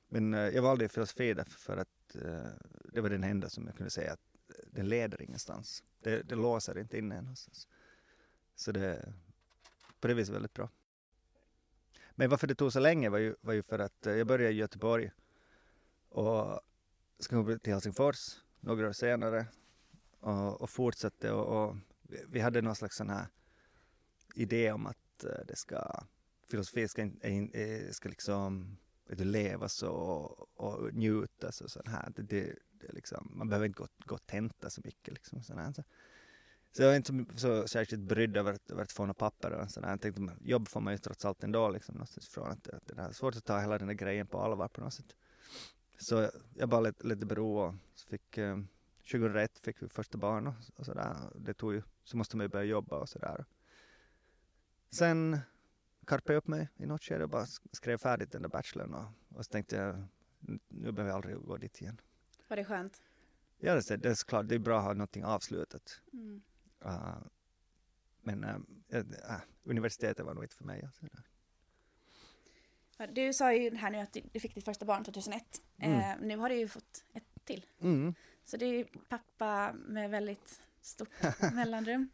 men 0.08 0.34
eh, 0.34 0.40
jag 0.40 0.62
valde 0.62 0.86
ju 0.86 0.90
filosofi 0.90 1.34
därför 1.34 1.60
för 1.60 1.78
att 1.78 1.90
Eh, 2.16 2.52
det 2.94 3.02
var 3.02 3.10
den 3.10 3.24
enda 3.24 3.50
som 3.50 3.68
jag 3.68 3.76
kunde 3.76 3.90
säga 3.90 4.14
att 4.14 4.20
den 4.72 4.90
leder 4.90 5.22
ingenstans. 5.22 5.84
Det, 6.00 6.22
det 6.22 6.36
låser 6.36 6.78
inte 6.78 6.98
in 6.98 7.12
en 7.12 7.24
någonstans. 7.24 7.68
Så 8.56 8.72
det 8.72 8.86
är 8.86 9.14
på 10.00 10.08
det 10.08 10.14
viset 10.14 10.36
väldigt 10.36 10.54
bra. 10.54 10.70
Men 12.12 12.30
varför 12.30 12.48
det 12.48 12.56
tog 12.56 12.74
så 12.74 12.80
länge 12.80 13.10
var 13.10 13.18
ju, 13.18 13.36
var 13.42 13.54
ju 13.54 13.64
för 13.64 13.80
att 13.80 14.08
eh, 14.08 14.14
jag 14.14 14.28
började 14.28 14.54
i 14.54 14.58
Göteborg 14.58 15.12
och 16.10 16.62
ska 17.20 17.36
gå 17.36 17.58
till 17.58 17.74
Helsingfors 17.74 18.38
några 18.60 18.88
år 18.88 18.94
senare 18.94 19.48
och, 20.20 20.62
och 20.62 20.70
fortsatte 20.70 21.32
och, 21.32 21.70
och, 21.70 21.78
vi 22.28 22.40
hade 22.40 22.62
någon 22.62 22.76
slags 22.76 22.96
sån 22.96 23.10
här 23.10 23.28
idé 24.36 24.72
om 24.72 24.86
att 24.86 25.24
eh, 25.24 25.46
det 25.48 25.56
ska 25.56 26.04
filosofi 26.48 26.88
ska, 26.88 27.10
ska 27.92 28.10
liksom 28.10 28.78
vet 29.12 29.20
du, 29.20 29.26
levas 29.26 29.84
och, 29.84 30.60
och 30.60 30.90
så 31.52 31.64
och 31.64 31.72
sånt 31.72 31.88
här. 31.88 32.12
Det, 32.16 32.22
det, 32.22 32.56
det 32.72 32.94
liksom, 32.94 33.32
man 33.36 33.50
behöver 33.50 33.66
inte 33.66 33.78
gå, 33.78 33.88
gå 34.06 34.16
och 34.16 34.26
tenta 34.26 34.70
så 34.70 34.82
mycket. 34.84 35.14
Liksom, 35.14 35.44
sån 35.44 35.58
här. 35.58 35.74
Så, 35.74 35.84
så 36.72 36.84
jag 36.84 36.92
är 36.92 36.96
inte 36.96 37.26
så, 37.32 37.38
så 37.38 37.68
särskilt 37.68 38.02
brydd 38.02 38.38
över, 38.38 38.58
över 38.70 38.84
att 38.84 38.92
få 38.92 39.04
några 39.04 39.14
papper 39.14 39.52
och 39.52 39.72
sådär. 39.72 39.90
Jag 39.90 40.02
tänkte, 40.02 40.36
jobb 40.42 40.68
får 40.68 40.82
man 40.82 40.94
ju 40.94 40.98
trots 40.98 41.26
allt 41.26 41.44
ändå 41.44 41.70
liksom 41.70 41.96
någonstans 41.96 42.28
ifrån. 42.28 42.52
Att, 42.52 42.68
att 42.68 42.88
det 42.88 43.02
är 43.02 43.12
svårt 43.12 43.36
att 43.36 43.46
ta 43.46 43.60
hela 43.60 43.78
den 43.78 43.88
där 43.88 43.94
grejen 43.94 44.28
på 44.28 44.40
allvar 44.40 44.68
på 44.68 44.82
något 44.82 44.94
sätt. 44.94 45.16
Så 46.00 46.32
jag 46.56 46.70
bara 46.70 46.82
lät, 46.82 47.04
lät 47.04 47.20
det 47.20 47.26
bero 47.26 47.58
och 47.58 47.76
så 47.94 48.08
fick 48.08 48.38
eh, 48.38 48.58
2001 49.12 49.60
fick 49.60 49.84
vi 49.84 49.90
första 49.90 50.18
barn 50.18 50.48
och, 50.48 50.54
och 50.76 50.86
sådär. 50.86 51.16
Det 51.36 51.54
tog 51.54 51.74
ju, 51.74 51.82
så 52.04 52.18
måste 52.18 52.38
man 52.38 52.44
ju 52.44 52.50
börja 52.50 52.66
jobba 52.66 52.98
och 52.98 53.10
sådär. 53.10 53.46
Sen 54.90 55.40
karpade 56.12 56.38
upp 56.38 56.48
mig 56.48 56.70
i 56.78 56.86
något 56.86 57.04
skede 57.04 57.24
och 57.24 57.30
bara 57.30 57.46
skrev 57.72 57.98
färdigt 57.98 58.32
den 58.32 58.42
där 58.42 58.50
bachelorn 58.50 58.94
och, 58.94 59.38
och 59.38 59.46
så 59.46 59.52
tänkte 59.52 59.76
jag 59.76 60.08
nu 60.68 60.92
behöver 60.92 61.10
jag 61.10 61.16
aldrig 61.16 61.36
gå 61.36 61.58
dit 61.58 61.82
igen. 61.82 62.02
Var 62.48 62.58
det 62.58 62.66
skönt? 62.66 63.02
Ja, 63.58 63.74
det 63.74 63.92
är, 63.92 63.98
det 63.98 64.10
är 64.10 64.28
klart, 64.28 64.48
det 64.48 64.56
är 64.56 64.60
bra 64.60 64.78
att 64.78 64.84
ha 64.84 64.94
någonting 64.94 65.24
avslutat. 65.24 66.02
Mm. 66.14 66.42
Uh, 66.86 67.18
men 68.22 68.44
uh, 68.44 68.56
uh, 68.96 69.40
universitetet 69.64 70.26
var 70.26 70.34
nog 70.34 70.44
inte 70.44 70.56
för 70.56 70.66
mig. 70.66 70.84
Alltså. 70.84 71.06
Du 73.14 73.34
sa 73.34 73.54
ju 73.54 73.76
här 73.76 73.92
nu 73.92 73.98
att 73.98 74.18
du 74.34 74.40
fick 74.40 74.56
ditt 74.56 74.66
första 74.66 74.86
barn 74.86 75.04
2001. 75.04 75.62
Mm. 75.78 76.20
nu 76.20 76.38
har 76.38 76.50
du 76.50 76.56
ju 76.56 76.68
fått 76.68 77.04
ett 77.14 77.24
till. 77.44 77.66
Mm. 77.82 78.16
Så 78.46 78.58
du 78.58 78.66
är 78.66 78.74
ju 78.74 78.86
pappa 79.10 79.74
med 79.74 80.10
väldigt 80.10 80.62
stort 80.82 81.10
mellanrum. 81.54 82.10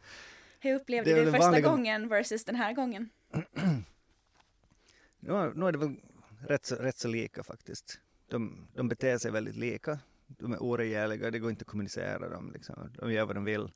Hur 0.59 0.75
upplevde 0.75 1.13
du 1.13 1.31
första 1.31 1.39
vanliga... 1.39 1.69
gången 1.69 2.07
versus 2.07 2.45
den 2.45 2.55
här 2.55 2.73
gången? 2.73 3.09
nu, 5.19 5.53
nu 5.55 5.67
är 5.67 5.71
det 5.71 5.77
väl 5.77 5.95
rätt 6.39 6.65
så, 6.65 6.75
rätt 6.75 6.97
så 6.97 7.07
lika 7.07 7.43
faktiskt. 7.43 7.99
De, 8.27 8.67
de 8.73 8.87
beter 8.87 9.17
sig 9.17 9.31
väldigt 9.31 9.55
lika. 9.55 9.99
De 10.27 10.53
är 10.53 10.63
oregärliga, 10.63 11.31
det 11.31 11.39
går 11.39 11.49
inte 11.49 11.61
att 11.61 11.67
kommunicera 11.67 12.29
dem. 12.29 12.51
Liksom. 12.51 12.91
De 12.93 13.13
gör 13.13 13.25
vad 13.25 13.35
de 13.35 13.43
vill. 13.43 13.71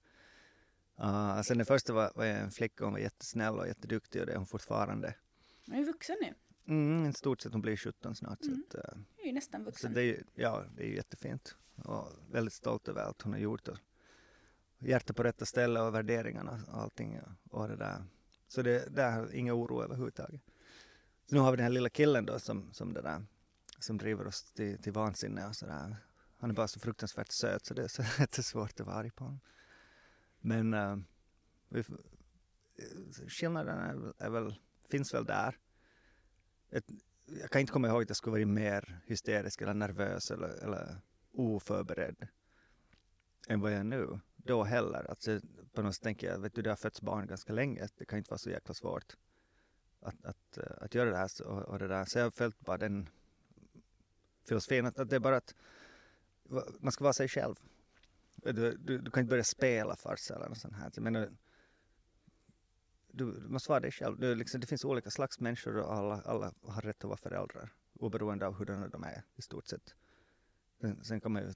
Uh, 1.00 1.42
sen 1.42 1.58
den 1.58 1.66
första 1.66 1.94
var, 1.94 2.12
var 2.16 2.26
en 2.26 2.52
flicka, 2.52 2.84
hon 2.84 2.94
var 2.94 3.00
jättesnäll 3.00 3.60
och 3.60 3.68
jätteduktig 3.68 4.22
och 4.22 4.28
det 4.28 4.34
är 4.34 4.38
hon 4.38 4.48
fortfarande. 4.48 5.16
Hon 5.66 5.76
är 5.76 5.86
vuxen 5.86 6.18
nu. 6.22 6.34
Mm, 6.68 7.10
I 7.10 7.14
stort 7.14 7.42
sett, 7.42 7.52
hon 7.52 7.62
blir 7.62 7.78
17 7.78 8.16
snart. 8.16 8.42
Mm. 8.44 8.64
Så 8.72 8.78
att, 8.78 8.86
uh, 8.86 9.02
är 9.18 9.26
ju 9.26 9.32
nästan 9.32 9.64
vuxen. 9.64 9.92
Så 9.92 9.96
det 9.96 10.04
är, 10.04 10.24
ja, 10.36 10.64
det 10.76 10.84
är 10.84 10.88
ju 10.88 10.96
jättefint. 10.96 11.56
Och 11.76 12.08
väldigt 12.32 12.54
stolt 12.54 12.88
över 12.88 13.02
allt 13.02 13.22
hon 13.22 13.34
har 13.34 13.40
gjort. 13.40 13.68
Och 13.68 13.78
hjärta 14.80 15.14
på 15.14 15.24
rätta 15.24 15.46
ställe 15.46 15.82
och 15.82 15.96
värderingarna 15.96 16.60
och 16.68 16.82
allting. 16.82 17.20
Och 17.50 17.68
det 17.68 17.76
där. 17.76 18.04
Så 18.52 18.62
det, 18.62 18.96
där 18.96 19.12
har 19.12 19.36
inga 19.36 19.54
oro 19.54 19.84
överhuvudtaget. 19.84 20.42
Så 21.26 21.36
nu 21.36 21.42
har 21.42 21.52
vi 21.52 21.58
den 21.58 21.64
här 21.64 21.72
lilla 21.72 21.90
killen 21.90 22.26
då 22.26 22.40
som, 22.40 22.74
som, 22.74 22.94
det 22.94 23.02
där, 23.02 23.26
som 23.80 23.98
driver 23.98 24.28
oss 24.28 24.44
till, 24.44 24.82
till 24.82 24.94
vansinne 24.94 25.48
och 25.48 25.56
sådär. 25.56 25.96
Han 26.38 26.50
är 26.50 26.54
bara 26.54 26.68
så 26.68 26.80
fruktansvärt 26.80 27.32
söt 27.32 27.66
så 27.66 27.74
det 27.74 27.84
är 27.84 27.88
så 27.88 28.04
jättesvårt 28.20 28.80
att 28.80 28.86
vara 28.86 28.96
arg 28.96 29.12
på 29.12 29.24
honom. 29.24 29.40
Men 30.40 30.74
uh, 30.74 30.98
vi, 31.70 31.84
skillnaden 33.28 33.80
är, 33.80 34.14
är, 34.26 34.30
väl, 34.30 34.56
finns 34.90 35.14
väl 35.14 35.26
där. 35.26 35.58
Ett, 36.70 36.86
jag 37.26 37.50
kan 37.50 37.62
inte 37.62 37.74
komma 37.74 37.88
ihåg 37.88 38.02
att 38.02 38.10
jag 38.10 38.18
skulle 38.18 38.32
varit 38.32 38.48
mer 38.48 39.02
hysterisk 39.06 39.62
eller 39.62 39.74
nervös 39.74 40.32
eller, 40.32 40.64
eller 40.64 41.02
oförberedd 41.34 42.28
än 43.48 43.62
vad 43.62 43.72
jag 43.72 43.80
är 43.80 43.84
nu 43.84 44.20
då 44.44 44.64
heller. 44.64 45.10
Alltså, 45.10 45.40
på 45.74 45.82
något 45.82 45.96
sätt 45.96 46.04
tänker 46.04 46.28
jag, 46.28 46.40
vet 46.40 46.56
du, 46.56 46.62
det 46.62 46.70
har 46.70 46.78
fötts 46.78 47.02
barn 47.02 47.28
ganska 47.28 47.54
länge, 47.54 47.88
det 47.98 48.06
kan 48.06 48.18
inte 48.18 48.30
vara 48.30 48.38
så 48.38 48.50
jäkla 48.50 48.74
svårt 48.74 49.18
att, 50.00 50.26
att, 50.26 50.58
eh, 50.58 50.64
att 50.78 50.96
göra 50.96 51.10
det 51.10 51.18
här. 51.18 51.28
Så, 51.28 51.46
och 51.46 51.80
det 51.80 51.88
där. 51.88 52.06
så 52.06 52.18
jag 52.18 52.26
har 52.26 52.32
följt 52.32 52.60
bara 52.60 52.78
den 52.78 53.10
filosofin 54.48 54.86
att, 54.86 55.00
att 55.00 55.10
det 55.10 55.16
är 55.16 55.20
bara 55.20 55.38
att 55.38 55.56
man 56.80 56.92
ska 56.92 57.04
vara 57.04 57.14
sig 57.14 57.28
själv. 57.28 57.56
Du, 58.36 58.52
du, 58.52 58.98
du 58.98 59.12
kan 59.12 59.22
inte 59.22 59.30
börja 59.30 59.44
spela 59.44 59.96
farsa 59.96 60.36
eller 60.36 60.50
något 60.50 60.58
sånt 60.58 60.76
här. 60.76 60.92
Jag 60.96 61.04
menar, 61.04 61.32
du, 63.12 63.32
du 63.32 63.48
måste 63.48 63.70
vara 63.70 63.80
dig 63.80 63.92
själv. 63.92 64.20
Du, 64.20 64.36
liksom, 64.36 64.62
det 64.62 64.68
finns 64.68 64.86
olika 64.86 65.10
slags 65.10 65.40
människor 65.40 65.78
och 65.78 65.94
alla, 65.94 66.22
alla 66.22 66.54
har 66.62 66.82
rätt 66.82 66.98
att 66.98 67.04
vara 67.04 67.18
föräldrar 67.18 67.74
oberoende 67.94 68.48
av 68.48 68.54
hurdana 68.54 68.88
de 68.88 69.04
är 69.04 69.24
i 69.36 69.42
stort 69.42 69.68
sett. 69.68 69.96
Sen, 70.82 71.04
sen 71.04 71.22
kan 71.22 71.32
man 71.32 71.44
ju 71.44 71.54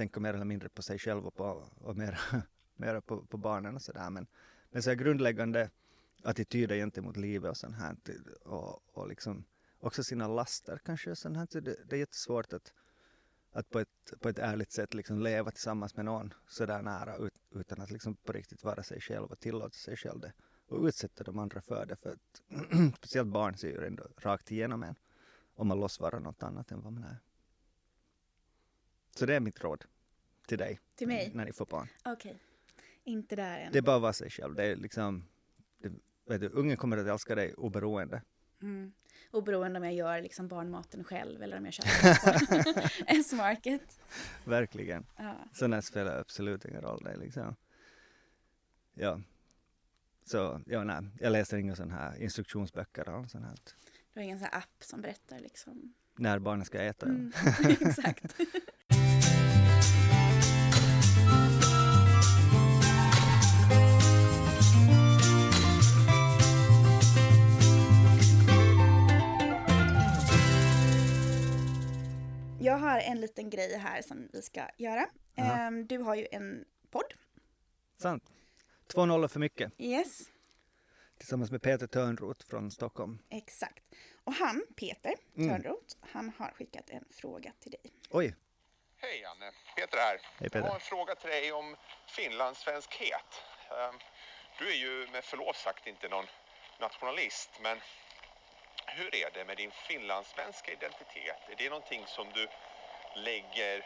tänka 0.00 0.20
mer 0.20 0.34
eller 0.34 0.44
mindre 0.44 0.68
på 0.68 0.82
sig 0.82 0.98
själv 0.98 1.26
och, 1.26 1.34
på, 1.34 1.44
och 1.74 1.96
mer, 1.96 2.20
mer 2.76 3.00
på, 3.00 3.26
på 3.26 3.36
barnen 3.36 3.74
och 3.74 3.82
sådär. 3.82 4.10
Men, 4.10 4.26
men 4.70 4.82
så 4.82 4.94
grundläggande 4.94 5.70
attityder 6.22 6.76
gentemot 6.76 7.16
livet 7.16 7.50
och 7.50 7.56
sånt 7.56 7.76
här 7.76 7.96
och, 8.44 8.96
och 8.96 9.08
liksom 9.08 9.44
också 9.80 10.04
sina 10.04 10.28
laster 10.28 10.80
kanske. 10.84 11.16
Sånt 11.16 11.36
här. 11.36 11.60
Det, 11.60 11.76
det 11.84 11.96
är 11.96 12.00
jättesvårt 12.00 12.52
att, 12.52 12.72
att 13.52 13.70
på 13.70 13.78
ett, 13.78 14.12
på 14.20 14.28
ett 14.28 14.38
ärligt 14.38 14.72
sätt 14.72 14.94
liksom 14.94 15.18
leva 15.18 15.50
tillsammans 15.50 15.96
med 15.96 16.04
någon 16.04 16.34
sådär 16.48 16.82
nära 16.82 17.16
ut, 17.16 17.34
utan 17.54 17.80
att 17.80 17.90
liksom 17.90 18.16
på 18.16 18.32
riktigt 18.32 18.64
vara 18.64 18.82
sig 18.82 19.00
själv 19.00 19.26
och 19.26 19.40
tillåta 19.40 19.70
sig 19.70 19.96
själv 19.96 20.20
det 20.20 20.32
och 20.68 20.84
utsätta 20.84 21.24
de 21.24 21.38
andra 21.38 21.60
för 21.60 21.86
det. 21.86 21.96
För 21.96 22.10
att 22.10 22.42
speciellt 22.96 23.28
barn 23.28 23.56
ser 23.56 23.68
ju 23.68 23.86
ändå 23.86 24.04
rakt 24.18 24.50
igenom 24.50 24.82
en 24.82 24.94
om 25.54 25.68
man 25.68 25.80
låtsas 25.80 26.00
vara 26.00 26.18
något 26.18 26.42
annat 26.42 26.70
än 26.70 26.82
vad 26.82 26.92
man 26.92 27.04
är. 27.04 27.16
Så 29.16 29.26
det 29.26 29.34
är 29.34 29.40
mitt 29.40 29.64
råd 29.64 29.84
till 30.46 30.58
dig. 30.58 30.78
Till 30.94 31.08
mig? 31.08 31.30
När 31.34 31.44
ni 31.44 31.52
får 31.52 31.66
barn. 31.66 31.88
Okej. 32.04 32.12
Okay. 32.12 32.34
Inte 33.04 33.36
där 33.36 33.58
än. 33.58 33.72
Det 33.72 33.78
är 33.78 33.82
bara 33.82 33.96
att 33.96 34.02
vara 34.02 34.12
sig 34.12 34.30
själv. 34.30 34.54
Det 34.54 34.64
är 34.64 34.76
liksom, 34.76 35.24
det, 35.78 35.92
vet 36.26 36.40
du, 36.40 36.48
ungen 36.48 36.76
kommer 36.76 36.96
att 36.96 37.06
älska 37.06 37.34
dig 37.34 37.54
oberoende. 37.54 38.22
Mm. 38.62 38.92
Oberoende 39.30 39.78
om 39.78 39.84
jag 39.84 39.94
gör 39.94 40.22
liksom 40.22 40.48
barnmaten 40.48 41.04
själv 41.04 41.42
eller 41.42 41.56
om 41.56 41.64
jag 41.64 41.74
köper 41.74 42.72
på 42.82 42.88
S-market. 43.06 44.00
Verkligen. 44.44 45.06
Ja. 45.16 45.34
Sådana 45.52 45.82
spelar 45.82 46.20
absolut 46.20 46.64
ingen 46.64 46.80
roll. 46.80 47.02
Det 47.04 47.16
liksom. 47.16 47.56
Ja. 48.94 49.20
Så, 50.24 50.60
ja, 50.66 50.84
nej. 50.84 51.02
Jag 51.20 51.32
läser 51.32 51.56
inga 51.56 51.76
sådana 51.76 51.94
här 51.94 52.22
instruktionsböcker 52.22 53.08
eller 53.08 53.28
sånt 53.28 53.44
här. 53.44 53.58
Du 54.12 54.20
har 54.20 54.24
ingen 54.24 54.38
sån 54.38 54.48
app 54.52 54.84
som 54.84 55.00
berättar 55.00 55.40
liksom? 55.40 55.94
När 56.16 56.38
barnen 56.38 56.64
ska 56.64 56.82
äta. 56.82 57.06
Mm. 57.06 57.32
Exakt. 57.80 58.36
En 73.10 73.20
liten 73.20 73.50
grej 73.50 73.78
här 73.78 74.02
som 74.02 74.28
vi 74.32 74.42
ska 74.42 74.68
göra. 74.76 75.06
Aha. 75.38 75.70
Du 75.70 75.98
har 75.98 76.14
ju 76.14 76.26
en 76.30 76.64
podd. 76.90 77.14
Sant. 77.96 78.24
Två 78.86 79.06
nollor 79.06 79.28
för 79.28 79.40
mycket. 79.40 79.72
Yes. 79.78 80.30
Tillsammans 81.18 81.50
med 81.50 81.62
Peter 81.62 81.86
Törnroth 81.86 82.46
från 82.46 82.70
Stockholm. 82.70 83.18
Exakt. 83.30 83.84
Och 84.24 84.32
han, 84.32 84.66
Peter 84.76 85.14
mm. 85.36 85.48
Törnroth, 85.48 85.96
han 86.00 86.32
har 86.38 86.50
skickat 86.50 86.90
en 86.90 87.04
fråga 87.10 87.52
till 87.60 87.70
dig. 87.70 87.92
Oj. 88.10 88.36
Hej 88.96 89.24
Anne, 89.24 89.52
Peter 89.76 89.98
här. 89.98 90.20
Hej 90.22 90.50
Peter. 90.50 90.58
Jag 90.58 90.66
har 90.66 90.74
en 90.74 90.80
fråga 90.80 91.14
till 91.14 91.30
dig 91.30 91.52
om 91.52 91.76
finlandssvenskhet. 92.06 93.30
Ehm, 93.70 93.98
du 94.58 94.70
är 94.70 94.76
ju 94.76 95.08
med 95.12 95.24
förlov 95.24 95.52
sagt 95.52 95.86
inte 95.86 96.08
någon 96.08 96.26
nationalist, 96.80 97.50
men 97.62 97.80
hur 98.86 99.14
är 99.14 99.30
det 99.34 99.44
med 99.44 99.56
din 99.56 99.70
finlandssvenska 99.70 100.72
identitet? 100.72 101.40
Är 101.50 101.56
det 101.56 101.68
någonting 101.68 102.04
som 102.06 102.26
du 102.34 102.48
lägger 103.24 103.84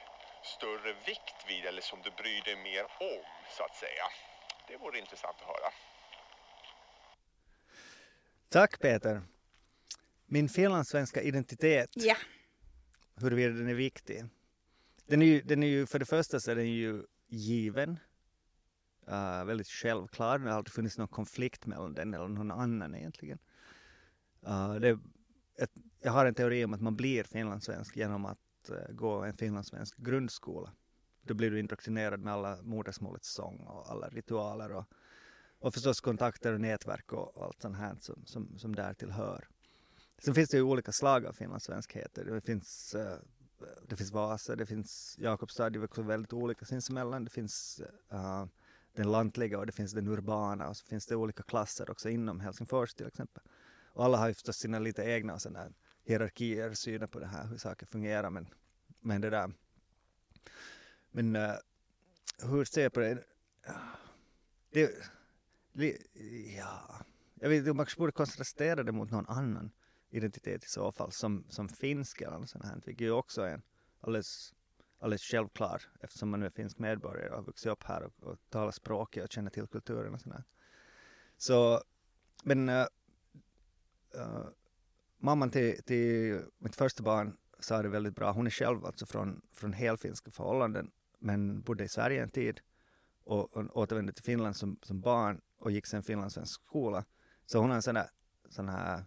större 0.57 0.93
vikt 1.07 1.39
vid 1.49 1.65
eller 1.65 1.83
som 1.83 1.99
du 2.03 2.11
bryr 2.11 2.43
dig 2.45 2.57
mer 2.57 2.85
om, 2.85 3.25
så 3.57 3.65
att 3.65 3.77
säga? 3.77 4.07
Det 4.69 4.77
vore 4.77 4.99
intressant 4.99 5.37
att 5.41 5.47
höra. 5.47 5.71
Tack 8.49 8.81
Peter. 8.81 9.23
Min 10.27 10.49
finlandssvenska 10.49 11.23
identitet, 11.23 11.91
ja. 11.95 12.17
huruvida 13.17 13.53
den 13.53 13.69
är 13.69 13.75
viktig. 13.75 14.25
Den 15.07 15.23
är 15.23 15.27
ju, 15.27 15.41
den 15.41 15.63
är 15.63 15.67
ju 15.67 15.87
för 15.87 15.99
det 15.99 16.05
första 16.05 16.41
så 16.41 16.51
är 16.51 16.57
den 16.57 16.71
ju 16.71 17.03
given, 17.29 17.99
uh, 19.09 19.45
väldigt 19.45 19.69
självklar. 19.69 20.39
Det 20.39 20.51
har 20.51 20.59
aldrig 20.59 20.73
funnits 20.73 20.99
någon 20.99 21.09
konflikt 21.09 21.67
mellan 21.67 21.95
den 21.95 22.15
eller 22.15 22.29
någon 22.29 22.51
annan 22.51 22.95
egentligen. 22.95 23.39
Uh, 24.47 24.75
det 24.75 24.99
ett, 25.59 25.71
jag 26.01 26.13
har 26.13 26.27
en 26.27 26.35
teori 26.35 26.65
om 26.65 26.75
att 26.75 26.81
man 26.81 26.97
blir 26.97 27.25
finlandssvensk 27.25 27.97
genom 27.97 28.25
att 28.27 28.39
Eh, 28.71 28.95
gå 28.95 29.23
en 29.23 29.37
finlandssvensk 29.37 29.97
grundskola. 29.97 30.73
Då 31.23 31.35
blir 31.35 31.51
du 31.51 31.61
indoktrinerad 31.61 32.21
med 32.21 32.33
alla 32.33 32.63
modersmålets 32.63 33.29
sång 33.29 33.59
och 33.59 33.91
alla 33.91 34.09
ritualer 34.09 34.73
och, 34.73 34.85
och 35.59 35.75
förstås 35.75 36.01
kontakter 36.01 36.53
och 36.53 36.61
nätverk 36.61 37.13
och, 37.13 37.45
allt 37.45 37.63
sånt 37.63 37.77
här 37.77 37.97
som, 38.01 38.27
som, 38.27 38.59
som 38.59 38.75
därtill 38.75 39.11
hör. 39.11 39.49
Sen 40.19 40.35
finns 40.35 40.51
det 40.51 40.57
ju 40.57 40.63
olika 40.63 40.93
slag 40.93 41.27
av 41.27 41.33
finlandssvenskheter. 41.33 42.25
Det 42.25 42.41
finns, 42.41 42.95
eh, 42.95 43.19
det 43.89 43.97
finns 43.97 44.13
Vasa, 44.13 44.57
det 44.57 44.67
finns 44.67 45.17
Jakobstad, 45.19 45.71
det 45.71 45.79
är 45.79 45.85
också 45.85 46.03
väldigt 46.03 46.33
olika 46.33 46.65
sinsemellan. 46.65 47.25
Det 47.25 47.31
finns 47.31 47.83
uh, 48.13 48.47
den 48.95 49.11
lantliga 49.11 49.59
och 49.59 49.67
det 49.67 49.73
finns 49.73 49.93
den 49.93 50.09
urbana 50.09 50.69
och 50.69 50.77
så 50.77 50.87
finns 50.87 51.07
det 51.07 51.17
olika 51.17 51.43
klasser 51.43 51.91
också 51.91 52.09
inom 52.09 52.41
Helsingfors 52.41 52.95
till 52.95 53.07
exempel. 53.07 53.43
Och 53.93 54.05
alla 54.05 54.19
har 54.19 54.29
ju 54.29 54.35
förstås 54.35 54.57
sina 54.57 54.79
lite 54.79 55.03
egna 55.03 55.39
sådana 55.39 55.69
hierarkier, 56.05 56.75
synen 56.75 57.09
på 57.09 57.19
det 57.19 57.27
här, 57.27 57.47
hur 57.47 57.57
saker 57.57 57.87
fungerar. 57.87 58.31
Men, 58.31 58.49
men 59.01 59.21
det 59.21 59.31
där. 59.31 59.53
Men 61.11 61.37
uh, 61.37 61.55
hur 62.43 62.65
ser 62.65 62.83
jag 62.83 62.93
på 62.93 63.01
det? 63.01 63.25
det 64.73 64.91
ja, 66.57 67.05
jag 67.35 67.49
vet 67.49 67.59
inte, 67.59 67.73
man 67.73 67.87
kanske 67.87 67.99
borde 67.99 68.13
kontrastera 68.13 68.83
det 68.83 68.93
mot 68.93 69.11
någon 69.11 69.27
annan 69.29 69.71
identitet 70.11 70.65
i 70.65 70.69
så 70.69 70.93
fall, 70.93 71.13
som, 71.13 71.45
som 71.49 71.69
finsk 71.69 72.21
eller 72.21 72.39
något 72.39 72.51
sånt 72.51 72.65
här, 72.65 72.81
vilket 72.87 73.07
ju 73.07 73.11
också 73.11 73.43
är 73.43 73.51
en 73.51 73.63
alldeles, 74.01 74.55
alldeles 74.99 75.23
självklar 75.23 75.83
eftersom 76.01 76.31
man 76.31 76.41
nu 76.41 76.47
är 76.47 76.51
finsk 76.51 76.79
medborgare 76.79 77.31
och 77.31 77.37
har 77.37 77.45
vuxit 77.45 77.73
upp 77.73 77.83
här 77.83 78.03
och, 78.03 78.23
och 78.23 78.39
talar 78.51 78.71
språket 78.71 79.25
och 79.25 79.33
känner 79.33 79.51
till 79.51 79.67
kulturen 79.67 80.15
och 80.15 80.21
sånt 80.21 80.35
här. 80.35 80.45
Så, 81.37 81.83
men 82.45 82.69
uh, 82.69 82.87
uh, 84.17 84.47
mamman 85.25 85.51
till, 85.51 85.83
till 85.83 86.41
mitt 86.59 86.77
första 86.77 87.03
barn 87.03 87.37
sa 87.59 87.83
det 87.83 87.89
väldigt 87.89 88.15
bra. 88.15 88.33
Hon 88.33 88.47
är 88.47 88.51
själv 88.51 88.87
alltså 88.87 89.07
från, 89.07 89.43
från 89.53 89.73
helfinska 89.73 90.31
förhållanden 90.31 90.91
men 91.19 91.61
bodde 91.61 91.85
i 91.85 91.89
Sverige 91.89 92.23
en 92.23 92.31
tid 92.31 92.61
och, 93.25 93.57
och 93.57 93.77
återvände 93.77 94.13
till 94.13 94.25
Finland 94.25 94.57
som, 94.57 94.79
som 94.83 95.01
barn 95.01 95.41
och 95.59 95.71
gick 95.71 95.87
sen 95.87 96.03
finlandssvensk 96.03 96.55
skola. 96.55 97.05
Så 97.47 97.59
hon 97.59 97.71
har 97.71 97.77
en 97.77 97.83
sån 97.83 97.97
här, 97.97 98.09
sån 98.49 98.69
här 98.69 99.05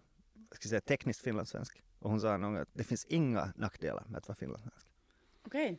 ska 0.51 0.69
säga, 0.69 0.81
tekniskt 0.81 1.21
finlandssvensk. 1.21 1.83
Och 1.99 2.09
hon 2.09 2.21
sa 2.21 2.37
nog 2.37 2.57
att 2.57 2.69
det 2.73 2.83
finns 2.83 3.05
inga 3.05 3.53
nackdelar 3.55 4.05
med 4.07 4.17
att 4.17 4.27
vara 4.27 4.35
finlandssvensk. 4.35 4.87
Okej. 5.45 5.65
Okay. 5.65 5.77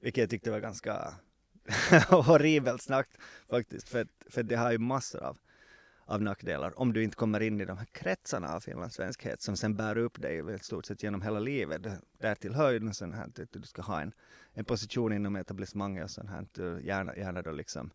Vilket 0.00 0.20
jag 0.20 0.30
tyckte 0.30 0.50
var 0.50 0.60
ganska 0.60 1.14
horribelt 2.08 2.82
snackt 2.82 3.18
faktiskt. 3.50 3.88
För, 3.88 4.08
för 4.30 4.42
det 4.42 4.56
har 4.56 4.72
ju 4.72 4.78
massor 4.78 5.22
av 5.22 5.38
av 6.06 6.22
nackdelar 6.22 6.78
om 6.78 6.92
du 6.92 7.02
inte 7.02 7.16
kommer 7.16 7.40
in 7.40 7.60
i 7.60 7.64
de 7.64 7.78
här 7.78 7.86
kretsarna 7.92 8.54
av 8.54 8.60
finlandssvenskhet 8.60 9.42
som 9.42 9.56
sen 9.56 9.76
bär 9.76 9.98
upp 9.98 10.22
dig 10.22 10.54
i 10.54 10.58
stort 10.58 10.86
sett 10.86 11.02
genom 11.02 11.22
hela 11.22 11.38
livet. 11.38 11.82
Därtill 12.18 12.54
hör 12.54 12.72
ju 12.72 12.92
sån 12.92 13.12
här 13.12 13.24
att 13.24 13.52
du 13.52 13.62
ska 13.62 13.82
ha 13.82 14.00
en, 14.00 14.12
en 14.52 14.64
position 14.64 15.12
inom 15.12 15.36
etablissemanget 15.36 16.04
och 16.04 16.10
sånt 16.10 16.30
här, 16.30 16.80
gärna, 16.80 17.16
gärna 17.16 17.42
då 17.42 17.50
liksom 17.50 17.90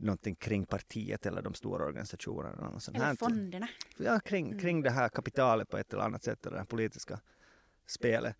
någonting 0.00 0.34
kring 0.34 0.66
partiet 0.66 1.26
eller 1.26 1.42
de 1.42 1.54
stora 1.54 1.84
organisationerna. 1.84 2.68
Och 2.68 2.82
sånt 2.82 2.96
eller 2.96 3.06
här. 3.06 3.14
fonderna. 3.14 3.68
Ja, 3.96 4.20
kring, 4.20 4.46
mm. 4.46 4.58
kring 4.58 4.82
det 4.82 4.90
här 4.90 5.08
kapitalet 5.08 5.68
på 5.68 5.78
ett 5.78 5.92
eller 5.92 6.02
annat 6.02 6.22
sätt, 6.22 6.46
eller 6.46 6.54
det 6.54 6.60
här 6.60 6.66
politiska 6.66 7.20
spelet. 7.86 8.36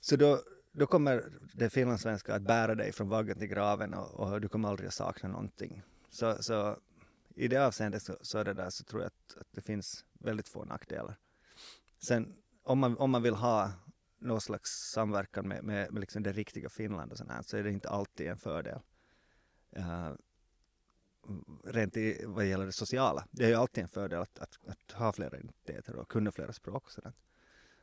Så 0.00 0.16
då, 0.16 0.42
då 0.72 0.86
kommer 0.86 1.24
det 1.52 1.70
finlandssvenska 1.70 2.34
att 2.34 2.42
bära 2.42 2.74
dig 2.74 2.92
från 2.92 3.08
vaggan 3.08 3.38
till 3.38 3.48
graven 3.48 3.94
och, 3.94 4.14
och, 4.14 4.40
du 4.40 4.48
kommer 4.48 4.68
aldrig 4.68 4.86
att 4.86 4.94
sakna 4.94 5.28
någonting. 5.28 5.82
Så, 6.10 6.42
så 6.42 6.76
i 7.38 7.48
det 7.48 7.66
avseendet 7.66 8.02
så, 8.02 8.16
så, 8.20 8.44
det 8.44 8.54
där, 8.54 8.70
så 8.70 8.84
tror 8.84 9.02
jag 9.02 9.06
att, 9.06 9.36
att, 9.40 9.46
det 9.50 9.60
finns 9.60 10.04
väldigt 10.12 10.48
få 10.48 10.64
nackdelar. 10.64 11.16
Sen 11.98 12.36
om 12.62 12.78
man, 12.78 12.96
om 12.98 13.10
man 13.10 13.22
vill 13.22 13.34
ha 13.34 13.72
någon 14.18 14.40
slags 14.40 14.70
samverkan 14.70 15.48
med, 15.48 15.64
med, 15.64 15.92
med 15.92 16.00
liksom 16.00 16.22
det 16.22 16.32
riktiga 16.32 16.68
Finland 16.68 17.12
och 17.12 17.18
sånt 17.18 17.30
här, 17.30 17.42
så 17.42 17.56
är 17.56 17.62
det 17.62 17.70
inte 17.70 17.88
alltid 17.88 18.26
en 18.26 18.38
fördel. 18.38 18.80
Uh, 19.76 20.12
rent 21.64 21.96
i, 21.96 22.24
vad 22.26 22.46
gäller 22.46 22.66
det 22.66 22.72
sociala. 22.72 23.26
Det 23.30 23.44
är 23.44 23.48
ju 23.48 23.54
alltid 23.54 23.82
en 23.82 23.88
fördel 23.88 24.20
att, 24.20 24.38
att, 24.38 24.58
att 24.66 24.92
ha 24.92 25.12
flera 25.12 25.36
identiteter 25.36 25.96
och 25.96 26.08
kunna 26.08 26.32
flera 26.32 26.52
språk 26.52 26.84
och 26.84 26.92
sådant. 26.92 27.22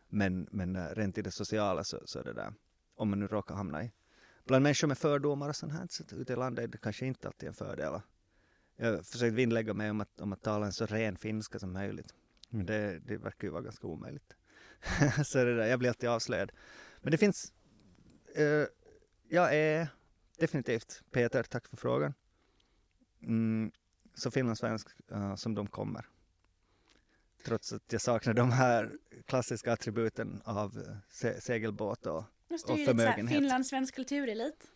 Men, 0.07 0.47
men 0.51 0.75
uh, 0.75 0.87
rent 0.95 1.17
i 1.17 1.21
det 1.21 1.31
sociala 1.31 1.83
så, 1.83 2.01
så 2.05 2.19
är 2.19 2.23
det 2.23 2.33
där, 2.33 2.53
om 2.95 3.09
man 3.09 3.19
nu 3.19 3.27
råkar 3.27 3.55
hamna 3.55 3.83
i 3.83 3.91
bland 4.45 4.63
människor 4.63 4.87
med 4.87 4.97
fördomar 4.97 5.49
och 5.49 5.55
sånt 5.55 5.73
här. 5.73 5.87
Så 5.89 6.03
ute 6.15 6.33
i 6.33 6.35
landet 6.35 6.63
är 6.63 6.67
det 6.67 6.77
kanske 6.77 7.05
inte 7.05 7.27
alltid 7.27 7.49
en 7.49 7.55
fördel. 7.55 8.01
Jag 8.75 9.05
försökte 9.05 9.35
vinnlägga 9.35 9.73
mig 9.73 9.89
om 9.89 10.01
att, 10.01 10.19
om 10.19 10.33
att 10.33 10.41
tala 10.41 10.65
en 10.65 10.73
så 10.73 10.85
ren 10.85 11.17
finska 11.17 11.59
som 11.59 11.73
möjligt. 11.73 12.13
Men 12.49 12.65
det, 12.65 12.99
det 12.99 13.17
verkar 13.17 13.47
ju 13.47 13.51
vara 13.51 13.61
ganska 13.61 13.87
omöjligt. 13.87 14.35
så 15.25 15.37
det 15.37 15.55
där, 15.55 15.67
jag 15.67 15.79
blir 15.79 15.89
alltid 15.89 16.09
avslöjad. 16.09 16.51
Men 17.01 17.11
det 17.11 17.17
finns... 17.17 17.53
Uh, 18.39 18.65
jag 19.29 19.55
är 19.55 19.87
definitivt, 20.37 21.03
Peter, 21.11 21.43
tack 21.43 21.67
för 21.67 21.77
frågan. 21.77 22.13
Mm, 23.21 23.71
så 24.13 24.31
finlandssvensk 24.31 24.87
uh, 25.11 25.35
som 25.35 25.55
de 25.55 25.67
kommer. 25.67 26.05
Trots 27.43 27.73
att 27.73 27.91
jag 27.91 28.01
saknar 28.01 28.33
de 28.33 28.51
här 28.51 28.91
klassiska 29.25 29.73
attributen 29.73 30.41
av 30.45 30.77
uh, 30.77 30.97
se 31.09 31.41
segelbåt 31.41 32.05
och, 32.05 32.17
och 32.67 32.79
förmögenhet. 32.85 33.39
Finlandssvensk 33.39 33.95
kulturelit. 33.95 34.67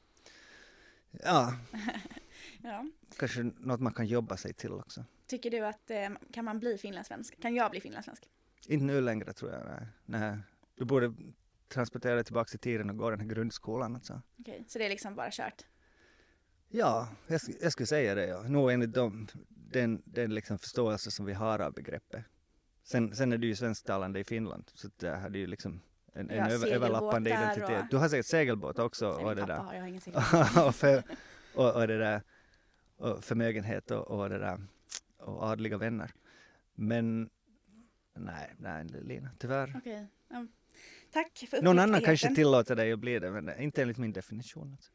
Ja, 1.12 1.54
Ja. 2.64 2.86
kanske 3.18 3.44
något 3.44 3.80
man 3.80 3.94
kan 3.94 4.06
jobba 4.06 4.38
sig 4.38 4.54
till 4.54 4.72
också. 4.72 5.06
Tycker 5.28 5.52
du 5.52 5.60
att 5.66 5.92
eh, 5.92 6.10
kan 6.34 6.46
man 6.46 6.60
bli 6.60 6.78
finlandssvensk? 6.78 7.42
Kan 7.42 7.56
jag 7.56 7.72
bli 7.72 7.82
finlandssvensk? 7.82 8.24
Inte 8.68 8.86
nu 8.86 9.02
längre 9.02 9.34
tror 9.34 9.52
jag. 9.52 9.66
Nej. 9.66 9.88
nej. 10.06 10.38
Du 10.76 10.86
borde 10.86 11.14
transportera 11.68 12.16
dig 12.16 12.24
tillbaka 12.24 12.50
i 12.56 12.58
tiden 12.58 12.90
och 12.90 12.98
gå 12.98 13.10
den 13.10 13.20
här 13.20 13.28
grundskolan. 13.28 13.96
Alltså. 13.96 14.22
Okej, 14.40 14.66
så 14.68 14.80
det 14.80 14.86
är 14.86 14.90
liksom 14.90 15.16
bara 15.16 15.30
kört. 15.32 15.66
Ja, 16.68 17.08
jag, 17.28 17.42
jag 17.62 17.72
skulle 17.72 17.88
säga 17.88 18.16
det. 18.16 18.26
Ja. 18.28 18.42
Nog 18.44 18.72
enligt 18.72 18.94
dem, 18.94 19.28
den, 19.50 20.02
den 20.06 20.34
liksom 20.34 20.60
förståelse 20.60 21.12
som 21.12 21.26
vi 21.26 21.34
har 21.34 21.60
av 21.60 21.74
begreppet. 21.74 22.26
Sen, 22.84 23.16
sen 23.16 23.34
är 23.34 23.38
du 23.38 23.48
ju 23.48 23.56
svensktalande 23.56 24.20
i 24.20 24.24
Finland, 24.24 24.64
så 24.74 24.90
det 24.98 25.10
här 25.16 25.30
är 25.30 25.36
ju 25.38 25.48
liksom 25.48 25.82
en, 26.14 26.30
en 26.30 26.52
över, 26.52 26.68
överlappande 26.68 27.30
identitet. 27.30 27.82
och- 27.84 27.88
Du 27.90 27.98
har 27.98 28.10
säkert 28.10 28.26
segelbåt 28.26 28.80
också 28.80 29.16
Nej, 29.16 29.26
och 29.26 29.36
det 29.36 29.42
pappa 29.42 29.54
där. 29.54 29.60
har, 29.60 29.74
jag 29.74 29.82
har 29.82 29.88
ingen 29.88 30.02
segel. 30.02 30.22
och, 30.68 30.76
för, 30.76 31.04
och, 31.56 31.76
och 31.76 31.88
det 31.88 31.98
där 31.98 32.22
och 33.00 33.24
förmögenhet 33.24 33.92
och, 33.92 34.08
och 34.08 34.30
det 34.30 34.40
där 34.40 34.60
och 35.18 35.44
adliga 35.44 35.78
vänner. 35.78 36.12
Men 36.74 37.30
nej, 38.14 38.56
nej 38.58 38.86
Lina, 38.86 39.30
tyvärr. 39.40 39.74
Okej. 39.78 40.08
ja. 40.28 40.48
Tack 41.12 41.46
för 41.50 41.62
Någon 41.62 41.80
annan 41.80 42.02
kanske 42.02 42.36
tillåter 42.36 42.76
dig 42.76 42.92
att 42.92 43.00
bli 43.00 43.20
det, 43.20 43.32
men 43.32 43.62
inte 43.62 43.82
enligt 43.82 43.98
min 43.98 44.14
definition. 44.14 44.72
Alltså. 44.72 44.92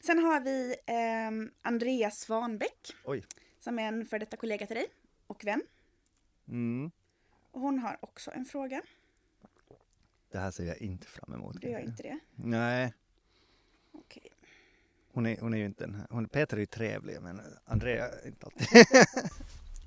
Sen 0.00 0.18
har 0.18 0.40
vi 0.40 0.76
ehm, 0.86 1.50
Andreas 1.62 2.18
Svanbäck. 2.18 2.96
Oj. 3.04 3.24
Som 3.60 3.78
är 3.78 3.82
en 3.82 4.06
för 4.06 4.18
detta 4.18 4.36
kollega 4.36 4.66
till 4.66 4.76
dig 4.76 4.86
och 5.26 5.44
vän. 5.44 5.62
Mm. 6.48 6.90
Och 7.50 7.60
hon 7.60 7.78
har 7.78 7.96
också 8.00 8.30
en 8.30 8.44
fråga. 8.44 8.82
Det 10.30 10.38
här 10.38 10.50
ser 10.50 10.64
jag 10.64 10.78
inte 10.78 11.06
fram 11.06 11.34
emot. 11.34 11.60
Du 11.60 11.68
gör 11.68 11.80
inte 11.80 12.02
det? 12.02 12.18
Nej, 12.34 12.92
Okej. 13.92 14.30
Hon 15.12 15.26
är, 15.26 15.40
hon 15.40 15.54
är 15.54 15.58
ju 15.58 15.64
inte 15.64 15.84
den 15.84 15.94
här. 15.94 16.06
Hon, 16.10 16.28
Peter 16.28 16.56
är 16.56 16.60
ju 16.60 16.66
trevlig, 16.66 17.22
men 17.22 17.40
Andrea 17.64 18.08
är 18.08 18.26
inte 18.26 18.46
alltid. 18.46 18.68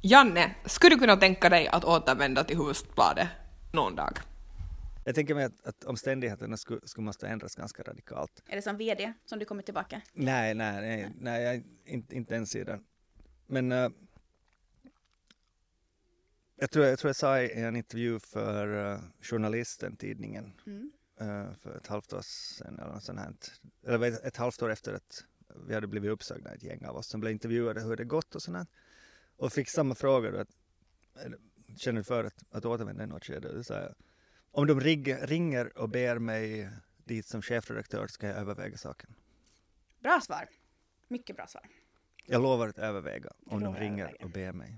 Janne, 0.02 0.56
skulle 0.66 0.96
du 0.96 1.00
kunna 1.00 1.18
tänka 1.18 1.50
dig 1.50 1.68
att 1.68 1.84
återvända 1.84 2.44
till 2.44 2.58
Hufvudstadsbladet 2.58 3.28
någon 3.74 3.96
dag? 3.96 4.20
jag 5.06 5.16
tänker 5.16 5.36
mig 5.36 5.44
att, 5.44 5.68
att 5.68 5.84
omständigheterna 5.84 6.58
skulle, 6.58 6.80
skulle 6.84 7.06
måste 7.06 7.28
ändras 7.28 7.56
ganska 7.56 7.84
radikalt. 7.84 8.44
Är 8.48 8.56
det 8.56 8.62
som 8.62 8.78
vd 8.78 9.14
som 9.26 9.40
du 9.40 9.46
kommer 9.46 9.64
tillbaka? 9.64 10.02
Nej, 10.14 10.54
nej, 10.54 10.82
nej, 10.82 11.12
nej 11.20 11.44
jag 11.44 11.56
är 11.56 11.64
inte, 11.86 12.16
inte 12.16 12.36
ens 12.36 12.56
i 12.56 12.64
den. 12.64 12.84
Men 13.48 13.72
eh, 13.72 13.90
jag, 16.56 16.72
tror, 16.72 16.86
jag 16.86 17.00
tror 17.00 17.10
jag 17.10 17.16
sa 17.16 17.42
i 17.42 17.62
en 17.62 17.76
intervju 17.76 18.20
för 18.20 18.68
uh, 18.68 19.00
journalisten, 19.22 19.96
tidningen, 19.96 20.54
Mm. 20.68 20.92
Eh, 21.20 21.54
för 21.54 21.78
ett 21.78 21.88
halvt 21.88 22.14
år 22.14 22.22
sedan 22.22 22.80
eller 22.80 22.94
något 22.94 23.04
sånt 23.04 23.20
här. 23.20 23.34
Eller 23.84 24.08
ett, 24.08 24.24
ett 24.24 24.38
halvt 24.38 24.62
år 24.62 24.72
efter 24.72 24.94
att 24.94 25.24
vi 25.68 25.74
hade 25.74 25.88
blivit 25.88 26.12
uppsagda, 26.12 26.54
ett 26.54 26.64
gäng 26.64 26.86
av 26.86 26.96
oss 26.96 27.08
som 27.08 27.20
blev 27.20 27.32
intervjuade 27.32 27.82
hur 27.82 27.96
det 27.96 28.06
gått 28.06 28.36
och 28.36 28.42
sånt 28.42 28.58
här. 28.58 28.68
Och 29.38 29.54
fick 29.54 29.70
samma 29.70 29.96
fråga 29.96 30.32
då, 30.32 30.38
att, 30.38 30.56
känner 31.78 32.00
du 32.00 32.04
för 32.04 32.24
att, 32.24 32.44
att 32.52 32.66
återvända 32.66 33.04
i 33.04 33.08
något 33.08 33.26
skede? 33.26 33.64
Sa 33.64 33.74
jag, 33.74 33.94
om 34.52 34.68
de 34.68 34.80
rig, 34.80 35.18
ringer 35.22 35.78
och 35.78 35.90
ber 35.90 36.20
mig 36.20 36.70
dit 37.04 37.26
som 37.26 37.42
chefredaktör 37.42 38.08
ska 38.08 38.28
jag 38.28 38.38
överväga 38.38 38.78
saken. 38.78 39.16
Bra 40.00 40.22
svar. 40.22 40.50
Mycket 41.08 41.36
bra 41.36 41.48
svar. 41.48 41.68
Jag 42.26 42.42
lovar 42.42 42.68
att 42.68 42.78
överväga 42.78 43.30
om 43.46 43.64
de 43.64 43.76
ringer 43.76 44.04
överväga. 44.04 44.26
och 44.26 44.32
ber 44.32 44.52
mig. 44.52 44.78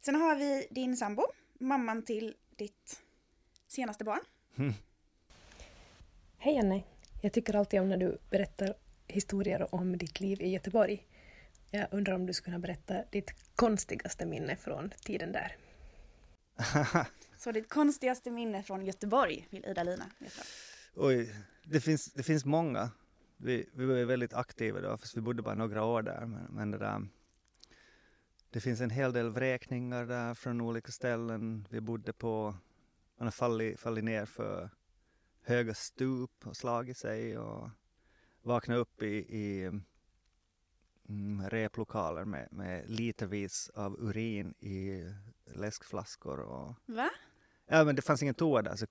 Sen 0.00 0.14
har 0.14 0.36
vi 0.36 0.66
din 0.70 0.96
sambo, 0.96 1.26
mamman 1.58 2.02
till 2.02 2.36
ditt 2.56 3.02
senaste 3.66 4.04
barn. 4.04 4.20
Hej 6.42 6.54
Janne! 6.54 6.82
Jag 7.20 7.32
tycker 7.32 7.56
alltid 7.56 7.80
om 7.80 7.88
när 7.88 7.96
du 7.96 8.18
berättar 8.30 8.74
historier 9.06 9.74
om 9.74 9.98
ditt 9.98 10.20
liv 10.20 10.42
i 10.42 10.48
Göteborg. 10.48 11.06
Jag 11.70 11.86
undrar 11.90 12.14
om 12.14 12.26
du 12.26 12.32
skulle 12.32 12.44
kunna 12.44 12.58
berätta 12.58 13.04
ditt 13.10 13.34
konstigaste 13.56 14.26
minne 14.26 14.56
från 14.56 14.90
tiden 15.04 15.32
där. 15.32 15.56
Så 17.38 17.52
ditt 17.52 17.68
konstigaste 17.68 18.30
minne 18.30 18.62
från 18.62 18.86
Göteborg 18.86 19.46
vill 19.50 19.64
Ida-Lina 19.64 20.10
veta. 20.18 20.42
Oj, 20.94 21.34
det 21.64 21.80
finns, 21.80 22.12
det 22.12 22.22
finns 22.22 22.44
många. 22.44 22.90
Vi, 23.36 23.68
vi 23.72 23.84
var 23.84 23.96
ju 23.96 24.04
väldigt 24.04 24.34
aktiva 24.34 24.80
då, 24.80 24.96
fast 24.96 25.16
vi 25.16 25.20
bodde 25.20 25.42
bara 25.42 25.54
några 25.54 25.84
år 25.84 26.02
där. 26.02 26.26
Men, 26.26 26.44
men 26.50 26.70
det, 26.70 26.78
där, 26.78 27.06
det 28.50 28.60
finns 28.60 28.80
en 28.80 28.90
hel 28.90 29.12
del 29.12 29.30
vräkningar 29.30 30.06
där 30.06 30.34
från 30.34 30.60
olika 30.60 30.92
ställen. 30.92 31.66
Vi 31.70 31.80
bodde 31.80 32.12
på, 32.12 32.54
man 33.18 33.26
har 33.26 33.30
fallit, 33.30 33.80
fallit 33.80 34.04
ner 34.04 34.26
för 34.26 34.70
höga 35.42 35.74
stup 35.74 36.46
och 36.46 36.56
slagit 36.56 36.96
sig 36.96 37.38
och 37.38 37.70
vaknat 38.42 38.78
upp 38.78 39.02
i, 39.02 39.06
i 39.16 39.64
mm, 41.08 41.48
replokaler 41.48 42.24
med, 42.24 42.48
med 42.52 42.90
litervis 42.90 43.70
av 43.74 43.96
urin 44.00 44.54
i 44.58 45.04
läskflaskor 45.44 46.40
och 46.40 46.74
Va? 46.86 47.10
Ja 47.66 47.84
men 47.84 47.96
det 47.96 48.02
fanns 48.02 48.22
ingen 48.22 48.34
toa 48.34 48.62
där 48.62 48.76
så 48.76 48.86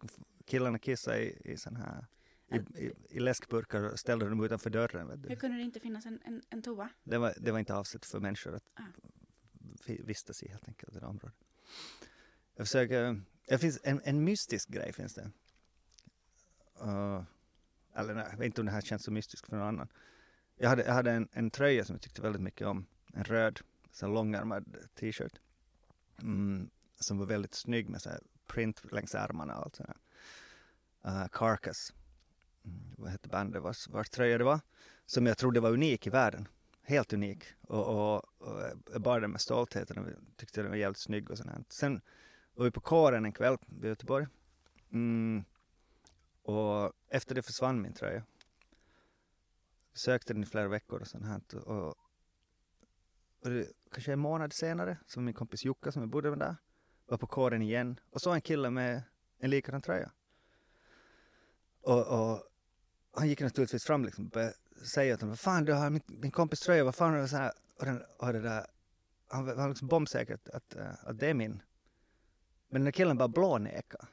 killarna 0.45 0.79
kissade 0.79 1.17
i, 1.23 1.51
i 1.51 1.57
sån 1.57 1.75
här 1.75 2.05
i, 2.51 2.55
i, 2.85 2.91
i 3.09 3.19
läskburkar 3.19 3.83
och 3.83 3.99
ställde 3.99 4.29
dem 4.29 4.43
utanför 4.43 4.69
dörren. 4.69 5.07
Vet 5.07 5.23
Hur 5.23 5.29
du. 5.29 5.35
kunde 5.35 5.57
det 5.57 5.63
inte 5.63 5.79
finnas 5.79 6.05
en, 6.05 6.19
en, 6.25 6.41
en 6.49 6.61
toa? 6.61 6.89
Det, 7.03 7.17
var, 7.17 7.33
det 7.39 7.51
var 7.51 7.59
inte 7.59 7.75
avsett 7.75 8.05
för 8.05 8.19
människor 8.19 8.55
att 8.55 8.63
Ah. 8.73 8.81
vi- 9.85 10.01
vistas 10.03 10.43
i 10.43 10.47
helt 10.49 10.67
enkelt 10.67 10.95
i 10.95 10.99
det 10.99 11.05
området. 11.05 11.35
Jag 12.55 12.67
försöker, 12.67 13.21
det 13.45 13.57
finns 13.57 13.79
en, 13.83 14.01
en 14.03 14.23
mystisk 14.23 14.69
grej 14.69 14.93
finns 14.93 15.13
det. 15.13 15.31
Uh, 16.81 17.23
eller 17.95 18.13
nej, 18.13 18.27
jag 18.31 18.37
vet 18.37 18.45
inte 18.45 18.61
om 18.61 18.65
det 18.65 18.71
här 18.71 18.81
känns 18.81 19.03
så 19.03 19.11
mystiskt 19.11 19.47
för 19.47 19.55
någon 19.55 19.67
annan. 19.67 19.87
Jag 20.55 20.69
hade, 20.69 20.83
jag 20.83 20.93
hade 20.93 21.11
en, 21.11 21.27
en 21.31 21.51
tröja 21.51 21.85
som 21.85 21.93
jag 21.93 22.01
tyckte 22.01 22.21
väldigt 22.21 22.41
mycket 22.41 22.67
om. 22.67 22.85
En 23.13 23.23
röd, 23.23 23.59
så 23.91 24.05
här 24.05 24.13
långärmad 24.13 24.75
t-shirt. 24.95 25.39
Mm, 26.21 26.69
som 26.99 27.17
var 27.17 27.25
väldigt 27.25 27.53
snygg 27.53 27.89
med 27.89 28.01
så 28.01 28.09
här 28.09 28.19
print 28.47 28.91
längs 28.91 29.15
ärmarna 29.15 29.57
och 29.57 29.63
allt 29.63 29.75
sånt 29.75 29.89
där. 29.89 31.11
Uh, 31.11 31.27
Carcass. 31.27 31.93
Mm, 32.65 32.95
vad 32.97 33.11
hette 33.11 33.29
bandet 33.29 33.61
vars, 33.61 33.87
vars 33.87 34.09
tröja 34.09 34.37
det 34.37 34.43
var. 34.43 34.59
Som 35.05 35.25
jag 35.25 35.37
trodde 35.37 35.59
var 35.59 35.71
unik 35.71 36.07
i 36.07 36.09
världen. 36.09 36.47
Helt 36.83 37.13
unik. 37.13 37.43
Och, 37.61 37.87
och, 37.87 38.25
och 38.37 38.61
eh, 38.61 38.73
jag 38.91 39.01
bar 39.01 39.19
den 39.19 39.31
med 39.31 39.41
stolthet 39.41 39.89
och 39.91 39.97
tyckte 40.35 40.61
den 40.61 40.69
var 40.69 40.77
jävligt 40.77 40.97
snygg 40.97 41.31
och 41.31 41.37
sånt 41.37 41.49
här. 41.49 41.63
Sen 41.69 42.01
var 42.53 42.65
vi 42.65 42.71
på 42.71 42.81
kåren 42.81 43.25
en 43.25 43.31
kväll 43.31 43.57
i 43.83 43.87
Göteborg. 43.87 44.27
Mm, 44.91 45.43
och 46.49 46.93
efter 47.09 47.35
det 47.35 47.41
försvann 47.41 47.81
min 47.81 47.93
tröja. 47.93 48.23
Sökte 49.93 50.33
den 50.33 50.43
i 50.43 50.45
flera 50.45 50.67
veckor 50.67 51.01
och 51.01 51.07
sånt 51.07 51.25
här. 51.25 51.41
Och, 51.67 51.87
och 53.43 53.49
det, 53.49 53.67
kanske 53.91 54.13
en 54.13 54.19
månad 54.19 54.53
senare, 54.53 54.97
som 55.05 55.25
min 55.25 55.33
kompis 55.33 55.65
Jukka 55.65 55.91
som 55.91 56.01
jag 56.01 56.09
bodde 56.09 56.29
med 56.29 56.39
där, 56.39 56.55
var 57.05 57.17
på 57.17 57.27
kåren 57.27 57.61
igen 57.61 57.99
och 58.09 58.21
såg 58.21 58.35
en 58.35 58.41
kille 58.41 58.69
med 58.69 59.03
en 59.37 59.49
likadan 59.49 59.81
tröja. 59.81 60.11
Och, 61.81 62.07
och 62.07 62.43
han 63.13 63.27
gick 63.27 63.41
naturligtvis 63.41 63.83
fram 63.83 64.05
liksom 64.05 64.25
och 64.25 64.31
började 64.31 64.55
säga 64.85 65.17
till 65.17 65.23
honom, 65.23 65.29
vad 65.31 65.39
fan 65.39 65.65
du 65.65 65.73
har 65.73 65.89
min, 65.89 66.01
min 66.07 66.31
kompis 66.31 66.59
tröja, 66.59 66.83
vad 66.83 66.95
fan 66.95 67.13
är 67.13 67.17
det 67.17 67.27
så 67.27 67.37
här? 67.37 67.51
Och, 67.75 67.85
den, 67.85 68.03
och 68.17 68.33
det 68.33 68.39
där, 68.41 68.65
han 69.27 69.45
var- 69.45 69.69
liksom 69.69 69.87
bombsäker 69.87 70.33
att, 70.33 70.49
att, 70.49 70.75
att 71.03 71.19
det 71.19 71.27
är 71.27 71.33
min. 71.33 71.61
Men 72.67 72.81
den 72.81 72.85
där 72.85 72.91
killen 72.91 73.17
bara 73.17 73.27
blånekade. 73.27 74.07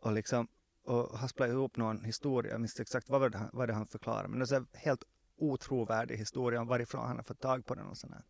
Och 0.00 0.12
liksom, 0.12 0.48
och 0.88 1.18
hasplade 1.18 1.52
ihop 1.52 1.76
någon 1.76 2.04
historia, 2.04 2.52
jag 2.52 2.60
minns 2.60 2.72
inte 2.72 2.82
exakt 2.82 3.08
vad 3.08 3.32
det, 3.32 3.50
vad 3.52 3.68
det 3.68 3.74
han 3.74 3.86
förklarade, 3.86 4.28
men 4.28 4.38
det 4.38 4.52
är 4.52 4.56
en 4.56 4.66
helt 4.72 5.04
otrovärdig 5.36 6.16
historia 6.16 6.60
om 6.60 6.66
varifrån 6.66 7.06
han 7.06 7.16
har 7.16 7.22
fått 7.22 7.40
tag 7.40 7.66
på 7.66 7.74
den 7.74 7.86
och 7.86 7.96
sånt 7.96 8.12
här. 8.12 8.24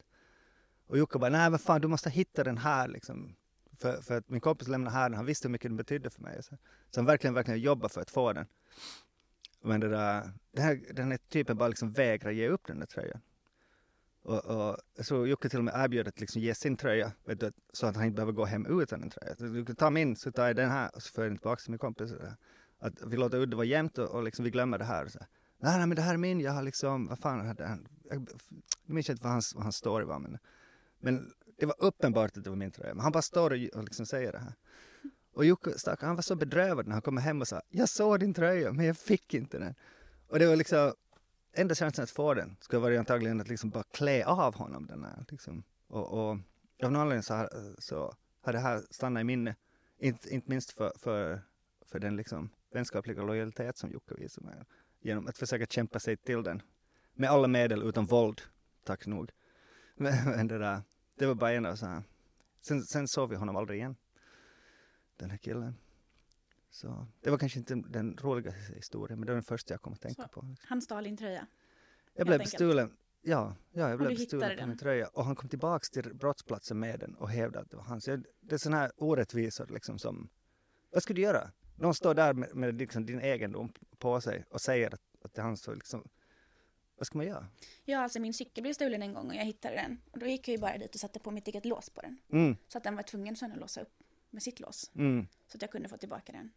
Och 0.87 0.99
Jocke 0.99 1.19
bara, 1.19 1.31
nej 1.31 1.51
vad 1.51 1.61
fan 1.61 1.81
du 1.81 1.89
måste 1.89 2.11
hitta 2.11 2.45
den 2.45 2.59
här 2.59 2.89
liksom. 2.89 3.37
För, 3.79 4.03
för 4.03 4.19
att 4.19 4.29
min 4.29 4.41
kompis 4.41 4.69
lämnade 4.69 4.97
här 4.97 5.09
den, 5.09 5.17
han 5.17 5.27
visste 5.27 5.49
hur 5.49 5.53
mycket 5.53 5.71
den 5.71 5.77
betydde 5.77 6.11
för 6.11 6.23
mig. 6.23 6.43
Så, 6.43 6.57
så 6.91 7.01
han 7.01 7.07
verkligen, 7.07 7.35
verkligen 7.35 7.61
jobbade 7.61 7.95
för 7.95 8.01
att 8.01 8.11
få 8.11 8.33
den. 8.33 8.47
Men 9.63 9.81
det 9.81 9.89
där, 9.89 10.33
den 10.53 10.65
här, 10.65 10.81
den 10.95 11.11
här 11.11 11.19
typen 11.29 11.57
bara 11.57 11.69
liksom 11.69 11.93
vägrar 11.93 12.31
ge 12.31 12.49
upp 12.49 12.67
den 12.67 12.79
där 12.79 12.87
tröjan. 12.87 13.21
Och, 14.29 14.45
och 14.45 14.77
så 15.01 15.27
Jocke 15.27 15.49
till 15.49 15.59
och 15.59 15.65
med 15.65 15.75
erbjöd 15.77 16.09
att 16.09 16.21
liksom 16.21 16.43
ge 16.43 16.55
sin 16.55 16.77
tröja, 16.77 17.13
vet 17.25 17.41
du, 17.41 17.53
så 17.73 17.87
att 17.87 17.97
han 17.97 18.05
inte 18.05 18.15
behöver 18.15 18.33
gå 18.33 18.45
hem 18.45 18.81
utan 18.81 19.03
en 19.03 19.11
tröja. 19.11 19.37
Så 19.37 19.45
Du 19.45 19.65
kan 19.65 19.77
ta 19.77 19.91
min 19.91 20.17
så 20.17 20.33
tar 20.33 20.47
jag 20.47 20.57
den 20.57 20.71
här 20.71 20.91
och 20.95 21.03
så 21.03 21.13
för 21.13 21.23
jag 21.23 21.31
den 21.31 21.39
tillbaka 21.39 21.61
till 21.61 21.71
min 21.71 21.79
kompis. 21.79 22.13
Att 22.79 23.03
vi 23.07 23.17
låter 23.17 23.39
udden 23.39 23.57
vara 23.57 23.67
jämnt 23.67 23.99
och, 23.99 24.09
och 24.09 24.23
liksom 24.23 24.45
vi 24.45 24.51
glömmer 24.51 24.79
det 24.79 24.85
här. 24.85 25.09
Så. 25.09 25.19
nej, 25.59 25.79
nej 25.79 25.87
men 25.87 25.97
det 25.97 26.03
här 26.03 26.15
är 26.15 26.19
min, 26.19 26.41
jag 26.41 26.53
har 26.53 26.63
liksom, 26.63 27.07
vad 27.07 27.19
fan 27.19 27.47
hade 27.47 27.67
han, 27.67 27.89
jag, 28.11 28.29
jag 28.87 28.95
minns 28.95 29.11
inte 29.11 29.23
vad 29.23 29.33
hans, 29.33 29.55
vad 29.55 29.63
hans 29.63 29.77
story 29.77 30.05
var 30.05 30.19
men, 30.19 30.39
men 30.99 31.33
det 31.59 31.67
var 31.67 31.77
uppenbart 31.79 32.37
att 32.37 32.45
det 32.45 32.51
var 32.51 32.57
min 32.57 32.71
tröja. 32.71 32.95
Men 32.95 33.03
han 33.03 33.13
bara 33.13 33.23
står 33.23 33.51
och, 33.51 33.79
och 33.79 33.85
liksom 33.85 34.07
säger 34.07 34.33
det 34.33 34.39
här. 34.39 34.55
Och 35.33 35.45
Jocke 35.45 35.79
stack, 35.79 36.03
han 36.03 36.15
var 36.15 36.23
så 36.23 36.37
bedrövad 36.37 36.87
när 36.87 36.93
han 36.93 37.03
kom 37.03 37.17
hem 37.17 37.41
och 37.41 37.49
sa 37.49 37.61
jag 37.69 37.89
såg 37.89 38.21
din 38.21 38.35
tröja 38.35 38.73
men 38.73 38.87
jag 38.87 38.97
fick 38.97 39.35
inte 39.35 39.59
den. 39.59 39.75
Och 40.29 40.39
det 40.39 40.47
var 40.47 40.57
liksom 40.57 40.93
enda 41.53 41.75
chansen 41.75 42.03
att 42.03 42.11
få 42.11 42.35
den 42.35 42.57
skulle 42.61 42.81
vara 42.81 42.99
antagligen 42.99 43.41
att 43.41 43.49
liksom 43.49 43.71
bara 43.71 43.83
klä 43.83 44.25
av 44.25 44.55
honom 44.55 44.87
den 44.87 45.05
här 45.05 45.25
liksom. 45.29 45.63
Och, 45.87 46.13
och 46.13 46.31
av 46.83 46.93
någon 46.93 46.97
anledning 46.97 47.23
så, 47.23 47.35
har, 47.35 47.51
så 47.79 48.15
har 48.41 48.53
det 48.53 48.59
här 48.59 48.83
stannat 48.91 49.21
i 49.21 49.25
minne. 49.25 49.57
Inte, 49.99 50.35
inte 50.35 50.51
minst 50.51 50.73
för, 50.73 50.93
för, 50.99 51.43
för 51.87 51.99
den 51.99 52.17
liksom 52.17 52.51
vänskapliga 52.73 53.23
lojalitet 53.23 53.79
som 53.79 53.91
Jocke 53.91 54.15
visar 54.15 54.43
mig. 54.43 54.55
Genom 55.01 55.27
att 55.27 55.39
försöka 55.39 55.67
kämpa 55.67 56.01
sig 56.01 56.17
till 56.17 56.43
den. 56.43 56.63
Med 57.13 57.31
alla 57.31 57.49
medel 57.49 57.83
utom 57.83 58.07
våld, 58.07 58.43
tack 58.85 59.07
nog. 59.07 59.31
Men, 60.01 60.25
men 60.25 60.49
det 60.49 60.59
där, 60.59 60.83
det 61.15 61.27
var 61.27 61.35
bara 61.35 61.53
en 61.53 61.67
av 61.67 61.77
så 61.77 61.87
här. 61.87 62.03
Sen, 62.61 62.83
sen 62.83 63.09
såg 63.09 63.31
vi 63.31 63.37
honom 63.37 63.57
aldrig 63.57 63.79
igen. 63.79 63.97
Den 65.17 65.31
här 65.31 65.39
killen. 65.39 65.75
Så 66.79 67.07
det 67.21 67.31
var 67.31 67.39
kanske 67.39 67.59
inte 67.59 67.75
den 67.75 68.17
roligaste 68.17 68.75
historien 68.75 69.19
men 69.19 69.27
det 69.27 69.33
var 69.33 69.37
den 69.37 69.43
första 69.45 69.75
jag 69.75 69.83
kom 69.83 69.93
att 69.93 70.01
tänka 70.01 70.23
Så. 70.23 70.29
på. 70.29 70.55
Han 70.63 70.83
stal 70.83 71.05
din 71.05 71.17
tröja. 71.17 71.47
Jag 72.15 72.27
blev 72.27 72.39
bestulen. 72.39 72.97
Ja, 73.23 73.57
ja 73.73 73.89
jag 73.89 73.99
blev 73.99 74.11
bestulen 74.11 74.51
på 74.51 74.57
den? 74.57 74.69
min 74.69 74.79
tröja 74.79 75.09
och 75.09 75.25
han 75.25 75.37
kom 75.37 75.49
tillbaks 75.49 75.91
till 75.91 76.15
brottsplatsen 76.15 76.79
med 76.79 77.01
den 77.01 77.15
och 77.15 77.29
hävdade 77.31 77.65
att 77.65 77.71
det 77.71 77.77
var 77.77 77.85
hans. 77.85 78.05
Det 78.41 78.55
är 78.55 78.59
sådana 78.59 78.77
här 78.77 78.93
orättvisor 78.97 79.67
liksom 79.67 79.99
som, 79.99 80.29
vad 80.91 81.03
ska 81.03 81.15
du 81.15 81.21
göra? 81.23 81.51
Någon 81.77 81.95
står 81.95 82.15
där 82.15 82.35
med, 82.35 82.55
med 82.55 82.75
liksom 82.75 83.07
din 83.07 83.21
egendom 83.21 83.73
på 83.99 84.21
sig 84.21 84.45
och 84.51 84.61
säger 84.61 84.95
att, 84.95 85.03
att 85.23 85.35
det 85.35 85.41
är 85.41 85.45
hans. 85.45 85.69
Liksom, 85.69 86.09
vad 86.97 87.07
ska 87.07 87.19
man 87.19 87.27
göra? 87.27 87.47
Ja, 87.85 87.99
alltså 87.99 88.21
min 88.21 88.35
cykel 88.35 88.63
blev 88.63 88.73
stulen 88.73 89.03
en 89.03 89.15
gång 89.15 89.29
och 89.29 89.35
jag 89.35 89.45
hittade 89.45 89.75
den. 89.75 90.01
Och 90.11 90.19
då 90.19 90.27
gick 90.27 90.49
jag 90.49 90.53
ju 90.53 90.61
bara 90.61 90.79
dit 90.79 90.95
och 90.95 91.01
satte 91.01 91.21
på 91.21 91.31
mitt 91.31 91.49
eget 91.49 91.65
lås 91.65 91.91
på 91.91 92.01
den. 92.01 92.19
Mm, 92.33 92.57
Så 92.69 92.79
att 92.79 92.85
den 92.85 92.97
var 92.97 93.03
tvungen 93.03 93.37
sen 93.37 93.53
att 93.53 93.59
låsa 93.59 93.81
upp 93.81 94.03
med 94.31 94.43
sitt 94.43 94.61
lås. 94.61 94.91
mm. 94.95 95.27
Så 95.47 95.57
att 95.57 95.63
jag 95.63 95.71
kunde 95.71 95.89
få 95.89 95.97
tillbaka 95.97 96.33
den. 96.33 96.53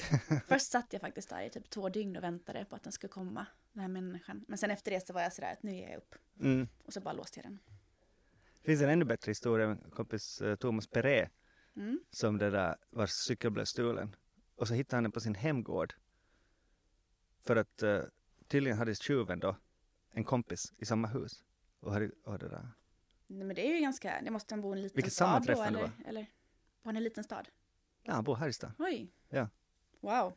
Först 0.48 0.70
satt 0.70 0.92
jag 0.92 1.00
faktiskt 1.00 1.28
där 1.28 1.42
i 1.42 1.50
typ 1.50 1.70
två 1.70 1.88
dygn 1.88 2.16
och 2.16 2.22
väntade 2.22 2.64
på 2.64 2.76
att 2.76 2.82
den 2.82 2.92
skulle 2.92 3.10
komma, 3.10 3.46
den 3.72 3.80
här 3.80 3.88
människan. 3.88 4.44
Men 4.48 4.58
sen 4.58 4.70
efter 4.70 4.90
det 4.90 5.06
så 5.06 5.12
var 5.12 5.22
jag 5.22 5.32
sådär 5.32 5.52
att 5.52 5.62
nu 5.62 5.76
ger 5.76 5.88
jag 5.88 5.96
upp. 5.96 6.14
Mm. 6.40 6.68
Och 6.84 6.92
så 6.92 7.00
bara 7.00 7.14
låste 7.14 7.40
jag 7.40 7.44
den. 7.46 7.58
Det 8.62 8.70
finns 8.70 8.82
en 8.82 8.88
ännu 8.90 9.04
bättre 9.04 9.30
historia 9.30 9.68
med 9.68 9.92
kompis 9.92 10.40
eh, 10.40 10.56
Thomas 10.56 10.86
Peré 10.86 11.28
Mm. 11.76 12.00
som 12.10 12.38
det 12.38 12.50
där 12.50 12.76
vars 12.90 13.10
cykel 13.10 13.50
blev 13.50 13.64
stulen. 13.64 14.16
Och 14.54 14.68
så 14.68 14.74
hittade 14.74 14.96
han 14.96 15.02
den 15.02 15.12
på 15.12 15.20
sin 15.20 15.34
hemgård. 15.34 15.94
För 17.38 17.56
att 17.56 17.82
uh, 17.82 18.00
tydligen 18.48 18.78
hade 18.78 18.94
tjuven 18.94 19.40
då 19.40 19.56
en 20.10 20.24
kompis 20.24 20.72
i 20.76 20.86
samma 20.86 21.08
hus. 21.08 21.44
Och 21.80 21.92
hade, 21.92 22.10
och 22.24 22.38
det 22.38 22.48
där. 22.48 22.68
Nej, 23.26 23.46
men 23.46 23.56
det 23.56 23.66
är 23.66 23.74
ju 23.74 23.80
ganska, 23.80 24.20
det 24.24 24.30
måste 24.30 24.54
han 24.54 24.60
bo 24.60 24.74
i 24.74 24.78
en 24.78 24.82
liten 24.82 24.96
Vilket 24.96 25.12
stad 25.12 25.46
då 25.46 25.62
eller? 25.62 25.90
Eller 26.06 26.20
var 26.82 26.84
han 26.84 26.96
i 26.96 26.98
en 26.98 27.04
liten 27.04 27.24
stad? 27.24 27.48
Ja, 28.02 28.12
han 28.12 28.24
bor 28.24 28.36
här 28.36 28.48
i 28.48 28.52
stan. 28.52 28.72
Oj. 28.78 29.12
Ja. 29.28 29.48
Wow. 30.06 30.32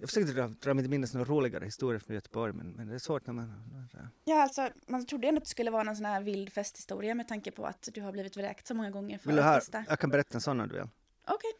Jag 0.00 0.08
försökte 0.08 0.32
dra, 0.32 0.48
dra 0.48 0.74
mig 0.74 0.84
till 0.84 0.90
minnes 0.90 1.14
några 1.14 1.24
roligare 1.24 1.64
historier 1.64 1.98
från 1.98 2.14
Göteborg 2.14 2.52
men, 2.52 2.70
men 2.70 2.88
det 2.88 2.94
är 2.94 2.98
svårt 2.98 3.26
när 3.26 3.34
man... 3.34 3.88
Ja, 4.24 4.42
alltså 4.42 4.68
man 4.86 5.06
trodde 5.06 5.28
ändå 5.28 5.38
att 5.38 5.44
det 5.44 5.50
skulle 5.50 5.70
vara 5.70 5.82
någon 5.82 5.96
sån 5.96 6.04
här 6.04 6.22
vild 6.22 6.52
festhistoria 6.52 7.14
med 7.14 7.28
tanke 7.28 7.50
på 7.50 7.66
att 7.66 7.88
du 7.94 8.00
har 8.00 8.12
blivit 8.12 8.36
vräkt 8.36 8.66
så 8.66 8.74
många 8.74 8.90
gånger 8.90 9.18
för 9.18 9.26
Vill 9.26 9.36
du 9.36 9.42
höra? 9.42 9.84
Jag 9.88 9.98
kan 9.98 10.10
berätta 10.10 10.34
en 10.34 10.40
sån 10.40 10.60
om 10.60 10.68
du 10.68 10.74
vill. 10.74 10.88
Okej. 11.26 11.50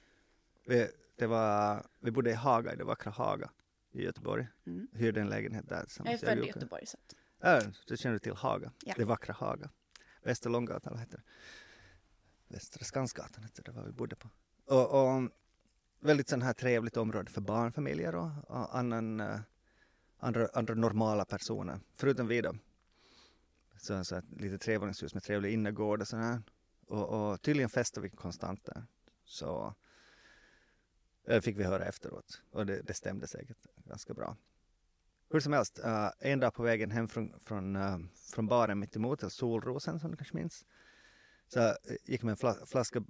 Vi, 0.67 0.89
det 1.17 1.27
var, 1.27 1.87
vi 2.01 2.11
bodde 2.11 2.31
i 2.31 2.35
Haga, 2.35 2.73
i 2.73 2.77
det 2.77 2.85
vackra 2.85 3.11
Haga 3.11 3.51
i 3.93 4.03
Göteborg. 4.03 4.47
Mm. 4.67 4.89
Hyrde 4.93 5.21
en 5.21 5.29
lägenhet 5.29 5.69
där 5.69 5.87
Jag 5.99 6.13
är 6.13 6.19
född 6.19 6.39
i. 6.39 6.47
Göteborg 6.47 6.87
så 6.87 6.97
att. 6.97 7.15
Ja, 7.41 7.73
du 7.87 7.97
känner 7.97 8.19
till 8.19 8.33
Haga. 8.33 8.73
Ja. 8.85 8.95
Det 8.97 9.05
vackra 9.05 9.35
Haga. 9.35 9.71
Västra 10.23 10.51
Långgatan, 10.51 10.93
vad 10.93 11.01
heter 11.01 11.17
det? 11.17 11.25
Västra 12.55 12.85
Skansgatan 12.85 13.45
hette 13.45 13.63
det, 13.63 13.73
var 13.73 13.85
vi 13.85 13.93
bodde 13.93 14.17
på. 14.17 14.29
Och, 14.67 14.91
och 14.91 15.31
väldigt 16.01 16.29
sån 16.29 16.43
här 16.43 16.53
trevligt 16.53 16.97
område 16.97 17.31
för 17.31 17.41
barnfamiljer 17.41 18.15
och, 18.15 18.31
och 18.47 18.79
annan, 18.79 19.21
eh, 19.21 19.41
andra, 20.19 20.49
andra 20.55 20.75
normala 20.75 21.25
personer, 21.25 21.81
förutom 21.93 22.27
vi 22.27 22.41
då. 22.41 22.57
Så, 23.77 24.05
så 24.05 24.17
ett 24.17 24.61
trevåningshus 24.61 25.15
med 25.15 25.23
trevlig 25.23 25.53
innergård 25.53 26.01
och 26.01 26.09
sån 26.09 26.21
här. 26.21 26.43
Och, 26.87 27.31
och 27.33 27.43
tydligen 27.43 27.71
festar 27.71 28.01
vi 28.01 28.11
konstant 28.11 28.65
där. 28.65 28.85
Så 29.25 29.75
det 31.27 31.43
fick 31.43 31.59
vi 31.59 31.65
höra 31.65 31.85
efteråt 31.85 32.43
och 32.51 32.67
det, 32.67 32.83
det 32.83 32.95
stämde 32.95 33.27
säkert 33.27 33.67
ganska 33.85 34.15
bra. 34.15 34.37
Hur 35.31 35.41
som 35.41 35.53
helst, 35.53 35.81
uh, 35.85 36.11
en 36.19 36.41
dag 36.41 36.55
på 36.55 36.63
vägen 36.63 36.91
hem 36.91 37.09
från, 37.09 37.33
från, 37.45 37.77
uh, 37.77 37.99
från 38.33 38.47
baren 38.47 38.79
mitt 38.79 38.97
emot, 38.97 39.33
Solrosen 39.33 40.01
som 40.01 40.11
du 40.11 40.17
kanske 40.17 40.37
minns, 40.37 40.67
så 41.49 41.61
uh, 41.61 41.75
gick 42.05 42.23
med 42.23 42.31
en 42.31 42.37
fla, 42.37 42.57
flaska, 42.67 43.05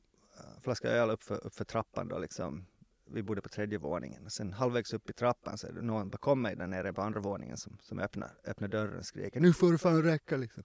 flaska 0.62 0.88
öl 0.88 1.11
upp 1.11 1.22
för, 1.22 1.47
upp 1.47 1.55
för 1.55 1.64
trappan 1.64 2.09
då 2.09 2.18
liksom. 2.18 2.66
Vi 3.13 3.23
bodde 3.23 3.41
på 3.41 3.49
tredje 3.49 3.79
våningen. 3.79 4.25
Och 4.25 4.33
sen 4.33 4.53
halvvägs 4.53 4.93
upp 4.93 5.11
i 5.11 5.13
trappan 5.13 5.59
så 5.59 5.67
är 5.67 5.73
det 5.73 5.83
någon 5.83 6.11
bakom 6.11 6.43
mig 6.43 6.57
där 6.57 6.67
nere 6.67 6.93
på 6.93 7.03
andra 7.03 7.21
våningen 7.21 7.57
som, 7.57 7.79
som 7.81 7.99
öppnar, 7.99 8.31
öppnar 8.45 8.69
dörren 8.69 8.99
och 8.99 9.07
skriker 9.07 9.41
nu 9.41 9.53
får 9.53 9.73
det 9.73 9.79
fan 9.79 10.03
räcka 10.03 10.37
liksom. 10.37 10.63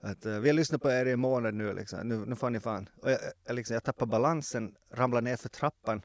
Att, 0.00 0.26
uh, 0.26 0.38
vi 0.38 0.48
har 0.48 0.54
lyssnat 0.54 0.82
på 0.82 0.90
er 0.90 1.06
i 1.06 1.12
en 1.12 1.20
månad 1.20 1.54
nu 1.54 1.72
liksom, 1.72 2.08
nu, 2.08 2.26
nu 2.26 2.36
får 2.36 2.50
ni 2.50 2.60
fan. 2.60 2.88
Och 2.96 3.10
jag, 3.10 3.18
jag, 3.44 3.56
liksom, 3.56 3.74
jag 3.74 3.84
tappar 3.84 4.06
balansen, 4.06 4.74
ramlar 4.90 5.20
ner 5.20 5.36
för 5.36 5.48
trappan, 5.48 6.02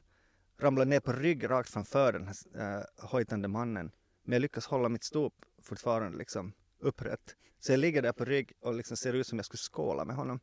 ramlar 0.58 0.84
ner 0.84 1.00
på 1.00 1.12
rygg 1.12 1.50
rakt 1.50 1.70
framför 1.70 2.12
den 2.12 2.26
här 2.26 2.78
uh, 2.78 2.84
hojtande 2.96 3.48
mannen. 3.48 3.90
Men 4.24 4.32
jag 4.32 4.40
lyckas 4.40 4.66
hålla 4.66 4.88
mitt 4.88 5.04
stop 5.04 5.30
fortfarande 5.62 6.18
liksom 6.18 6.52
upprätt. 6.80 7.36
Så 7.60 7.72
jag 7.72 7.78
ligger 7.78 8.02
där 8.02 8.12
på 8.12 8.24
rygg 8.24 8.52
och 8.60 8.74
liksom 8.74 8.96
ser 8.96 9.12
ut 9.12 9.26
som 9.26 9.38
jag 9.38 9.46
skulle 9.46 9.58
skåla 9.58 10.04
med 10.04 10.16
honom. 10.16 10.40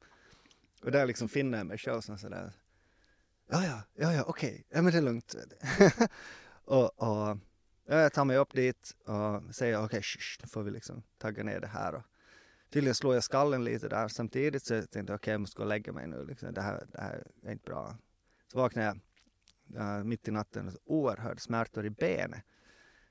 Och 0.83 0.91
där 0.91 1.05
liksom 1.05 1.29
finner 1.29 1.57
jag 1.57 1.67
mig 1.67 1.77
själv 1.77 2.01
som 2.01 2.17
sådär. 2.17 2.53
Ja, 3.53 3.65
ja, 3.65 3.81
ja, 3.95 4.13
ja, 4.13 4.23
okej, 4.27 4.65
ja 4.69 4.81
men 4.81 4.91
det 4.91 4.97
är 4.97 5.01
lugnt. 5.01 5.35
och, 6.65 6.83
och 6.83 7.37
ja, 7.85 7.99
jag 7.99 8.13
tar 8.13 8.25
mig 8.25 8.37
upp 8.37 8.53
dit 8.53 8.95
och 9.05 9.55
säger 9.55 9.77
okej, 9.77 9.85
okay, 9.85 10.01
nu 10.41 10.47
får 10.47 10.63
vi 10.63 10.71
liksom 10.71 11.03
tagga 11.17 11.43
ner 11.43 11.59
det 11.59 11.67
här. 11.67 11.95
Och 11.95 12.03
tydligen 12.69 12.95
slår 12.95 13.13
jag 13.13 13.23
skallen 13.23 13.63
lite 13.63 13.87
där 13.87 14.07
samtidigt 14.07 14.63
så 14.63 14.73
jag 14.73 14.91
tänkte 14.91 15.13
okej, 15.13 15.15
okay, 15.15 15.31
jag 15.31 15.41
måste 15.41 15.57
gå 15.57 15.63
och 15.63 15.69
lägga 15.69 15.93
mig 15.93 16.07
nu. 16.07 16.25
Liksom. 16.25 16.53
Det, 16.53 16.61
här, 16.61 16.87
det 16.91 17.01
här 17.01 17.27
är 17.43 17.51
inte 17.51 17.65
bra. 17.65 17.97
Så 18.51 18.57
vaknar 18.57 18.83
jag 18.83 18.99
uh, 19.81 20.03
mitt 20.03 20.27
i 20.27 20.31
natten 20.31 20.67
och 20.67 20.73
oerhörd 20.85 21.41
smärtor 21.41 21.85
i 21.85 21.89
benet 21.89 22.43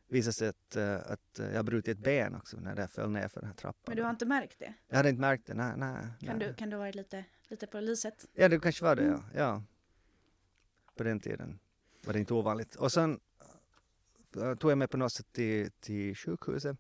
visade 0.09 0.33
sig 0.33 0.49
att, 0.49 0.77
uh, 0.77 0.95
att 0.95 1.41
jag 1.55 1.65
brutit 1.65 1.99
ett 1.99 2.05
ben 2.05 2.35
också 2.35 2.57
när 2.57 2.77
jag 2.77 2.91
föll 2.91 3.11
ner 3.11 3.29
för 3.29 3.41
den 3.41 3.49
här 3.49 3.57
trappan. 3.57 3.83
Men 3.87 3.97
du 3.97 4.03
har 4.03 4.11
inte 4.11 4.27
märkt 4.27 4.59
det? 4.59 4.75
Jag 4.89 4.97
hade 4.97 5.09
inte 5.09 5.21
märkt 5.21 5.47
det, 5.47 5.55
nej. 5.55 5.73
nej 5.77 5.97
Kan, 6.21 6.39
nej. 6.39 6.49
du, 6.49 6.55
kan 6.55 6.71
du 6.71 6.77
varit 6.77 6.95
lite, 6.95 7.25
lite 7.49 7.67
på 7.67 7.81
lyset? 7.81 8.29
Ja, 8.35 8.49
det 8.49 8.61
kanske 8.61 8.85
var 8.85 8.97
det, 8.97 9.05
ja. 9.05 9.23
ja. 9.35 9.63
På 10.97 11.03
den 11.03 11.21
tiden 11.21 11.59
var 12.05 12.13
det 12.13 12.19
inte 12.19 12.35
ovanligt. 12.35 12.75
Och 12.75 12.93
sen 12.93 13.21
eh, 14.37 14.55
tog 14.55 14.71
jag 14.71 14.79
mig 14.79 14.89
på 14.89 14.97
något 14.97 15.13
sätt 15.13 15.33
till, 15.33 15.71
till 15.71 16.17
sjukhuset. 16.17 16.77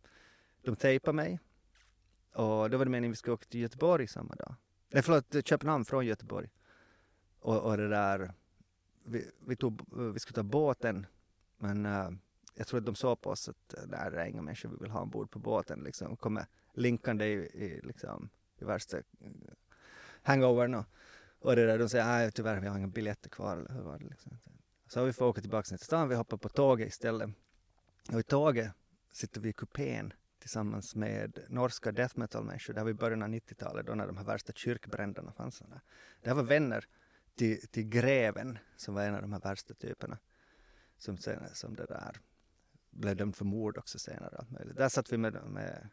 De 0.62 0.76
tejpade 0.76 1.16
mig. 1.16 1.40
Och 2.32 2.70
då 2.70 2.78
var 2.78 2.84
det 2.84 2.90
meningen 2.90 3.10
att 3.10 3.12
vi 3.12 3.16
skulle 3.16 3.34
åka 3.34 3.44
till 3.44 3.60
Göteborg 3.60 4.06
samma 4.06 4.34
dag. 4.34 4.54
Nej, 4.90 5.02
förlåt, 5.02 5.46
Köpenhamn 5.46 5.84
från 5.84 6.06
Göteborg. 6.06 6.50
Och, 7.40 7.62
och 7.62 7.76
det 7.76 7.88
där, 7.88 8.32
vi, 9.04 9.30
vi, 9.46 9.56
tog, 9.56 9.80
vi 10.12 10.20
skulle 10.20 10.34
ta 10.34 10.42
båten, 10.42 11.06
men 11.58 11.86
uh, 11.86 12.10
jag 12.54 12.66
tror 12.66 12.80
att 12.80 12.86
de 12.86 12.94
såg 12.94 13.20
på 13.20 13.30
oss 13.30 13.48
att 13.48 13.74
det 13.86 13.96
är 13.96 14.24
inga 14.24 14.42
människor 14.42 14.68
vi 14.68 14.76
vill 14.80 14.90
ha 14.90 15.00
ombord 15.00 15.30
på 15.30 15.38
båten. 15.38 15.80
Liksom. 15.84 16.16
Kommer 16.16 16.46
linkande 16.72 17.26
i, 17.26 17.32
i, 17.36 17.80
liksom, 17.82 18.28
i 18.58 18.64
värsta 18.64 18.98
eh, 18.98 19.02
hangovern. 20.22 20.74
Och, 20.74 20.84
och 21.42 21.56
det 21.56 21.66
där, 21.66 21.78
de 21.78 21.88
säger 21.88 22.04
nej 22.04 22.32
tyvärr 22.32 22.60
vi 22.60 22.68
har 22.68 22.78
inga 22.78 22.86
biljetter 22.86 23.30
kvar. 23.30 23.56
Eller 23.56 23.72
hur 23.74 23.82
var 23.82 23.98
det, 23.98 24.04
liksom. 24.04 24.38
Så 24.86 25.04
vi 25.04 25.12
får 25.12 25.26
åka 25.26 25.40
tillbaka 25.40 25.68
till 25.68 25.78
stan, 25.78 26.08
vi 26.08 26.14
hoppar 26.14 26.36
på 26.36 26.48
tåget 26.48 26.88
istället. 26.88 27.30
Och 28.12 28.20
i 28.20 28.22
tåget 28.22 28.72
sitter 29.12 29.40
vi 29.40 29.48
i 29.48 29.52
kupén 29.52 30.12
tillsammans 30.38 30.94
med 30.94 31.38
norska 31.48 31.92
death 31.92 32.18
metal-människor. 32.18 32.74
Det 32.74 32.80
här 32.80 32.84
var 32.84 32.90
i 32.90 32.94
början 32.94 33.22
av 33.22 33.28
90-talet 33.28 33.86
då 33.86 33.94
när 33.94 34.06
de 34.06 34.16
här 34.16 34.24
värsta 34.24 34.52
kyrkbränderna 34.52 35.32
fanns. 35.32 35.58
Där. 35.58 35.80
Det 36.22 36.28
här 36.28 36.36
var 36.36 36.42
vänner 36.42 36.84
till, 37.34 37.68
till 37.68 37.88
greven 37.88 38.58
som 38.76 38.94
var 38.94 39.02
en 39.02 39.14
av 39.14 39.22
de 39.22 39.32
här 39.32 39.40
värsta 39.40 39.74
typerna. 39.74 40.18
Som, 40.98 41.16
senare 41.16 41.54
som 41.54 41.76
det 41.76 41.86
där 41.86 42.16
blev 42.90 43.16
dömd 43.16 43.36
för 43.36 43.44
mord 43.44 43.78
också 43.78 43.98
senare. 43.98 44.36
Allt 44.36 44.50
möjligt. 44.50 44.76
Där 44.76 44.88
satt 44.88 45.12
vi 45.12 45.16
med, 45.16 45.34
med, 45.46 45.88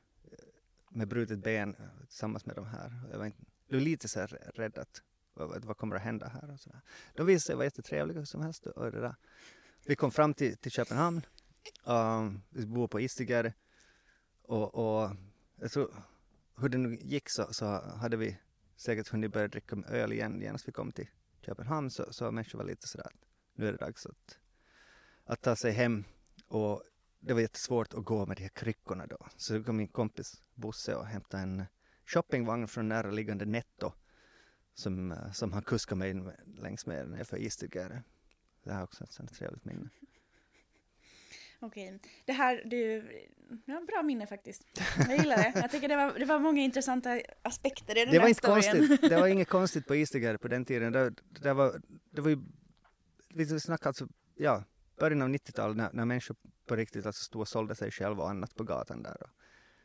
med 0.89 1.07
brutet 1.07 1.39
ben 1.39 1.75
tillsammans 2.07 2.45
med 2.45 2.55
de 2.55 2.65
här. 2.65 3.01
Jag 3.11 3.17
var, 3.17 3.25
inte, 3.25 3.43
jag 3.67 3.77
var 3.77 3.81
lite 3.81 4.07
så 4.07 4.19
här 4.19 4.27
rädd 4.55 4.77
att 4.77 5.01
vad, 5.47 5.65
vad 5.65 5.77
kommer 5.77 5.95
att 5.95 6.01
hända 6.01 6.27
här 6.27 6.51
och 6.51 6.59
sådär. 6.59 6.81
De 7.13 7.25
visade 7.25 7.39
sig 7.45 7.55
vara 7.55 7.65
jättetrevliga 7.65 8.25
som 8.25 8.41
helst. 8.41 8.65
Och 8.67 8.91
det 8.91 9.01
där. 9.01 9.15
Vi 9.85 9.95
kom 9.95 10.11
fram 10.11 10.33
till, 10.33 10.57
till 10.57 10.71
Köpenhamn. 10.71 11.25
Um, 11.83 12.41
vi 12.49 12.65
bor 12.65 12.87
på 12.87 12.99
Istiger. 12.99 13.53
Och, 14.41 14.75
och 14.75 15.11
jag 15.55 15.71
tror, 15.71 15.93
hur 16.57 16.69
det 16.69 16.77
nu 16.77 16.97
gick 17.01 17.29
så, 17.29 17.53
så 17.53 17.65
hade 17.95 18.17
vi 18.17 18.37
säkert 18.75 19.07
hunnit 19.07 19.33
börja 19.33 19.47
dricka 19.47 19.75
öl 19.87 20.13
igen 20.13 20.41
genast 20.41 20.67
vi 20.67 20.71
kom 20.71 20.91
till 20.91 21.07
Köpenhamn. 21.41 21.91
Så, 21.91 22.13
så 22.13 22.31
människor 22.31 22.57
var 22.57 22.65
lite 22.65 22.87
sådär 22.87 23.05
att 23.05 23.25
nu 23.53 23.67
är 23.67 23.71
det 23.71 23.77
dags 23.77 24.05
att, 24.05 24.37
att 25.23 25.41
ta 25.41 25.55
sig 25.55 25.71
hem. 25.71 26.03
Och 26.47 26.83
det 27.19 27.33
var 27.33 27.41
jättesvårt 27.41 27.93
att 27.93 28.05
gå 28.05 28.25
med 28.25 28.37
de 28.37 28.43
här 28.43 28.49
kryckorna 28.49 29.07
då. 29.07 29.17
Så 29.37 29.53
då 29.53 29.63
kom 29.63 29.77
min 29.77 29.87
kompis 29.87 30.43
Bosse 30.53 30.95
och 30.95 31.05
hämtade 31.05 31.43
en 31.43 31.65
shoppingvagn 32.05 32.67
från 32.67 32.87
näraliggande 32.87 33.45
Netto 33.45 33.93
som, 34.73 35.11
eh, 35.11 35.31
som 35.31 35.53
han 35.53 35.61
kuskade 35.61 35.99
mig 35.99 36.09
in 36.09 36.23
med, 36.23 36.35
längs 36.61 36.85
med 36.85 37.09
nerför 37.09 37.37
Istegärde. 37.37 38.03
Det 38.63 38.71
här 38.71 38.79
är 38.79 38.83
också 38.83 39.03
ett 39.03 39.33
trevligt 39.33 39.65
minne. 39.65 39.89
Okej. 41.61 41.99
Det 42.25 42.33
här, 42.33 42.61
du, 42.65 43.09
ja, 43.65 43.81
bra 43.87 44.03
minne 44.03 44.27
faktiskt. 44.27 44.63
Jag 44.97 45.17
gillar 45.17 45.37
det. 45.37 45.51
Jag 45.55 45.71
tycker 45.71 45.87
det 45.87 45.95
var, 45.95 46.19
det 46.19 46.25
var 46.25 46.39
många 46.39 46.61
intressanta 46.61 47.21
aspekter 47.41 47.97
i 47.97 48.05
den 48.05 48.13
Det 48.13 48.19
var 48.19 48.27
inte 48.27 48.39
storyn. 48.39 48.87
konstigt. 48.87 49.09
Det 49.09 49.19
var 49.19 49.27
inget 49.35 49.47
konstigt 49.47 49.87
på 49.87 49.95
Istegärde 49.95 50.37
på 50.37 50.47
den 50.47 50.65
tiden. 50.65 50.93
Det, 50.93 51.13
det, 51.29 51.53
var, 51.53 51.81
det 52.11 52.21
var 52.21 52.29
ju, 52.29 52.37
vi 53.29 53.59
snackar 53.59 53.89
alltså, 53.89 54.07
ja, 54.35 54.63
början 54.99 55.21
av 55.21 55.29
90-talet 55.29 55.77
när, 55.77 55.89
när 55.93 56.05
människor 56.05 56.35
på 56.65 56.75
riktigt 56.75 57.05
alltså 57.05 57.23
stod 57.23 57.41
och 57.41 57.47
sålde 57.47 57.75
sig 57.75 57.91
själva 57.91 58.23
och 58.23 58.29
annat 58.29 58.55
på 58.55 58.63
gatan 58.63 59.03
där. 59.03 59.17
Och 59.21 59.29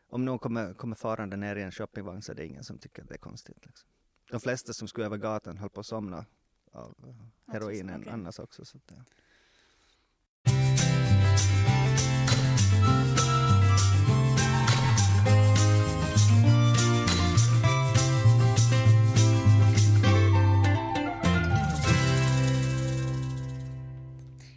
om 0.09 0.24
någon 0.24 0.39
kommer, 0.39 0.74
kommer 0.74 0.97
farande 0.97 1.37
ner 1.37 1.57
i 1.57 1.62
en 1.62 1.72
shoppingvagn 1.72 2.22
så 2.22 2.32
är 2.32 2.37
det 2.37 2.47
ingen 2.47 2.64
som 2.64 2.78
tycker 2.78 3.03
att 3.03 3.09
det 3.09 3.14
är 3.14 3.18
konstigt. 3.18 3.66
Liksom. 3.66 3.89
De 4.30 4.40
flesta 4.40 4.72
som 4.72 4.88
skulle 4.88 5.06
över 5.06 5.16
gatan 5.16 5.58
höll 5.58 5.70
på 5.70 5.80
att 5.80 5.86
somna 5.86 6.26
av 6.72 6.94
eh, 7.06 7.52
heroinen 7.52 8.00
okej. 8.00 8.12
annars 8.12 8.38
också. 8.38 8.64
Så 8.64 8.76
att, 8.76 8.92
ja. 8.96 9.04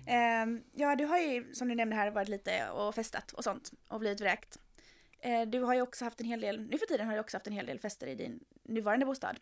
Ehm, 0.07 0.63
ja, 0.71 0.95
du 0.95 1.05
har 1.05 1.17
ju 1.17 1.53
som 1.53 1.67
du 1.67 1.75
nämnde 1.75 1.95
här 1.95 2.11
varit 2.11 2.29
lite 2.29 2.69
och 2.69 2.95
festat 2.95 3.31
och 3.31 3.43
sånt 3.43 3.71
och 3.87 3.99
blivit 3.99 4.21
vräkt. 4.21 4.59
Eh, 5.19 5.41
du 5.47 5.59
har 5.59 5.73
ju 5.73 5.81
också 5.81 6.05
haft 6.05 6.19
en 6.19 6.25
hel 6.25 6.41
del, 6.41 6.61
nu 6.61 6.77
för 6.77 6.85
tiden 6.85 7.07
har 7.07 7.13
du 7.13 7.19
också 7.19 7.37
haft 7.37 7.47
en 7.47 7.53
hel 7.53 7.65
del 7.65 7.79
fester 7.79 8.07
i 8.07 8.15
din 8.15 8.39
nuvarande 8.63 9.05
bostad. 9.05 9.39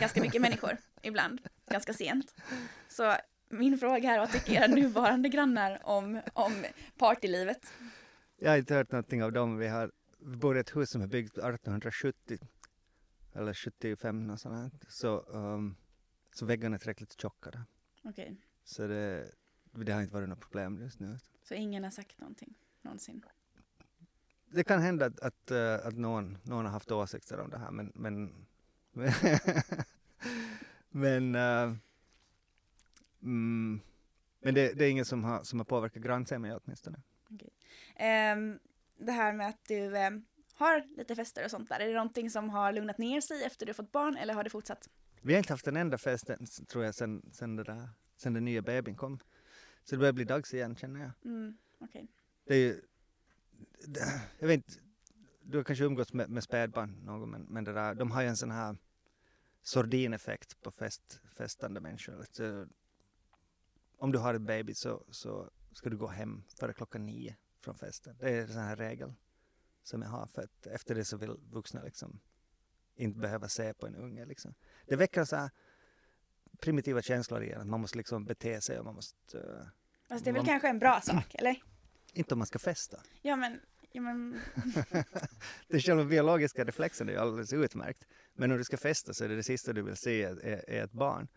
Ganska 0.00 0.20
mycket 0.20 0.42
människor 0.42 0.76
ibland, 1.02 1.40
ganska 1.70 1.92
sent. 1.92 2.34
Så 2.88 3.16
min 3.48 3.78
fråga 3.78 4.10
är 4.10 4.18
vad 4.18 4.32
tycker 4.32 4.52
era 4.52 4.66
nuvarande 4.66 5.28
grannar 5.28 5.80
om, 5.82 6.20
om 6.32 6.64
partylivet? 6.98 7.72
Jag 8.36 8.50
har 8.50 8.56
inte 8.58 8.74
hört 8.74 8.92
någonting 8.92 9.22
av 9.22 9.32
dem. 9.32 9.56
Vi, 9.56 9.68
har, 9.68 9.90
bor 10.18 10.56
i 10.56 10.60
ett 10.60 10.76
hus 10.76 10.90
som 10.90 11.02
är 11.02 11.06
byggt 11.06 11.32
1870 11.32 12.38
eller 13.32 13.54
75 13.54 14.26
något 14.26 14.40
sånt 14.40 14.54
här. 14.54 14.70
Så, 14.88 15.20
um, 15.20 15.76
så 16.34 16.46
väggarna 16.46 16.74
är 16.76 16.78
tillräckligt 16.78 17.20
tjocka 17.20 17.50
där. 17.50 17.64
Okej, 18.04 18.36
Så 18.64 18.86
det, 18.86 19.32
det 19.72 19.92
har 19.92 20.00
inte 20.00 20.14
varit 20.14 20.28
något 20.28 20.40
problem 20.40 20.78
just 20.80 21.00
nu. 21.00 21.18
så 21.42 21.54
ingen 21.54 21.84
har 21.84 21.90
sagt 21.90 22.18
någonting 22.18 22.54
någonsin? 22.82 23.22
Det 24.46 24.64
kan 24.64 24.80
hända 24.80 25.06
att, 25.06 25.20
att, 25.20 25.50
eh, 25.50 25.74
att 25.74 25.94
någon, 25.94 26.38
någon 26.42 26.64
har 26.64 26.72
haft 26.72 26.90
åsikter 26.90 27.40
om 27.40 27.50
det 27.50 27.58
här 27.58 27.70
men 27.70 27.92
men, 27.94 28.46
men, 30.90 31.34
eh, 31.34 31.74
mm, 33.22 33.80
men 34.40 34.54
det, 34.54 34.72
det 34.72 34.84
är 34.84 34.90
ingen 34.90 35.04
som 35.04 35.24
har, 35.24 35.42
som 35.44 35.58
har 35.58 35.64
påverkat 35.64 36.02
grannsämjan 36.02 36.60
åtminstone. 36.64 37.00
Ehm, 37.96 38.58
det 38.98 39.12
här 39.12 39.32
med 39.32 39.48
att 39.48 39.64
du 39.68 39.96
ehm, 39.96 40.24
har 40.54 40.96
lite 40.96 41.14
fester 41.14 41.44
och 41.44 41.50
sånt 41.50 41.68
där, 41.68 41.80
är 41.80 41.86
det 41.86 41.94
någonting 41.94 42.30
som 42.30 42.50
har 42.50 42.72
lugnat 42.72 42.98
ner 42.98 43.20
sig 43.20 43.44
efter 43.44 43.66
du 43.66 43.74
fått 43.74 43.92
barn 43.92 44.16
eller 44.16 44.34
har 44.34 44.44
det 44.44 44.50
fortsatt? 44.50 44.90
Vi 45.22 45.32
har 45.32 45.38
inte 45.38 45.52
haft 45.52 45.66
en 45.66 45.76
enda 45.76 45.98
fest 45.98 46.30
än, 46.30 46.46
tror 46.68 46.84
jag 46.84 46.94
sen, 46.94 47.30
sen, 47.32 47.56
det 47.56 47.64
där, 47.64 47.88
sen 48.16 48.32
den 48.32 48.44
nya 48.44 48.62
bebisen 48.62 48.96
kom. 48.96 49.18
Så 49.84 49.94
det 49.94 49.98
börjar 49.98 50.12
bli 50.12 50.24
dags 50.24 50.54
igen 50.54 50.76
känner 50.76 51.00
jag. 51.00 51.10
Mm, 51.24 51.56
okej. 51.78 52.08
Det 52.44 52.54
är 52.54 52.58
ju, 52.58 52.80
det, 53.86 54.22
jag 54.38 54.48
vet 54.48 54.54
inte, 54.54 54.89
du 55.50 55.58
har 55.58 55.64
kanske 55.64 55.84
umgåtts 55.84 56.12
med, 56.12 56.30
med 56.30 56.42
spädbarn 56.44 56.90
någon 57.04 57.30
men, 57.30 57.42
men 57.42 57.64
det 57.64 57.72
där, 57.72 57.94
de 57.94 58.10
har 58.10 58.22
ju 58.22 58.28
en 58.28 58.36
sån 58.36 58.50
här 58.50 58.76
sordineffekt 59.62 60.60
på 60.62 60.70
fest, 60.70 61.20
festande 61.36 61.80
människor. 61.80 62.24
Så, 62.30 62.66
om 63.98 64.12
du 64.12 64.18
har 64.18 64.34
ett 64.34 64.42
baby 64.42 64.74
så, 64.74 65.04
så 65.10 65.50
ska 65.72 65.90
du 65.90 65.96
gå 65.96 66.06
hem 66.06 66.42
före 66.58 66.72
klockan 66.72 67.06
nio 67.06 67.36
från 67.60 67.74
festen. 67.74 68.16
Det 68.18 68.30
är 68.30 68.42
en 68.42 68.48
sån 68.48 68.62
här 68.62 68.76
regel 68.76 69.14
som 69.82 70.02
jag 70.02 70.08
har 70.08 70.26
för 70.26 70.42
att 70.42 70.66
efter 70.66 70.94
det 70.94 71.04
så 71.04 71.16
vill 71.16 71.36
vuxna 71.50 71.82
liksom 71.82 72.20
inte 72.94 73.18
behöva 73.18 73.48
se 73.48 73.74
på 73.74 73.86
en 73.86 73.96
unge 73.96 74.26
liksom. 74.26 74.54
Det 74.86 74.96
väcker 74.96 75.24
så 75.24 75.36
här 75.36 75.50
primitiva 76.60 77.02
känslor 77.02 77.42
igen, 77.42 77.60
att 77.60 77.66
man 77.66 77.80
måste 77.80 77.98
liksom 77.98 78.24
bete 78.24 78.60
sig 78.60 78.78
och 78.78 78.84
man 78.84 78.94
måste, 78.94 79.38
uh, 79.38 79.66
Fast 80.08 80.24
det 80.24 80.30
är 80.30 80.32
väl 80.32 80.42
Man- 80.42 80.46
kanske 80.46 80.68
en 80.68 80.78
bra 80.78 81.00
sak, 81.00 81.34
eller? 81.34 81.62
inte 82.12 82.34
om 82.34 82.38
man 82.38 82.46
ska 82.46 82.58
festa. 82.58 83.00
Ja 83.22 83.36
men, 83.36 83.60
ja, 83.92 84.00
men 84.00 84.40
Den 85.68 85.80
själva 85.80 86.04
biologiska 86.04 86.64
reflexen 86.64 87.08
är 87.08 87.12
ju 87.12 87.18
alldeles 87.18 87.52
utmärkt. 87.52 88.06
Men 88.34 88.52
om 88.52 88.58
du 88.58 88.64
ska 88.64 88.76
festa 88.76 89.14
så 89.14 89.24
är 89.24 89.28
det 89.28 89.36
det 89.36 89.42
sista 89.42 89.72
du 89.72 89.82
vill 89.82 89.96
se 89.96 90.22
är, 90.22 90.44
är, 90.44 90.84
ett 90.84 90.92
barn. 90.92 91.28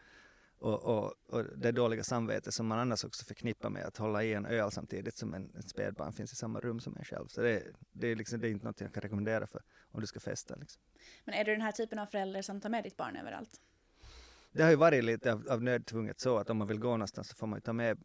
Och, 0.58 0.84
och, 0.84 1.14
och 1.28 1.44
det 1.58 1.72
dåliga 1.72 2.04
samvete 2.04 2.52
som 2.52 2.68
man 2.68 2.80
annars 2.80 3.06
också 3.06 3.26
förknippar 3.26 3.70
med 3.70 3.86
att 3.86 3.98
hålla 3.98 4.24
i 4.24 4.34
en 4.34 4.46
öl 4.46 4.72
samtidigt 4.72 5.18
som 5.18 5.34
en, 5.34 5.56
ett 5.56 5.70
spädbarn 5.70 6.14
finns 6.14 6.34
i 6.34 6.36
samma 6.36 6.60
rum 6.60 6.80
som 6.80 6.98
en 6.98 7.04
själv. 7.04 7.28
Så 7.28 7.42
det, 7.42 7.64
det, 7.92 8.08
är, 8.08 8.16
liksom, 8.16 8.40
det 8.40 8.48
är 8.48 8.52
inte 8.52 8.66
något 8.66 8.82
jag 8.82 8.94
kan 8.94 9.02
rekommendera 9.02 9.48
för 9.48 9.62
om 9.92 10.02
du 10.02 10.08
ska 10.08 10.20
festa. 10.20 10.56
Liksom. 10.56 10.82
Men 11.26 11.36
är 11.36 11.46
du 11.46 11.52
den 11.52 11.62
här 11.62 11.72
typen 11.72 12.00
av 12.00 12.06
förälder 12.06 12.42
som 12.42 12.62
tar 12.62 12.70
med 12.70 12.84
ditt 12.84 12.98
barn 12.98 13.16
överallt? 13.16 13.62
Det 14.52 14.64
har 14.64 14.70
ju 14.70 14.76
varit 14.76 15.04
lite 15.04 15.34
av, 15.34 15.48
av 15.50 15.64
nödtvunget 15.64 16.20
så 16.20 16.38
att 16.38 16.50
om 16.50 16.58
man 16.58 16.68
vill 16.68 16.80
gå 16.80 16.90
någonstans 16.90 17.30
så 17.30 17.36
får 17.36 17.48
man 17.48 17.58
ju 17.58 17.62
ta 17.62 17.74
med, 17.74 17.98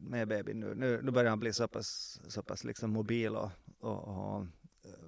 med 0.00 0.28
bebisen 0.28 0.60
nu. 0.60 0.74
nu. 0.74 1.02
Nu 1.02 1.10
börjar 1.10 1.30
han 1.30 1.40
bli 1.40 1.52
så 1.52 1.68
pass, 1.68 2.20
så 2.28 2.42
pass 2.42 2.64
liksom 2.64 2.90
mobil 2.90 3.36
och, 3.36 3.50
och, 3.80 4.08
och 4.08 4.46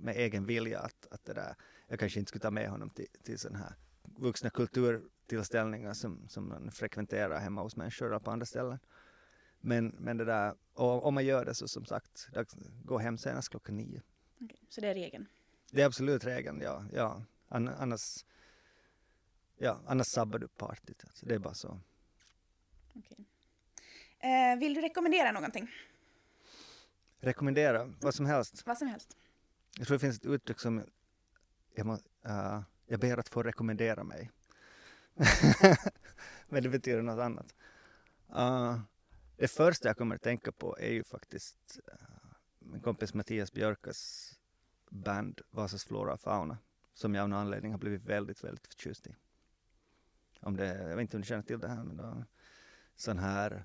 med 0.01 0.17
egen 0.17 0.47
vilja 0.47 0.81
att, 0.81 1.07
att 1.11 1.25
det 1.25 1.33
där, 1.33 1.55
jag 1.89 1.99
kanske 1.99 2.19
inte 2.19 2.29
skulle 2.29 2.43
ta 2.43 2.51
med 2.51 2.69
honom 2.71 2.91
till, 2.91 3.07
till 3.23 3.39
sådana 3.39 3.59
här 3.59 3.75
vuxna 4.03 4.51
kulturtillställningar 4.51 5.95
som, 5.95 6.29
som 6.29 6.49
man 6.49 6.71
frekventerar 6.71 7.41
hemma 7.41 7.63
hos 7.63 7.77
människor 7.77 8.07
eller 8.07 8.19
på 8.19 8.31
andra 8.31 8.47
ställen. 8.47 8.79
Men, 9.61 9.89
men 9.89 10.17
det 10.17 10.25
där, 10.25 10.55
och 10.75 11.07
om 11.07 11.15
man 11.15 11.25
gör 11.25 11.45
det 11.45 11.55
så 11.55 11.69
som 11.69 11.85
sagt, 11.85 12.29
gå 12.85 12.99
hem 12.99 13.19
senast 13.19 13.49
klockan 13.49 13.77
nio. 13.77 14.03
Okej, 14.41 14.61
Så 14.69 14.81
det 14.81 14.89
är 14.89 14.95
regeln? 14.95 15.27
Det 15.71 15.83
är 15.83 15.87
absolut 15.87 16.25
regeln, 16.25 16.61
ja. 16.61 16.85
ja. 16.93 17.25
An, 17.49 17.69
annars, 17.69 18.25
ja, 19.57 19.81
annars 19.87 20.07
sabbar 20.07 20.39
du 20.39 20.49
partyt. 20.49 21.05
Alltså, 21.05 21.27
det 21.27 21.35
är 21.35 21.39
bara 21.39 21.55
så. 21.55 21.81
Okej. 22.95 23.27
Eh, 24.23 24.59
vill 24.59 24.75
du 24.75 24.81
rekommendera 24.81 25.33
någonting? 25.33 25.71
Rekommendera 27.21 27.93
vad 28.01 28.15
som 28.15 28.27
helst. 28.27 28.67
Vad 28.67 28.79
som 28.79 28.89
helst. 28.89 29.17
Jag 29.79 29.87
tror 29.87 29.95
det 29.95 30.01
finns 30.01 30.17
ett 30.17 30.27
uttryck 30.27 30.61
som 30.61 30.85
jag, 31.75 31.87
må, 31.87 31.95
uh, 31.95 32.61
jag 32.87 33.01
ber 33.01 33.19
att 33.19 33.29
få 33.29 33.43
rekommendera 33.43 34.05
mig. 34.05 34.31
Men 36.49 36.63
det 36.63 36.69
betyder 36.69 37.03
något 37.03 37.21
annat. 37.21 37.55
Uh, 38.37 38.81
det 39.37 39.49
första 39.49 39.89
jag 39.89 39.97
kommer 39.97 40.15
att 40.15 40.23
tänka 40.23 40.53
på 40.53 40.79
är 40.79 40.93
ju 40.93 41.05
faktiskt 41.05 41.81
uh, 41.93 41.95
min 42.59 42.81
kompis 42.81 43.15
Mattias 43.15 43.53
Björkas 43.53 44.33
band 44.91 45.41
Vasas 45.51 45.85
Flora 45.85 46.13
och 46.13 46.21
Fauna 46.21 46.59
som 46.95 47.15
jag 47.15 47.23
av 47.23 47.29
någon 47.29 47.39
anledning 47.39 47.73
har 47.73 47.79
blivit 47.79 48.05
väldigt, 48.05 48.45
väldigt 48.45 48.67
förtjust 48.67 49.07
i. 49.07 49.15
Om 50.41 50.57
det, 50.57 50.67
jag 50.67 50.97
vet 50.97 51.01
inte 51.01 51.17
om 51.17 51.21
du 51.21 51.27
känner 51.27 51.43
till 51.43 51.61
det 51.61 51.69
här 51.69 51.85
men 51.85 51.97
då, 51.97 52.25
sån 52.95 53.19
här, 53.19 53.65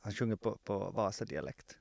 han 0.00 0.12
sjunger 0.12 0.36
på, 0.36 0.56
på 0.64 0.90
Vasa-dialekt 0.90 1.78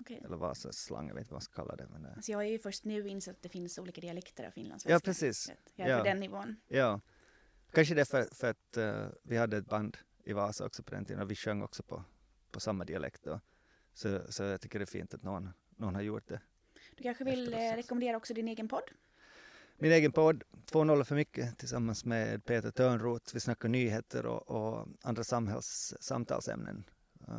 Okej. 0.00 0.22
eller 0.24 0.36
Vasaslang, 0.36 1.08
jag 1.08 1.14
vet 1.14 1.20
inte 1.20 1.30
vad 1.32 1.36
man 1.36 1.40
ska 1.42 1.54
kalla 1.62 1.76
det. 1.76 1.86
Men, 1.88 2.02
det- 2.02 2.12
Alltså 2.16 2.32
jag 2.32 2.44
är 2.44 2.48
ju 2.48 2.58
först 2.58 2.84
nu 2.84 3.08
insett 3.08 3.36
att 3.36 3.42
det 3.42 3.48
finns 3.48 3.78
olika 3.78 4.00
dialekter 4.00 4.46
av 4.46 4.50
finlandssvenska. 4.50 4.92
Ja, 4.92 5.00
precis. 5.12 5.52
Jag 5.74 5.88
är 5.88 5.92
Ja. 5.92 5.98
på 5.98 6.04
den 6.04 6.20
nivån. 6.20 6.56
Ja, 6.68 7.00
kanske 7.72 7.94
det 7.94 8.00
är 8.00 8.04
för, 8.04 8.34
för 8.34 8.50
att 8.50 8.76
eh, 8.76 9.06
vi 9.22 9.36
hade 9.36 9.56
ett 9.56 9.66
band 9.66 9.96
i 10.24 10.32
Vasa 10.32 10.66
också 10.66 10.82
på 10.82 10.90
den 10.94 11.04
tiden 11.04 11.22
och 11.22 11.30
vi 11.30 11.34
sjöng 11.34 11.62
också 11.62 11.82
på, 11.82 12.04
på 12.50 12.60
samma 12.60 12.84
dialekt 12.84 13.22
då. 13.24 13.40
Så, 13.92 14.20
så 14.32 14.42
jag 14.42 14.60
tycker 14.60 14.78
det 14.78 14.82
är 14.84 14.86
fint 14.86 15.14
att 15.14 15.22
någon, 15.22 15.50
någon 15.76 15.94
har 15.94 16.02
gjort 16.02 16.28
det. 16.28 16.40
Du 16.96 17.02
kanske 17.02 17.24
vill 17.24 17.54
eh, 17.54 17.58
rekommendera 17.58 18.16
också 18.16 18.34
din 18.34 18.48
egen 18.48 18.68
podd? 18.68 18.90
Min 19.78 19.92
egen 19.92 20.12
podd, 20.12 20.44
Två 20.66 20.84
nollor 20.84 21.04
för 21.04 21.14
mycket, 21.14 21.58
tillsammans 21.58 22.04
med 22.04 22.44
Peter 22.44 22.70
Törnroth. 22.70 23.34
Vi 23.34 23.40
snackar 23.40 23.68
nyheter 23.68 24.26
och, 24.26 24.50
och 24.50 24.88
andra 25.02 25.24
samhälls, 25.24 25.94
samtalsämnen. 26.00 26.76
Uh, 26.76 26.93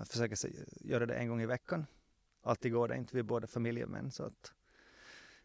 försöker 0.10 0.36
se, 0.36 0.50
göra 0.82 1.06
det 1.06 1.16
en 1.16 1.30
gång 1.30 1.42
i 1.42 1.46
veckan. 1.46 1.86
Alltid 2.44 2.72
går 2.72 2.88
det 2.88 2.98
inte, 2.98 3.16
vi 3.16 3.20
är 3.20 3.24
båda 3.24 3.48
familjemän 3.48 4.12
så 4.12 4.24
att 4.24 4.54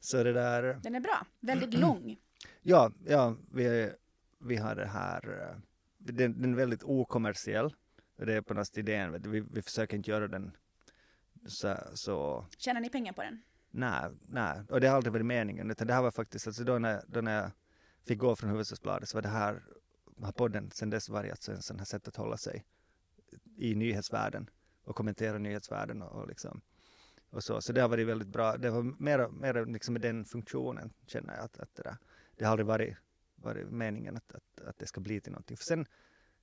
så 0.01 0.23
det 0.23 0.33
där 0.33 0.81
Den 0.83 0.95
är 0.95 1.01
bra. 1.01 1.27
Väldigt 1.41 1.75
lång. 1.75 2.17
Ja, 2.63 2.93
ja 3.07 3.37
vi, 3.53 3.93
vi 4.39 4.57
har 4.57 4.75
det 4.75 4.87
här, 4.87 5.41
eh, 5.41 5.57
den, 5.99 6.43
den 6.43 6.53
är 6.53 6.57
väldigt 6.57 6.83
okommersiell. 6.83 7.75
Det 8.17 8.35
är 8.35 8.41
på 8.41 8.55
något 8.55 8.67
sätt 8.67 8.79
idén, 8.79 9.23
vi, 9.31 9.41
vi 9.41 9.63
försöker 9.63 9.97
inte 9.97 10.11
göra 10.11 10.29
den 10.29 10.57
så, 11.47 11.77
så 11.95 12.47
Tjänar 12.59 12.81
ni 12.81 12.91
pengar 12.91 13.13
på 13.13 13.23
den? 13.23 13.43
nej, 13.71 14.11
nej, 14.29 14.61
och 14.69 14.81
det 14.81 14.89
har 14.89 14.97
aldrig 14.97 15.13
varit 15.13 15.27
meningen, 15.27 15.71
utan 15.71 15.87
det 15.87 15.95
här 15.95 16.03
var 16.03 16.11
faktiskt, 16.11 16.47
alltså 16.47 16.65
då 16.65 16.79
när, 16.79 17.03
då 17.07 17.21
när 17.21 17.43
jag 17.43 17.51
fick 18.07 18.19
gå 18.19 18.37
från 18.37 18.51
Hufvudstadsbladet 18.51 19.09
så 19.09 19.17
var 19.17 19.23
det 19.23 19.29
här, 19.29 19.63
har 20.23 20.33
podden 20.33 20.71
sen 20.71 20.91
dess 20.91 21.09
varit 21.09 21.31
alltså 21.31 21.53
en 21.53 21.63
sån 21.63 21.79
här 21.79 21.85
sätt 21.85 22.09
att 22.09 22.17
hålla 22.17 22.37
sig 22.37 22.65
i 23.57 23.75
nyhetsvärlden 23.75 24.51
och 24.85 24.97
kommentera 24.97 25.39
nyhetsvärlden 25.39 26.03
och, 26.03 26.23
och 26.23 26.29
liksom 26.29 26.63
och 27.31 27.45
så. 27.45 27.61
Så 27.61 27.73
det 27.73 27.81
har 27.81 27.89
varit 27.89 28.07
väldigt 28.07 28.29
bra. 28.29 28.57
Det 28.57 28.71
var 28.71 28.83
mer, 28.83 29.29
mer 29.29 29.67
liksom 29.67 29.93
med 29.93 30.03
den 30.03 30.25
funktionen 30.25 30.93
känner 31.07 31.35
jag 31.35 31.45
att, 31.45 31.59
att 31.59 31.75
det, 31.75 31.83
där, 31.83 31.97
det 32.37 32.45
har 32.45 32.51
aldrig 32.51 32.67
varit, 32.67 32.97
varit 33.37 33.71
meningen 33.71 34.17
att, 34.17 34.33
att, 34.33 34.61
att 34.67 34.79
det 34.79 34.87
ska 34.87 35.01
bli 35.01 35.21
till 35.21 35.33
någonting. 35.33 35.57
För 35.57 35.65
sen 35.65 35.87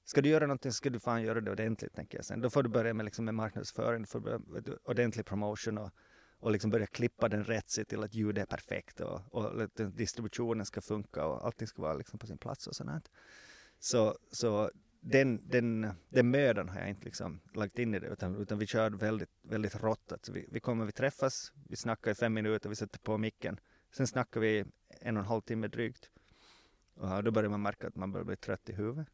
ska 0.05 0.21
du 0.21 0.29
göra 0.29 0.45
någonting 0.45 0.71
så 0.71 0.75
ska 0.75 0.89
du 0.89 0.99
fan 0.99 1.21
göra 1.21 1.41
det 1.41 1.51
ordentligt 1.51 1.93
tänker 1.93 2.17
jag 2.17 2.25
sen. 2.25 2.41
Då 2.41 2.49
får 2.49 2.63
du 2.63 2.69
börja 2.69 2.93
med, 2.93 3.05
liksom, 3.05 3.25
med 3.25 3.33
marknadsföring, 3.33 4.01
du 4.01 4.07
får 4.07 4.19
börja 4.19 4.39
med 4.39 4.77
ordentlig 4.83 5.25
promotion 5.25 5.77
och, 5.77 5.91
och 6.39 6.51
liksom 6.51 6.71
börja 6.71 6.87
klippa 6.87 7.29
den 7.29 7.43
rätt 7.43 7.69
se 7.69 7.85
till 7.85 8.03
att 8.03 8.13
ljudet 8.13 8.43
är 8.43 8.45
perfekt 8.45 8.99
och, 8.99 9.21
och 9.33 9.69
distributionen 9.91 10.65
ska 10.65 10.81
funka 10.81 11.25
och 11.25 11.45
allting 11.45 11.67
ska 11.67 11.81
vara 11.81 11.93
liksom 11.93 12.19
på 12.19 12.27
sin 12.27 12.37
plats 12.37 12.67
och 12.67 12.75
sånt. 12.75 13.11
Så, 13.79 14.17
så 14.31 14.71
den, 15.01 15.49
den, 15.49 15.93
den 16.09 16.31
mödan 16.31 16.69
har 16.69 16.79
jag 16.79 16.89
inte 16.89 17.05
liksom 17.05 17.39
lagt 17.53 17.79
in 17.79 17.95
i 17.95 17.99
det 17.99 18.07
utan, 18.07 18.35
utan 18.35 18.59
vi 18.59 18.67
kör 18.67 18.89
väldigt, 18.91 19.29
väldigt 19.41 19.75
rått. 19.75 20.11
Alltså 20.11 20.31
vi, 20.31 20.45
vi 20.51 20.59
kommer, 20.59 20.85
vi 20.85 20.91
träffas, 20.91 21.53
vi 21.69 21.75
snackar 21.75 22.11
i 22.11 22.15
fem 22.15 22.33
minuter, 22.33 22.69
vi 22.69 22.75
sätter 22.75 22.99
på 22.99 23.17
micken. 23.17 23.59
Sen 23.91 24.07
snackar 24.07 24.39
vi 24.39 24.65
en 24.89 25.17
och 25.17 25.23
en 25.23 25.27
halv 25.27 25.41
timme 25.41 25.67
drygt. 25.67 26.09
Och 26.93 27.23
då 27.23 27.31
börjar 27.31 27.49
man 27.49 27.61
märka 27.61 27.87
att 27.87 27.95
man 27.95 28.11
börjar 28.11 28.25
bli 28.25 28.35
trött 28.35 28.69
i 28.69 28.73
huvudet. 28.73 29.07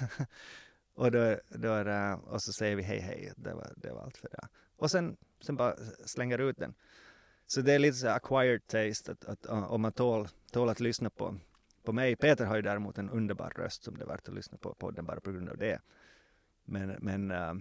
och, 0.94 1.10
då, 1.10 1.38
då 1.48 1.68
är 1.68 1.84
det, 1.84 2.14
och 2.14 2.42
så 2.42 2.52
säger 2.52 2.76
vi 2.76 2.82
hej 2.82 3.00
hej, 3.00 3.32
det 3.36 3.54
var, 3.54 3.72
det 3.76 3.92
var 3.92 4.02
allt 4.02 4.16
för 4.16 4.28
det. 4.28 4.48
Och 4.76 4.90
sen, 4.90 5.16
sen 5.40 5.56
bara 5.56 5.76
slänger 6.06 6.38
ut 6.38 6.58
den. 6.58 6.74
Så 7.46 7.60
det 7.60 7.72
är 7.72 7.78
lite 7.78 7.96
så 7.96 8.08
acquired 8.08 8.66
taste, 8.66 9.12
att, 9.12 9.24
att 9.24 9.46
om 9.46 9.80
man 9.80 9.92
tål, 9.92 10.28
tål 10.50 10.68
att 10.68 10.80
lyssna 10.80 11.10
på 11.10 11.36
på 11.82 11.92
mig. 11.92 12.16
Peter 12.16 12.44
har 12.44 12.56
ju 12.56 12.62
däremot 12.62 12.98
en 12.98 13.10
underbar 13.10 13.52
röst 13.56 13.84
som 13.84 13.98
det 13.98 14.04
är 14.04 14.06
värt 14.06 14.28
att 14.28 14.34
lyssna 14.34 14.58
på 14.58 14.74
podden 14.74 15.04
bara 15.04 15.20
på 15.20 15.32
grund 15.32 15.48
av 15.48 15.56
det. 15.56 15.80
Men, 16.64 16.96
men 17.00 17.30
uh, 17.30 17.54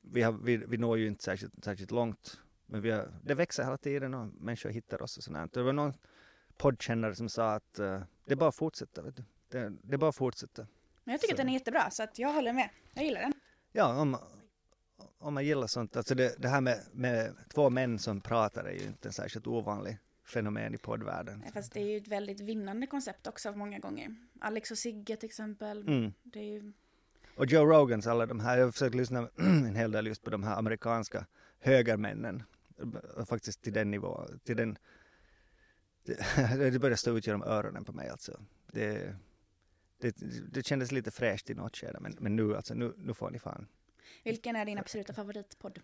vi, 0.00 0.22
har, 0.22 0.32
vi, 0.32 0.56
vi 0.56 0.76
når 0.76 0.98
ju 0.98 1.06
inte 1.06 1.24
särskilt, 1.24 1.64
särskilt 1.64 1.90
långt. 1.90 2.40
Men 2.66 2.80
vi 2.80 2.90
har, 2.90 3.08
det 3.22 3.34
växer 3.34 3.64
hela 3.64 3.78
tiden 3.78 4.14
och 4.14 4.26
människor 4.34 4.70
hittar 4.70 5.02
oss 5.02 5.16
och 5.16 5.24
sådär. 5.24 5.48
Det 5.52 5.62
var 5.62 5.72
någon 5.72 5.92
poddkännare 6.56 7.14
som 7.14 7.28
sa 7.28 7.52
att 7.52 7.80
uh, 7.80 8.00
det 8.24 8.32
är 8.32 8.36
bara 8.36 8.48
att 8.48 8.54
fortsätta. 8.54 9.02
Vet 9.02 9.16
du. 9.16 9.24
Det, 9.48 9.72
det 9.82 9.94
är 9.94 9.98
bara 9.98 10.08
att 10.08 10.16
fortsätta. 10.16 10.66
Men 11.04 11.12
jag 11.12 11.20
tycker 11.20 11.34
så. 11.34 11.40
att 11.40 11.46
den 11.46 11.48
är 11.48 11.52
jättebra 11.52 11.90
så 11.90 12.02
att 12.02 12.18
jag 12.18 12.32
håller 12.32 12.52
med. 12.52 12.68
Jag 12.94 13.04
gillar 13.04 13.20
den. 13.20 13.32
Ja, 13.72 14.00
om, 14.00 14.16
om 15.18 15.34
man 15.34 15.44
gillar 15.44 15.66
sånt. 15.66 15.96
Alltså 15.96 16.14
det, 16.14 16.42
det 16.42 16.48
här 16.48 16.60
med, 16.60 16.80
med 16.92 17.34
två 17.54 17.70
män 17.70 17.98
som 17.98 18.20
pratar 18.20 18.64
är 18.64 18.72
ju 18.72 18.86
inte 18.86 19.08
en 19.08 19.12
särskilt 19.12 19.46
ovanlig 19.46 19.98
fenomen 20.26 20.74
i 20.74 20.78
poddvärlden. 20.78 21.44
Fast 21.54 21.72
det 21.72 21.80
är 21.80 21.86
ju 21.86 21.96
ett 21.96 22.08
väldigt 22.08 22.40
vinnande 22.40 22.86
koncept 22.86 23.26
också 23.26 23.52
många 23.52 23.78
gånger. 23.78 24.16
Alex 24.40 24.70
och 24.70 24.78
Sigge 24.78 25.16
till 25.16 25.26
exempel. 25.26 25.88
Mm. 25.88 26.12
Det 26.22 26.38
är 26.38 26.44
ju... 26.44 26.72
Och 27.36 27.46
Joe 27.46 27.66
Rogans 27.66 28.06
alla 28.06 28.26
de 28.26 28.40
här, 28.40 28.58
jag 28.58 28.64
har 28.64 28.72
försökt 28.72 28.94
lyssna 28.94 29.28
en 29.36 29.76
hel 29.76 29.92
del 29.92 30.06
just 30.06 30.22
på 30.22 30.30
de 30.30 30.42
här 30.42 30.58
amerikanska 30.58 31.26
högermännen. 31.58 32.42
Faktiskt 33.28 33.62
till 33.62 33.72
den 33.72 33.90
nivån, 33.90 34.40
till 34.44 34.56
den 34.56 34.78
det, 36.36 36.70
det 36.70 36.78
börjar 36.78 36.96
stå 36.96 37.18
ut 37.18 37.26
genom 37.26 37.42
öronen 37.42 37.84
på 37.84 37.92
mig 37.92 38.08
alltså. 38.08 38.40
Det, 38.72 39.16
det, 39.98 40.16
det 40.52 40.66
kändes 40.66 40.92
lite 40.92 41.10
fräscht 41.10 41.50
i 41.50 41.54
något 41.54 41.76
skede 41.76 41.98
men, 42.00 42.16
men 42.20 42.36
nu 42.36 42.56
alltså, 42.56 42.74
nu, 42.74 42.94
nu 42.96 43.14
får 43.14 43.30
ni 43.30 43.38
fan. 43.38 43.66
Vilken 44.24 44.56
är 44.56 44.64
din 44.64 44.78
absoluta 44.78 45.14
favoritpodd? 45.14 45.80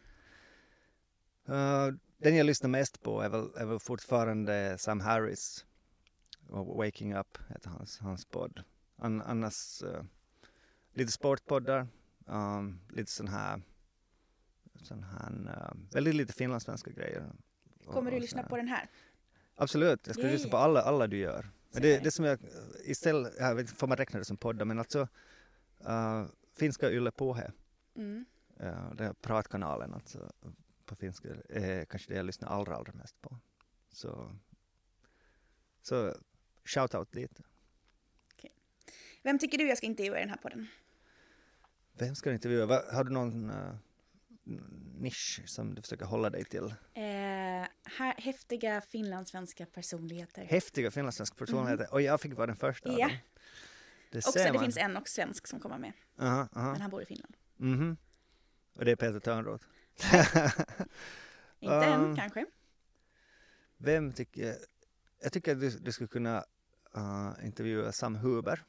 Uh, 1.49 1.95
den 2.19 2.37
jag 2.37 2.47
lyssnar 2.47 2.71
mest 2.71 3.03
på 3.03 3.21
är 3.21 3.29
väl, 3.29 3.51
är 3.57 3.67
väl 3.67 3.79
fortfarande 3.79 4.79
Sam 4.79 5.01
Harris. 5.01 5.67
Waking 6.49 7.15
Up 7.15 7.39
heter 7.49 7.71
hans, 7.71 7.99
hans 7.99 8.25
podd. 8.25 8.63
An, 8.97 9.23
annars 9.23 9.83
uh, 9.83 10.03
lite 10.93 11.13
sportpoddar, 11.13 11.87
um, 12.27 12.81
lite 12.91 13.11
sån 13.11 13.29
här, 13.29 13.63
sån 14.83 15.03
här 15.03 15.31
uh, 15.31 15.93
väldigt 15.93 16.15
lite 16.15 16.33
finlandssvenska 16.33 16.91
grejer. 16.91 17.33
Kommer 17.87 18.11
du 18.11 18.21
lyssna 18.21 18.43
på 18.43 18.57
den 18.57 18.69
här? 18.69 18.89
Absolut, 19.55 20.07
jag 20.07 20.17
ska 20.17 20.25
Yay. 20.25 20.33
lyssna 20.33 20.51
på 20.51 20.57
alla, 20.57 20.83
alla 20.83 21.07
du 21.07 21.17
gör. 21.17 21.51
Men 21.73 21.83
det, 21.83 22.05
det 22.05 22.11
som 22.11 22.25
jag 22.25 22.39
istället, 22.85 23.33
jag 23.39 23.55
vet, 23.55 23.71
får 23.71 23.87
man 23.87 23.97
räkna 23.97 24.19
det 24.19 24.25
som 24.25 24.37
poddar, 24.37 24.65
men 24.65 24.79
alltså 24.79 25.09
uh, 25.89 26.27
finska 26.57 26.91
Yle 26.91 27.11
Puhe, 27.11 27.53
mm. 27.97 28.25
uh, 28.63 28.95
den 28.95 29.15
pratkanalen 29.15 29.95
alltså 29.95 30.33
på 30.93 30.97
finska 30.97 31.29
är 31.49 31.85
kanske 31.85 32.13
det 32.13 32.17
jag 32.17 32.27
lyssnar 32.27 32.49
allra, 32.49 32.77
allra 32.77 32.93
mest 32.93 33.21
på. 33.21 33.39
Så, 33.89 34.37
så 35.83 36.15
shout 36.65 36.95
out 36.95 37.13
dit. 37.13 37.41
Okay. 38.35 38.51
Vem 39.23 39.39
tycker 39.39 39.59
du 39.59 39.69
jag 39.69 39.79
ska 39.79 39.87
intervjua 39.87 40.17
i 40.17 40.21
den 40.21 40.31
här 40.31 40.37
podden? 40.37 40.67
Vem 41.93 42.15
ska 42.15 42.31
du 42.31 42.35
intervjua? 42.35 42.83
Har 42.93 43.05
du 43.05 43.11
någon 43.11 43.51
uh, 43.51 43.75
nisch 44.99 45.43
som 45.47 45.75
du 45.75 45.83
försöker 45.83 46.05
hålla 46.05 46.31
dig 46.31 46.45
till? 46.45 46.75
Eh, 46.95 47.67
häftiga 48.17 48.81
finlandssvenska 48.81 49.67
personligheter. 49.67 50.45
Häftiga 50.45 50.91
finlandssvenska 50.91 51.37
personligheter? 51.37 51.85
Mm. 51.85 51.93
Och 51.93 52.03
jag 52.03 52.21
fick 52.21 52.35
vara 52.35 52.47
den 52.47 52.57
första 52.57 52.99
Ja. 52.99 53.11
Det, 54.11 54.19
också, 54.19 54.53
det 54.53 54.59
finns 54.59 54.77
en 54.77 54.97
och 54.97 55.09
svensk 55.09 55.47
som 55.47 55.61
kommer 55.61 55.79
med. 55.79 55.93
Uh 56.21 56.27
-huh, 56.27 56.41
uh 56.41 56.49
-huh. 56.53 56.73
Men 56.73 56.81
han 56.81 56.91
bor 56.91 57.03
i 57.03 57.07
Finland. 57.07 57.37
Mm 57.61 57.81
-hmm. 57.81 57.97
Och 58.75 58.85
det 58.85 58.91
är 58.91 58.97
Peter 58.97 59.21
Törnroth? 59.21 59.67
Inte 61.61 61.75
um, 61.75 61.83
än 61.83 62.17
kanske. 62.17 62.47
Vem 63.77 64.13
tycker 64.13 64.57
jag? 65.21 65.33
tycker 65.33 65.53
att 65.53 65.61
du, 65.61 65.71
du 65.71 65.93
skulle 65.93 66.09
kunna 66.09 66.45
uh, 66.97 67.47
intervjua 67.47 67.93
Sam 67.93 68.17
Huber. 68.17 68.65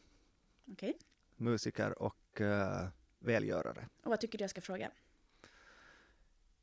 Okej. 0.71 0.89
Okay. 0.89 0.99
Musiker 1.35 2.01
och 2.01 2.41
uh, 2.41 2.87
välgörare. 3.19 3.89
Och 4.03 4.09
vad 4.09 4.19
tycker 4.19 4.37
du 4.37 4.43
jag 4.43 4.49
ska 4.49 4.61
fråga? 4.61 4.91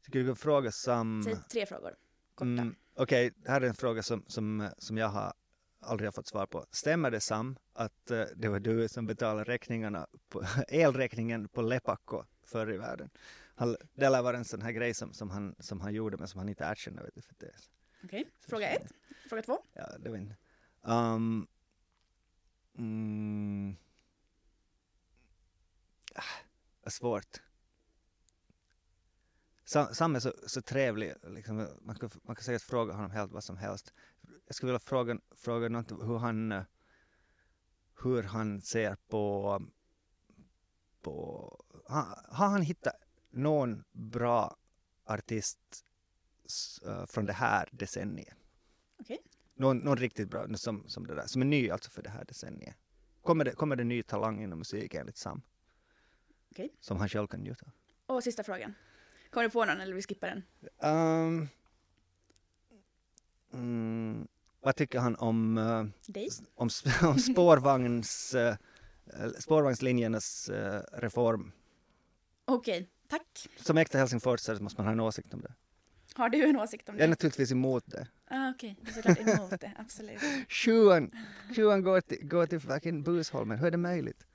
Tycker 0.04 0.18
du 0.18 0.26
kan 0.26 0.36
fråga 0.36 0.72
Sam... 0.72 1.22
Säg 1.24 1.36
tre 1.52 1.66
frågor. 1.66 1.94
Korta. 2.34 2.50
Mm, 2.50 2.74
Okej, 2.94 3.26
okay. 3.26 3.52
här 3.52 3.60
är 3.60 3.66
en 3.66 3.74
fråga 3.74 4.02
som, 4.02 4.24
som, 4.26 4.68
som 4.78 4.98
jag 4.98 5.08
har 5.08 5.32
aldrig 5.80 6.06
har 6.06 6.12
fått 6.12 6.28
svar 6.28 6.46
på. 6.46 6.66
Stämmer 6.70 7.10
det 7.10 7.20
Sam 7.20 7.56
att 7.72 8.10
uh, 8.10 8.24
det 8.36 8.48
var 8.48 8.60
du 8.60 8.88
som 8.88 9.06
betalade 9.06 9.44
räkningarna 9.44 10.06
på, 10.28 10.44
elräkningen 10.68 11.48
på 11.48 11.62
Lepakko 11.62 12.24
förr 12.46 12.72
i 12.72 12.76
världen? 12.76 13.10
Han, 13.60 13.76
det 13.94 14.08
lär 14.08 14.22
vara 14.22 14.36
en 14.36 14.44
sån 14.44 14.62
här 14.62 14.72
grej 14.72 14.94
som, 14.94 15.12
som, 15.12 15.30
han, 15.30 15.54
som 15.58 15.80
han 15.80 15.94
gjorde 15.94 16.16
men 16.16 16.28
som 16.28 16.38
han 16.38 16.48
inte 16.48 16.64
erkände. 16.64 17.02
Vet 17.02 17.14
du, 17.14 17.22
för 17.22 17.34
det. 17.38 17.52
Okej, 18.04 18.20
okay. 18.20 18.32
fråga 18.40 18.68
ett. 18.68 18.92
Fråga 19.28 19.42
två. 19.42 19.58
Ja, 19.72 19.98
det 19.98 20.10
var 20.10 20.16
inte. 20.16 20.36
Um, 20.82 21.46
mm, 22.78 23.76
ah, 26.14 26.90
svårt. 26.90 27.42
Sam 29.64 30.16
är 30.16 30.20
så, 30.20 30.32
så 30.46 30.62
trevlig, 30.62 31.14
liksom, 31.22 31.68
man, 31.80 31.98
kan, 31.98 32.10
man 32.22 32.36
kan 32.36 32.44
säkert 32.44 32.62
fråga 32.62 32.94
honom 32.94 33.10
helt 33.10 33.32
vad 33.32 33.44
som 33.44 33.56
helst. 33.56 33.92
Jag 34.46 34.54
skulle 34.54 34.72
vilja 34.72 34.80
fråga, 34.80 35.18
fråga 35.36 35.68
något, 35.68 35.90
hur 35.90 36.18
han 36.18 36.64
hur 38.02 38.22
han 38.22 38.60
ser 38.60 38.96
på, 39.08 39.62
på 41.02 41.64
har, 41.88 42.26
har 42.28 42.48
han 42.48 42.62
hittat 42.62 42.94
någon 43.30 43.84
bra 43.92 44.56
artist 45.04 45.84
uh, 46.86 47.06
från 47.06 47.26
det 47.26 47.32
här 47.32 47.68
decenniet. 47.72 48.34
Okay. 48.98 49.18
Någon, 49.54 49.78
någon 49.78 49.96
riktigt 49.96 50.28
bra, 50.30 50.46
som, 50.54 50.88
som, 50.88 51.06
det 51.06 51.14
där, 51.14 51.26
som 51.26 51.42
är 51.42 51.46
ny 51.46 51.70
alltså 51.70 51.90
för 51.90 52.02
det 52.02 52.10
här 52.10 52.24
decenniet. 52.24 52.76
Kommer 53.22 53.44
det, 53.44 53.52
kommer 53.52 53.76
det 53.76 53.84
ny 53.84 54.02
talang 54.02 54.42
inom 54.42 54.58
musik 54.58 54.94
enligt 54.94 55.16
Sam? 55.16 55.42
Okay. 56.50 56.68
Som 56.80 56.96
han 56.96 57.08
själv 57.08 57.26
kan 57.26 57.40
njuta 57.40 57.66
Och 58.06 58.22
sista 58.22 58.44
frågan. 58.44 58.74
Kommer 59.30 59.44
du 59.44 59.50
på 59.50 59.64
någon 59.64 59.80
eller 59.80 59.94
vi 59.94 60.02
skippar 60.02 60.28
den? 60.28 60.42
Um, 60.90 61.48
mm, 63.52 64.28
vad 64.60 64.76
tycker 64.76 64.98
han 64.98 65.16
om, 65.16 65.58
uh, 65.58 65.86
om, 66.54 66.70
om 67.02 67.18
spårvagns, 67.18 68.34
uh, 68.34 68.54
spårvagnslinjernas 69.38 70.50
uh, 70.50 70.80
reform? 70.92 71.52
Okej. 72.44 72.78
Okay. 72.78 72.86
Tack. 73.10 73.48
Som 73.56 73.78
äkta 73.78 73.98
helsingforsare 73.98 74.60
måste 74.60 74.80
man 74.80 74.86
ha 74.86 74.92
en 74.92 75.00
åsikt 75.00 75.34
om 75.34 75.40
det. 75.40 75.52
Har 76.14 76.28
du 76.28 76.48
en 76.48 76.56
åsikt 76.56 76.88
om 76.88 76.94
det? 76.94 77.00
Jag 77.00 77.04
är 77.04 77.08
naturligtvis 77.08 77.52
emot 77.52 77.84
det. 77.86 78.06
Ah, 78.30 78.50
Okej, 78.50 78.76
okay. 78.80 78.84
du 78.84 78.90
är 78.90 79.14
såklart 79.14 79.38
emot 79.38 79.60
det, 79.60 79.72
absolut. 79.78 80.20
Sjuan, 80.48 81.10
sjuan 81.56 81.82
går 81.82 82.00
till, 82.00 82.28
går 82.28 82.46
till 82.46 82.60
fucking 82.60 83.02
Busholmen, 83.02 83.58
hur 83.58 83.66
är 83.66 83.70
det 83.70 83.76
möjligt? 83.76 84.26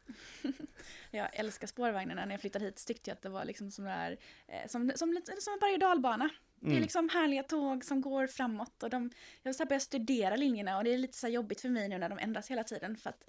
jag 1.11 1.29
älskar 1.33 1.67
spårvagnarna. 1.67 2.25
När 2.25 2.31
jag 2.33 2.41
flyttade 2.41 2.65
hit 2.65 2.85
tyckte 2.87 3.09
jag 3.09 3.15
att 3.15 3.21
det 3.21 3.29
var 3.29 3.45
liksom 3.45 3.71
som, 3.71 3.85
där, 3.85 4.17
eh, 4.47 4.67
som, 4.67 4.91
som, 4.95 5.21
som 5.39 5.53
en 5.53 5.59
berg 5.59 5.73
och 5.73 5.79
dalbana. 5.79 6.23
Mm. 6.25 6.35
Det 6.59 6.67
är 6.67 6.71
mm. 6.71 6.81
liksom 6.81 7.09
härliga 7.09 7.43
tåg 7.43 7.85
som 7.85 8.01
går 8.01 8.27
framåt 8.27 8.83
och 8.83 8.89
de, 8.89 9.11
jag 9.43 9.53
har 9.59 9.65
börjat 9.65 9.83
studera 9.83 10.35
linjerna 10.35 10.77
och 10.77 10.83
det 10.83 10.93
är 10.93 10.97
lite 10.97 11.17
så 11.17 11.27
jobbigt 11.27 11.61
för 11.61 11.69
mig 11.69 11.89
nu 11.89 11.97
när 11.97 12.09
de 12.09 12.19
ändras 12.19 12.51
hela 12.51 12.63
tiden 12.63 12.97
för 12.97 13.09
att 13.09 13.23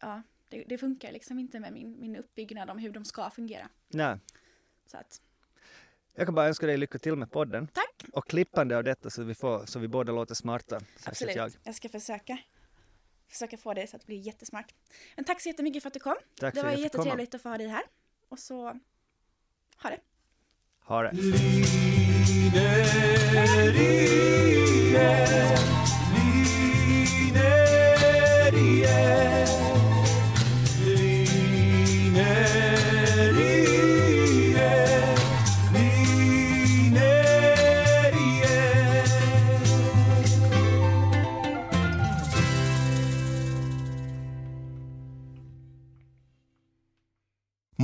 ja, 0.00 0.22
det, 0.48 0.64
det 0.68 0.78
funkar 0.78 1.12
liksom 1.12 1.38
inte 1.38 1.60
med 1.60 1.72
min, 1.72 2.00
min 2.00 2.16
uppbyggnad 2.16 2.70
om 2.70 2.78
hur 2.78 2.92
de 2.92 3.04
ska 3.04 3.30
fungera. 3.30 3.68
Nej. 3.88 4.18
Så 4.86 4.96
att. 4.96 5.20
Jag 6.14 6.26
kan 6.26 6.34
bara 6.34 6.48
önska 6.48 6.66
dig 6.66 6.76
lycka 6.76 6.98
till 6.98 7.16
med 7.16 7.30
podden. 7.30 7.68
Tack! 7.72 8.04
Och 8.12 8.28
klippande 8.28 8.76
av 8.76 8.84
detta 8.84 9.10
så 9.10 9.22
vi, 9.22 9.34
får, 9.34 9.66
så 9.66 9.78
vi 9.78 9.88
båda 9.88 10.12
låter 10.12 10.34
smarta. 10.34 10.80
Absolut, 11.04 11.36
jag. 11.36 11.52
jag 11.62 11.74
ska 11.74 11.88
försöka. 11.88 12.38
Försöka 13.28 13.56
få 13.56 13.74
det 13.74 13.86
så 13.86 13.96
att 13.96 14.02
det 14.02 14.06
blir 14.06 14.18
jättesmart. 14.18 14.74
Men 15.16 15.24
tack 15.24 15.40
så 15.40 15.48
jättemycket 15.48 15.82
för 15.82 15.88
att 15.88 15.94
du 15.94 16.00
kom. 16.00 16.16
Tack 16.40 16.54
det 16.54 16.62
var 16.62 16.70
jättetrevligt 16.70 17.34
att 17.34 17.42
få 17.42 17.48
ha 17.48 17.58
dig 17.58 17.68
här. 17.68 17.82
Och 18.28 18.38
så, 18.38 18.80
ha 19.82 19.90
det. 19.90 20.00
Ha 20.80 21.02
det. 21.02 21.10